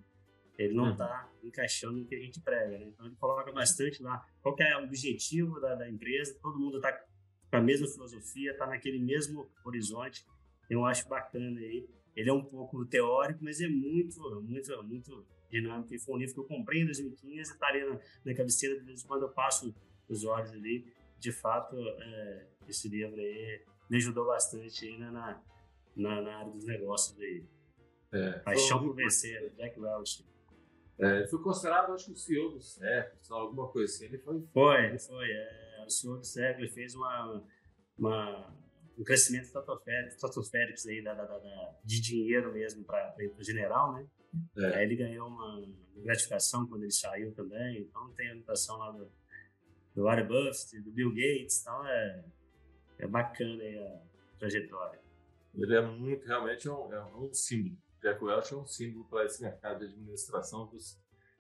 ele 0.58 0.74
não 0.74 0.92
está 0.92 1.30
uhum. 1.42 1.48
encaixando 1.48 2.00
no 2.00 2.06
que 2.06 2.16
a 2.16 2.20
gente 2.20 2.40
prega. 2.42 2.78
Né? 2.78 2.86
Então, 2.86 3.06
ele 3.06 3.16
coloca 3.16 3.52
bastante 3.52 4.02
lá 4.02 4.26
qual 4.42 4.56
é 4.60 4.78
o 4.78 4.84
objetivo 4.84 5.60
da, 5.60 5.76
da 5.76 5.90
empresa, 5.90 6.38
todo 6.42 6.60
mundo 6.60 6.78
está 6.78 6.92
com 6.92 7.58
a 7.58 7.62
mesma 7.62 7.88
filosofia, 7.88 8.52
está 8.52 8.68
naquele 8.68 9.00
mesmo 9.00 9.50
horizonte. 9.66 10.26
Eu 10.70 10.86
acho 10.86 11.08
bacana 11.08 11.60
aí. 11.60 11.88
Ele 12.16 12.30
é 12.30 12.34
um 12.34 12.44
pouco 12.44 12.86
teórico, 12.86 13.44
mas 13.44 13.60
é 13.60 13.68
muito, 13.68 14.20
muito, 14.42 14.84
muito 14.84 15.26
dinâmico. 15.50 15.94
E 15.94 16.00
foi 16.00 16.16
um 16.16 16.18
livro 16.18 16.34
que 16.34 16.40
eu 16.40 16.46
comprei 16.46 16.82
em 16.82 16.86
2015 16.86 17.36
e 17.36 17.42
está 17.42 17.68
ali 17.68 17.84
na, 17.86 18.00
na 18.26 18.34
cabeceira, 18.36 18.80
de 18.80 18.86
vez 18.86 19.04
em 19.04 19.08
quando 19.08 19.24
eu 19.24 19.30
passo 19.30 19.74
os 20.08 20.24
olhos 20.24 20.52
ali. 20.52 20.86
De 21.20 21.32
fato, 21.32 21.76
é, 21.78 22.48
esse 22.68 22.88
livro 22.90 23.20
aí 23.20 23.64
me 23.90 23.98
ajudou 23.98 24.26
bastante 24.26 24.86
aí 24.86 24.98
na, 24.98 25.12
na, 25.96 26.22
na 26.22 26.38
área 26.38 26.52
dos 26.52 26.66
negócios 26.66 27.20
aí. 27.20 27.44
É, 28.12 28.32
Paixão 28.40 28.80
por 28.80 28.96
vencer, 28.96 29.52
Jack 29.56 29.80
Welch. 29.80 30.24
É, 31.00 31.18
ele 31.18 31.28
foi 31.28 31.42
considerado, 31.42 31.92
acho 31.94 32.06
que 32.06 32.12
o 32.12 32.16
CEO 32.16 32.52
do 32.52 32.62
século, 32.62 33.40
alguma 33.40 33.68
coisa 33.70 33.92
assim. 33.92 34.06
Ele 34.06 34.18
foi. 34.20 34.42
Foi, 34.54 35.00
foi. 35.00 35.32
É, 35.32 35.84
o 35.86 35.90
CEO 35.90 36.18
do 36.18 36.26
século, 36.26 36.66
ele 36.66 36.72
fez 36.72 36.96
uma, 36.96 37.44
uma, 37.98 38.54
um 38.98 39.04
crescimento 39.04 39.46
estratosférico 39.46 40.80
aí 40.88 41.04
da, 41.04 41.14
da, 41.14 41.26
da, 41.26 41.76
de 41.84 42.02
dinheiro 42.02 42.54
mesmo 42.54 42.84
para 42.84 43.16
o 43.38 43.44
general, 43.44 43.94
né? 43.94 44.08
É. 44.58 44.78
Aí 44.78 44.86
ele 44.86 44.96
ganhou 44.96 45.28
uma 45.28 45.62
gratificação 45.98 46.68
quando 46.68 46.84
ele 46.84 46.92
saiu 46.92 47.34
também. 47.34 47.82
Então 47.82 48.12
tem 48.14 48.30
a 48.30 48.32
anotação 48.34 48.78
lá 48.78 48.92
do, 48.92 49.12
do 49.96 50.04
Warren 50.04 50.28
Buffett, 50.28 50.80
do 50.82 50.92
Bill 50.92 51.10
Gates. 51.10 51.62
Então 51.62 51.86
é 51.88 52.24
é 53.04 53.08
bacana 53.08 53.62
aí 53.62 53.78
a 53.78 54.02
trajetória. 54.40 55.00
Ele 55.56 55.76
é 55.76 55.82
muito, 55.82 56.26
realmente, 56.26 56.68
é 56.68 56.72
um, 56.72 56.94
é 56.94 57.06
um 57.16 57.34
símbolo. 57.34 57.78
Jack 58.04 58.22
Welch 58.22 58.54
é 58.54 58.58
um 58.58 58.68
símbolo 58.68 59.06
para 59.06 59.24
esse 59.24 59.42
mercado 59.42 59.80
de 59.80 59.94
administração. 59.94 60.70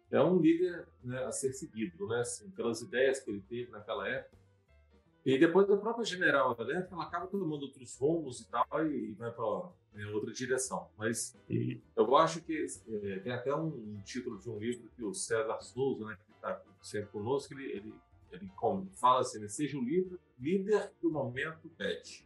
É 0.09 0.21
um 0.21 0.39
líder 0.39 0.87
né, 1.03 1.25
a 1.25 1.31
ser 1.31 1.51
seguido, 1.51 2.07
né? 2.07 2.21
Assim, 2.21 2.49
pelas 2.51 2.81
ideias 2.81 3.19
que 3.19 3.29
ele 3.29 3.41
teve 3.41 3.69
naquela 3.69 4.07
época. 4.07 4.37
E 5.25 5.37
depois 5.37 5.67
da 5.67 5.77
própria 5.77 6.05
General 6.05 6.55
Electric, 6.57 6.93
ela 6.93 7.03
acaba 7.03 7.27
tomando 7.27 7.63
outros 7.63 7.97
rumos 7.97 8.41
e 8.41 8.49
tal, 8.49 8.85
e 8.85 9.13
vai 9.13 9.31
para 9.31 9.45
outra 9.45 10.33
direção. 10.33 10.89
Mas 10.97 11.37
eu 11.95 12.15
acho 12.15 12.41
que 12.41 12.65
é, 12.89 13.19
tem 13.19 13.31
até 13.31 13.53
um, 13.55 13.67
um, 13.67 14.01
título 14.03 14.37
de 14.37 14.49
um 14.49 14.57
livro 14.57 14.89
que 14.95 15.03
o 15.03 15.13
César 15.13 15.61
Souza, 15.61 16.05
né, 16.05 16.17
que 16.25 16.33
está 16.33 16.61
sempre 16.81 17.09
conosco, 17.09 17.53
ele, 17.53 17.71
ele, 17.71 17.93
ele 18.31 18.51
fala 18.95 19.21
assim, 19.21 19.39
né, 19.39 19.47
seja 19.47 19.77
o 19.77 19.83
líder, 19.83 20.19
líder 20.37 20.91
que 20.99 21.07
o 21.07 21.11
momento 21.11 21.69
pede. 21.77 22.25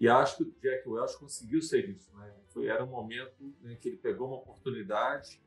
E 0.00 0.08
acho 0.08 0.36
que 0.36 0.42
o 0.44 0.54
Jack 0.60 0.88
Welch 0.88 1.18
conseguiu 1.18 1.60
ser 1.60 1.88
isso. 1.88 2.14
Né? 2.16 2.32
Foi, 2.48 2.66
era 2.66 2.84
um 2.84 2.88
momento 2.88 3.34
em 3.64 3.76
que 3.76 3.88
ele 3.88 3.96
pegou 3.96 4.28
uma 4.28 4.36
oportunidade 4.36 5.40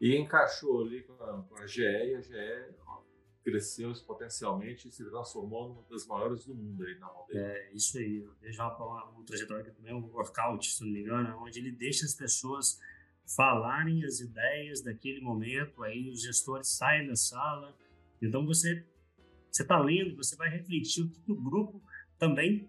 e 0.00 0.16
encaixou 0.16 0.82
ali 0.82 1.02
com 1.02 1.12
a, 1.22 1.42
com 1.42 1.56
a 1.56 1.66
GE, 1.66 1.82
e 1.82 2.14
a 2.14 2.20
GE 2.20 2.74
ó, 2.86 3.02
cresceu 3.42 3.90
exponencialmente 3.90 4.88
e 4.88 4.92
se 4.92 5.04
transformou 5.04 5.68
numa 5.68 5.82
das 5.90 6.06
maiores 6.06 6.44
do 6.44 6.54
mundo 6.54 6.84
aí 6.84 6.98
na 6.98 7.06
mão. 7.06 7.26
É, 7.30 7.70
isso 7.74 7.98
aí. 7.98 8.18
Eu 8.18 8.32
vejo 8.40 8.62
uma, 8.62 9.04
uma 9.10 9.24
trajetória 9.24 9.64
que 9.64 9.72
também 9.72 9.92
é 9.92 9.94
um 9.94 10.06
workout, 10.06 10.70
se 10.70 10.84
não 10.84 10.90
me 10.90 11.00
engano, 11.00 11.36
onde 11.42 11.58
ele 11.58 11.72
deixa 11.72 12.04
as 12.04 12.14
pessoas 12.14 12.80
falarem 13.36 14.04
as 14.04 14.20
ideias 14.20 14.82
daquele 14.82 15.20
momento, 15.20 15.82
aí 15.82 16.10
os 16.10 16.22
gestores 16.22 16.68
saem 16.68 17.06
da 17.06 17.16
sala. 17.16 17.76
Então 18.22 18.46
você 18.46 18.84
você 19.50 19.62
está 19.62 19.78
lendo, 19.80 20.16
você 20.16 20.36
vai 20.36 20.48
refletir 20.48 21.02
o 21.02 21.10
que 21.10 21.32
o 21.32 21.34
grupo 21.34 21.82
também 22.18 22.68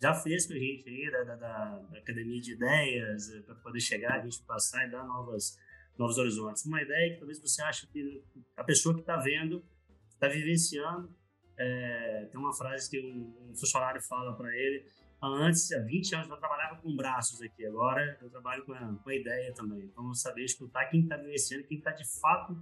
já 0.00 0.14
fez 0.14 0.46
com 0.46 0.52
a 0.52 0.58
gente 0.58 0.88
aí, 0.88 1.10
da, 1.10 1.24
da, 1.24 1.36
da 1.36 1.98
Academia 1.98 2.40
de 2.40 2.52
Ideias, 2.52 3.30
eh, 3.30 3.40
para 3.40 3.54
poder 3.56 3.80
chegar, 3.80 4.20
a 4.20 4.22
gente 4.22 4.42
passar 4.44 4.86
e 4.86 4.90
dar 4.90 5.04
novas, 5.04 5.58
novos 5.98 6.18
horizontes. 6.18 6.64
Uma 6.66 6.82
ideia 6.82 7.14
que 7.14 7.18
talvez 7.18 7.40
você 7.40 7.62
ache 7.62 7.86
que 7.86 8.22
a 8.56 8.64
pessoa 8.64 8.94
que 8.94 9.00
está 9.00 9.16
vendo, 9.16 9.64
está 10.10 10.28
vivenciando, 10.28 11.14
é, 11.58 12.28
tem 12.30 12.38
uma 12.38 12.52
frase 12.52 12.90
que 12.90 13.00
um, 13.00 13.50
um 13.50 13.54
funcionário 13.54 14.02
fala 14.02 14.36
para 14.36 14.54
ele, 14.54 14.84
antes, 15.22 15.72
há 15.72 15.80
20 15.80 16.14
anos, 16.14 16.28
eu 16.28 16.36
trabalhava 16.36 16.80
com 16.80 16.94
braços 16.94 17.40
aqui, 17.40 17.64
agora 17.66 18.18
eu 18.20 18.28
trabalho 18.30 18.64
com 18.64 18.72
a, 18.72 18.94
com 19.02 19.10
a 19.10 19.14
ideia 19.14 19.52
também. 19.54 19.84
Então, 19.84 20.02
vamos 20.02 20.20
saber 20.20 20.44
escutar 20.44 20.86
quem 20.86 21.02
está 21.02 21.16
vivenciando, 21.16 21.66
quem 21.66 21.78
está 21.78 21.92
de 21.92 22.04
fato 22.20 22.56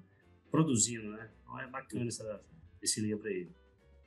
produzindo, 0.51 1.11
né? 1.11 1.31
Então, 1.43 1.61
é 1.61 1.67
bacana 1.67 2.07
essa, 2.07 2.41
esse 2.81 3.01
livro 3.01 3.27
aí. 3.27 3.51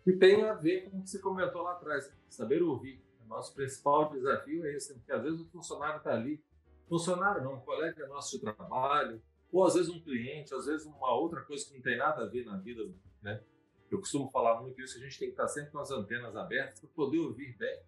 E 0.05 0.13
tem 0.13 0.41
a 0.43 0.53
ver 0.53 0.89
com 0.89 0.99
o 0.99 1.03
que 1.03 1.09
você 1.09 1.19
comentou 1.19 1.61
lá 1.61 1.73
atrás, 1.73 2.09
saber 2.29 2.63
ouvir. 2.63 3.06
Nosso 3.27 3.53
principal 3.53 4.09
desafio 4.09 4.65
é 4.65 4.73
esse, 4.73 4.93
porque 4.93 5.11
às 5.11 5.21
vezes 5.21 5.39
o 5.41 5.45
funcionário 5.45 5.97
está 5.97 6.13
ali, 6.13 6.41
funcionário 6.87 7.43
não, 7.43 7.55
um 7.55 7.59
colega 7.59 8.07
nosso 8.07 8.37
de 8.37 8.41
trabalho, 8.41 9.21
ou 9.51 9.65
às 9.65 9.75
vezes 9.75 9.89
um 9.89 9.99
cliente, 9.99 10.53
às 10.53 10.65
vezes 10.65 10.85
uma 10.85 11.13
outra 11.13 11.41
coisa 11.41 11.65
que 11.65 11.73
não 11.73 11.81
tem 11.81 11.97
nada 11.97 12.23
a 12.23 12.25
ver 12.25 12.45
na 12.45 12.57
vida, 12.57 12.89
né? 13.21 13.41
Eu 13.89 13.99
costumo 13.99 14.29
falar 14.29 14.61
muito 14.61 14.81
isso, 14.81 14.97
a 14.97 15.01
gente 15.01 15.17
tem 15.17 15.29
que 15.29 15.33
estar 15.33 15.47
sempre 15.47 15.71
com 15.71 15.79
as 15.79 15.91
antenas 15.91 16.35
abertas 16.35 16.79
para 16.79 16.89
poder 16.89 17.19
ouvir 17.19 17.55
bem. 17.57 17.79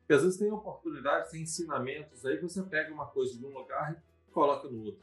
Porque 0.00 0.14
às 0.14 0.22
vezes 0.22 0.38
tem 0.38 0.50
oportunidades, 0.50 1.30
tem 1.30 1.42
ensinamentos 1.42 2.26
aí, 2.26 2.38
você 2.38 2.62
pega 2.62 2.92
uma 2.92 3.06
coisa 3.06 3.38
de 3.38 3.44
um 3.44 3.56
lugar 3.56 4.02
e 4.28 4.32
coloca 4.32 4.68
no 4.68 4.86
outro. 4.86 5.00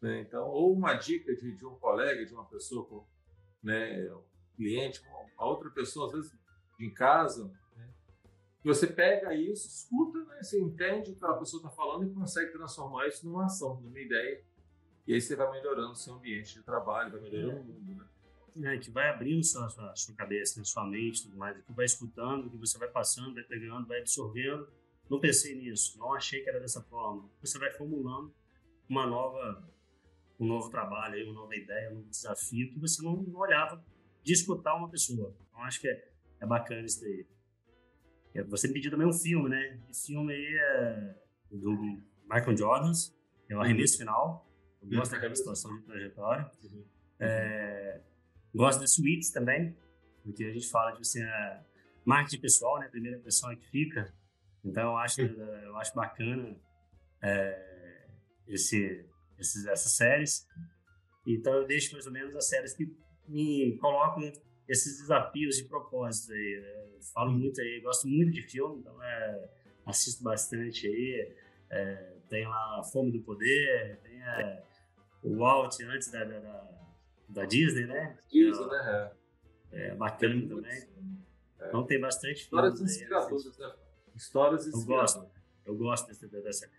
Né? 0.00 0.20
Então, 0.20 0.48
ou 0.48 0.72
uma 0.72 0.94
dica 0.94 1.34
de, 1.36 1.52
de, 1.52 1.64
um 1.64 1.76
colega, 1.76 2.24
de 2.24 2.34
uma 2.34 2.44
pessoa, 2.44 3.04
né, 3.62 4.12
um 4.12 4.22
cliente, 4.56 5.02
uma 5.36 5.46
outra 5.46 5.70
pessoa, 5.70 6.06
às 6.06 6.12
vezes 6.12 6.36
em 6.80 6.92
casa, 6.92 7.50
você 8.66 8.88
pega 8.88 9.32
isso, 9.32 9.68
escuta, 9.68 10.18
né? 10.24 10.42
você 10.42 10.60
entende 10.60 11.12
o 11.12 11.14
que 11.14 11.24
a 11.24 11.34
pessoa 11.34 11.60
está 11.60 11.70
falando 11.70 12.04
e 12.04 12.12
consegue 12.12 12.50
transformar 12.50 13.06
isso 13.06 13.24
numa 13.24 13.44
ação, 13.44 13.80
numa 13.80 14.00
ideia. 14.00 14.42
E 15.06 15.14
aí 15.14 15.20
você 15.20 15.36
vai 15.36 15.48
melhorando 15.52 15.92
o 15.92 15.94
seu 15.94 16.14
ambiente 16.14 16.54
de 16.54 16.62
trabalho, 16.64 17.12
vai 17.12 17.20
melhorando 17.20 17.58
é. 17.58 17.60
o 17.60 17.64
mundo, 17.64 17.94
né? 17.94 18.74
É, 18.74 18.78
que 18.78 18.90
vai 18.90 19.08
abrindo 19.08 19.44
sua, 19.44 19.68
sua, 19.68 19.94
sua 19.94 20.14
cabeça, 20.16 20.58
né? 20.58 20.64
sua 20.64 20.84
mente 20.84 21.22
tudo 21.24 21.36
mais, 21.36 21.62
que 21.62 21.72
vai 21.72 21.84
escutando, 21.84 22.50
que 22.50 22.56
você 22.56 22.76
vai 22.76 22.88
passando, 22.88 23.34
vai 23.34 23.44
pegando, 23.44 23.86
vai 23.86 24.00
absorvendo. 24.00 24.66
Não 25.08 25.20
pensei 25.20 25.54
nisso, 25.54 25.96
não 25.98 26.12
achei 26.12 26.42
que 26.42 26.48
era 26.48 26.58
dessa 26.58 26.82
forma. 26.82 27.28
Você 27.40 27.58
vai 27.60 27.70
formulando 27.70 28.34
uma 28.88 29.06
nova, 29.06 29.70
um 30.40 30.46
novo 30.46 30.70
trabalho, 30.70 31.24
uma 31.26 31.34
nova 31.34 31.54
ideia, 31.54 31.90
um 31.90 31.96
novo 31.96 32.08
desafio 32.08 32.68
que 32.72 32.80
você 32.80 33.00
não, 33.00 33.14
não 33.16 33.38
olhava 33.38 33.84
de 34.24 34.32
escutar 34.32 34.74
uma 34.74 34.88
pessoa. 34.88 35.36
Então 35.48 35.62
acho 35.62 35.80
que 35.80 35.86
é, 35.86 36.10
é 36.40 36.46
bacana 36.46 36.84
isso 36.84 37.00
daí. 37.02 37.26
É, 38.36 38.42
você 38.42 38.68
me 38.68 38.74
pediu 38.74 38.90
também 38.90 39.06
um 39.06 39.12
filme, 39.12 39.48
né? 39.48 39.80
Esse 39.90 40.08
filme 40.08 40.32
aí 40.32 40.58
é 40.58 41.14
do 41.50 41.72
Michael 42.24 42.56
Jordans, 42.56 43.16
é 43.48 43.56
o 43.56 43.60
arremesso 43.60 43.96
final. 43.96 44.46
Eu 44.82 44.88
gosto 44.98 45.12
daquela 45.12 45.34
situação 45.34 45.74
de 45.78 45.84
trajetória. 45.84 46.50
Uhum. 46.62 46.84
É, 47.18 48.00
gosto 48.54 48.80
de 48.80 48.90
suítes 48.90 49.30
também, 49.30 49.74
porque 50.22 50.44
a 50.44 50.52
gente 50.52 50.68
fala 50.68 50.92
de 50.92 50.98
você 50.98 51.22
é, 51.22 51.60
marketing 52.04 52.40
pessoal, 52.40 52.78
né? 52.78 52.86
A 52.86 52.90
primeira 52.90 53.16
impressão 53.16 53.50
é 53.50 53.56
que 53.56 53.66
fica. 53.70 54.12
Então 54.62 54.90
eu 54.90 54.96
acho, 54.98 55.22
eu 55.22 55.76
acho 55.78 55.94
bacana 55.94 56.54
é, 57.22 58.06
esse, 58.48 59.06
esses, 59.38 59.66
essas 59.66 59.92
séries. 59.92 60.46
Então 61.26 61.54
eu 61.54 61.66
deixo 61.66 61.92
mais 61.94 62.06
ou 62.06 62.12
menos 62.12 62.36
as 62.36 62.48
séries 62.48 62.74
que 62.74 62.86
me 63.26 63.78
colocam 63.78 64.30
esses 64.68 65.00
desafios 65.00 65.56
de 65.56 65.64
propósito 65.64 66.32
aí. 66.32 66.60
Né? 66.60 66.98
Falo 67.14 67.32
muito 67.32 67.60
aí, 67.60 67.80
gosto 67.80 68.08
muito 68.08 68.32
de 68.32 68.42
filme, 68.42 68.80
então 68.80 69.02
é, 69.02 69.48
assisto 69.84 70.22
bastante 70.22 70.86
aí. 70.86 71.34
É, 71.70 72.16
tem 72.28 72.46
lá 72.46 72.82
Fome 72.92 73.12
do 73.12 73.20
Poder, 73.20 73.98
tem 74.02 74.22
é, 74.22 74.62
o 75.22 75.36
Walt 75.36 75.80
antes 75.80 76.10
da, 76.10 76.24
da, 76.24 76.68
da, 77.28 77.44
Disney, 77.44 77.86
né? 77.86 78.18
Disney, 78.30 78.66
né? 78.66 79.12
É, 79.72 79.86
é 79.88 79.94
bacana 79.94 80.46
também. 80.48 80.72
É. 81.60 81.68
Então 81.68 81.84
tem 81.84 82.00
bastante 82.00 82.42
Histórias 82.42 82.80
inspiradoras, 82.80 83.58
né? 83.58 83.72
Histórias 84.14 84.66
inspiradoras. 84.66 85.14
Eu 85.14 85.20
gosto, 85.20 85.32
eu 85.66 85.76
gosto 85.76 86.06
dessa, 86.08 86.28
dessa, 86.28 86.70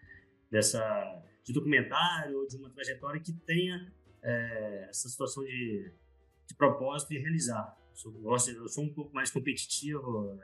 dessa, 0.50 1.24
de 1.44 1.54
documentário 1.54 2.40
ou 2.40 2.48
de 2.48 2.58
uma 2.58 2.70
trajetória 2.70 3.20
que 3.20 3.34
tenha 3.34 3.92
essa 4.90 5.08
situação 5.08 5.44
de 5.44 5.92
de 6.48 6.56
propósito 6.56 7.14
e 7.14 7.20
realizar. 7.20 7.78
Eu 7.92 7.96
sou, 7.96 8.12
gosto, 8.14 8.52
eu 8.52 8.68
sou 8.68 8.84
um 8.84 8.94
pouco 8.94 9.14
mais 9.14 9.30
competitivo, 9.30 10.40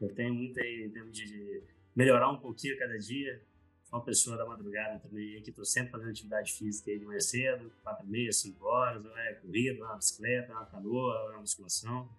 eu 0.00 0.14
tenho 0.14 0.34
muito 0.34 0.60
aí 0.60 0.90
de 1.10 1.62
melhorar 1.94 2.30
um 2.30 2.38
pouquinho 2.38 2.78
cada 2.78 2.98
dia. 2.98 3.42
Sou 3.84 3.98
uma 3.98 4.04
pessoa 4.04 4.36
da 4.36 4.44
madrugada 4.44 4.98
também, 4.98 5.40
que 5.42 5.50
estou 5.50 5.64
sempre 5.64 5.92
fazendo 5.92 6.10
atividade 6.10 6.52
física 6.52 6.90
aí 6.90 6.98
de 6.98 7.04
manhã 7.04 7.20
cedo, 7.20 7.72
quatro 7.82 8.04
e 8.04 8.10
meia, 8.10 8.32
cinco 8.32 8.66
horas, 8.66 9.04
ou 9.04 9.16
é 9.16 9.34
corrida, 9.34 9.84
uma 9.84 9.96
bicicleta, 9.96 10.52
uma 10.52 10.66
canoa, 10.66 11.30
uma 11.30 11.40
musculação. 11.40 12.10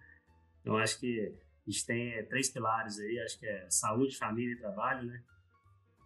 Então, 0.62 0.78
acho 0.78 0.98
que 0.98 1.34
a 1.66 1.70
gente 1.70 1.86
tem 1.86 2.14
é, 2.14 2.22
três 2.22 2.48
pilares 2.48 2.98
aí, 2.98 3.20
acho 3.20 3.38
que 3.38 3.46
é 3.46 3.68
saúde, 3.68 4.16
família 4.16 4.54
e 4.54 4.58
trabalho, 4.58 5.06
né? 5.06 5.22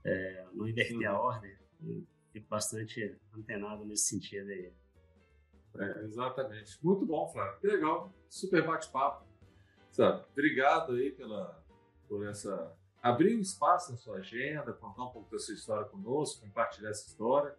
É, 0.04 0.46
não 0.52 0.68
inverter 0.68 1.08
a 1.08 1.12
uhum. 1.12 1.26
ordem. 1.26 1.56
Fico 2.32 2.48
bastante 2.48 3.16
antenado 3.32 3.84
nesse 3.84 4.06
sentido 4.06 4.50
aí. 4.50 4.72
É, 5.78 6.04
exatamente. 6.04 6.78
Muito 6.84 7.06
bom, 7.06 7.28
Flávio. 7.28 7.58
Que 7.60 7.66
legal. 7.66 8.12
Super 8.28 8.66
bate-papo. 8.66 9.26
Obrigado 10.30 10.92
aí 10.92 11.12
pela, 11.12 11.62
por 12.08 12.26
essa. 12.26 12.74
abrir 13.02 13.36
um 13.36 13.40
espaço 13.40 13.90
na 13.92 13.98
sua 13.98 14.16
agenda, 14.18 14.72
contar 14.72 15.04
um 15.04 15.10
pouco 15.10 15.30
da 15.30 15.38
sua 15.38 15.54
história 15.54 15.84
conosco, 15.86 16.40
compartilhar 16.42 16.90
essa 16.90 17.06
história. 17.06 17.54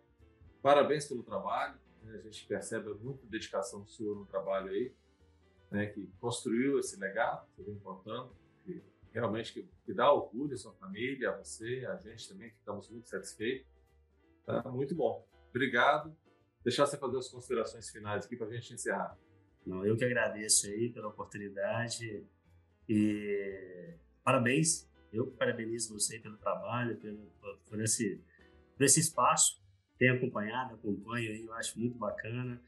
Parabéns 0.62 1.08
pelo 1.08 1.24
trabalho. 1.24 1.78
Né? 2.02 2.16
A 2.18 2.22
gente 2.22 2.46
percebe 2.48 2.94
muita 2.96 3.26
dedicação 3.28 3.86
sua 3.86 4.16
no 4.16 4.26
trabalho 4.26 4.70
aí, 4.70 4.94
né? 5.72 5.88
que 5.88 6.08
construiu 6.20 6.80
esse 6.80 7.00
legado 7.00 7.48
que 7.56 7.64
vem 7.64 7.78
contando, 7.80 8.36
que 8.64 8.84
realmente 9.12 9.54
que, 9.54 9.70
que 9.86 9.94
dá 9.94 10.12
orgulho 10.12 10.54
à 10.54 10.58
sua 10.58 10.74
família, 10.74 11.30
a 11.30 11.38
você, 11.38 11.86
a 11.86 11.98
gente 11.98 12.30
também, 12.30 12.50
estamos 12.50 12.90
muito 12.90 13.10
satisfeitos. 13.10 13.68
Tá? 14.46 14.64
Muito 14.72 14.96
bom. 14.96 15.26
Obrigado 15.50 16.16
deixar 16.64 16.86
você 16.86 16.98
fazer 16.98 17.18
as 17.18 17.28
considerações 17.28 17.90
finais 17.90 18.26
aqui 18.26 18.36
para 18.36 18.48
a 18.48 18.52
gente 18.52 18.74
encerrar. 18.74 19.18
Não, 19.66 19.86
eu 19.86 19.96
que 19.96 20.04
agradeço 20.04 20.68
aí 20.68 20.90
pela 20.90 21.08
oportunidade 21.08 22.26
e 22.88 23.94
parabéns. 24.24 24.90
Eu 25.12 25.28
parabenizo 25.28 25.94
você 25.94 26.20
pelo 26.20 26.38
trabalho, 26.38 26.98
pelo, 26.98 27.32
por, 27.70 27.82
esse, 27.82 28.22
por 28.76 28.84
esse 28.84 29.00
espaço. 29.00 29.62
Tenho 29.98 30.16
acompanhado, 30.16 30.74
acompanho 30.74 31.32
aí, 31.32 31.46
eu 31.46 31.54
acho 31.54 31.80
muito 31.80 31.98
bacana. 31.98 32.62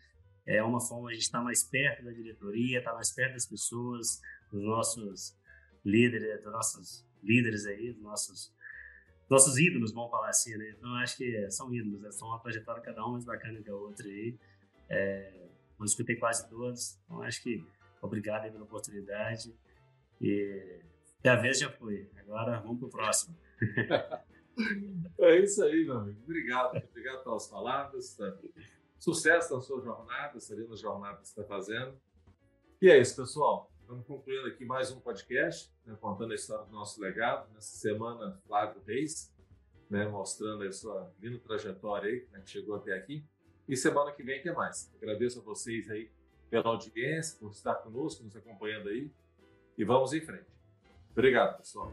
É 0.46 0.62
uma 0.62 0.80
forma 0.80 1.10
a 1.10 1.14
gente 1.14 1.24
estar 1.24 1.42
mais 1.42 1.64
perto 1.64 2.04
da 2.04 2.12
diretoria, 2.12 2.78
estar 2.78 2.94
mais 2.94 3.12
perto 3.12 3.34
das 3.34 3.48
pessoas, 3.48 4.22
dos 4.52 4.64
nossos 4.64 5.36
líderes, 5.84 6.44
dos 6.44 6.52
nossos 6.52 7.06
líderes 7.24 7.66
aí, 7.66 7.92
dos 7.92 8.04
nossos 8.04 8.55
nossos 9.30 9.58
ídolos, 9.58 9.92
vamos 9.92 10.12
falar 10.12 10.30
assim, 10.30 10.56
né? 10.56 10.76
Então, 10.78 10.94
acho 10.96 11.18
que 11.18 11.50
são 11.52 11.74
ídolos, 11.74 12.02
né? 12.02 12.12
são 12.12 12.28
uma 12.28 12.40
trajetória 12.40 12.82
cada 12.82 13.06
um 13.06 13.14
mais 13.14 13.26
bacana 13.26 13.62
que 13.62 13.70
a 13.70 13.76
outra 13.76 14.08
aí. 14.08 14.38
É, 14.88 15.48
eu 15.80 15.86
escutei 15.86 16.16
quase 16.16 16.48
todos, 16.50 17.00
então 17.06 17.22
acho 17.22 17.42
que 17.42 17.66
obrigado 18.02 18.52
pela 18.52 18.64
oportunidade 18.64 19.54
e 20.22 20.82
a 21.24 21.36
vez 21.36 21.60
já 21.60 21.70
foi. 21.72 22.10
Agora 22.18 22.60
vamos 22.60 22.80
pro 22.80 22.90
próximo. 22.90 23.36
é 25.20 25.40
isso 25.40 25.64
aí, 25.64 25.84
meu 25.86 25.98
amigo. 25.98 26.22
Obrigado. 26.24 26.78
Obrigado 26.78 27.24
pelas 27.24 27.48
palavras. 27.48 28.18
Sucesso 29.00 29.56
na 29.56 29.62
sua 29.62 29.82
jornada, 29.82 30.40
seria 30.40 30.68
na 30.68 30.76
jornada 30.76 31.18
que 31.18 31.28
você 31.28 31.42
está 31.42 31.44
fazendo. 31.44 32.00
E 32.82 32.90
é 32.90 33.00
isso, 33.00 33.16
pessoal. 33.16 33.72
Estamos 33.86 34.08
concluindo 34.08 34.48
aqui 34.48 34.66
mais 34.66 34.92
um 34.92 35.00
podcast, 35.00 35.72
né, 35.86 35.96
contando 36.02 36.32
a 36.32 36.36
história 36.36 36.66
do 36.66 36.72
nosso 36.72 37.00
legado. 37.00 37.48
Nessa 37.54 37.78
semana, 37.78 38.36
Flávio 38.48 38.82
Reis, 38.84 39.32
né, 39.88 40.08
mostrando 40.08 40.64
a 40.64 40.72
sua 40.72 41.14
linda 41.22 41.38
trajetória 41.38 42.10
aí, 42.10 42.28
né, 42.32 42.42
que 42.44 42.50
chegou 42.50 42.78
até 42.78 42.94
aqui. 42.94 43.24
E 43.70 43.78
semana 43.78 44.12
que 44.12 44.24
vem 44.24 44.42
tem 44.42 44.52
mais. 44.56 44.92
Agradeço 44.96 45.40
a 45.40 45.44
vocês 45.44 45.88
aí 45.92 46.10
pela 46.50 46.68
audiência, 46.70 47.38
por 47.40 47.52
estar 47.52 47.76
conosco, 47.76 48.24
nos 48.24 48.36
acompanhando 48.36 48.90
aí. 48.90 49.12
E 49.78 49.86
vamos 49.86 50.14
em 50.14 50.22
frente. 50.22 50.48
Obrigado, 51.12 51.60
pessoal. 51.60 51.92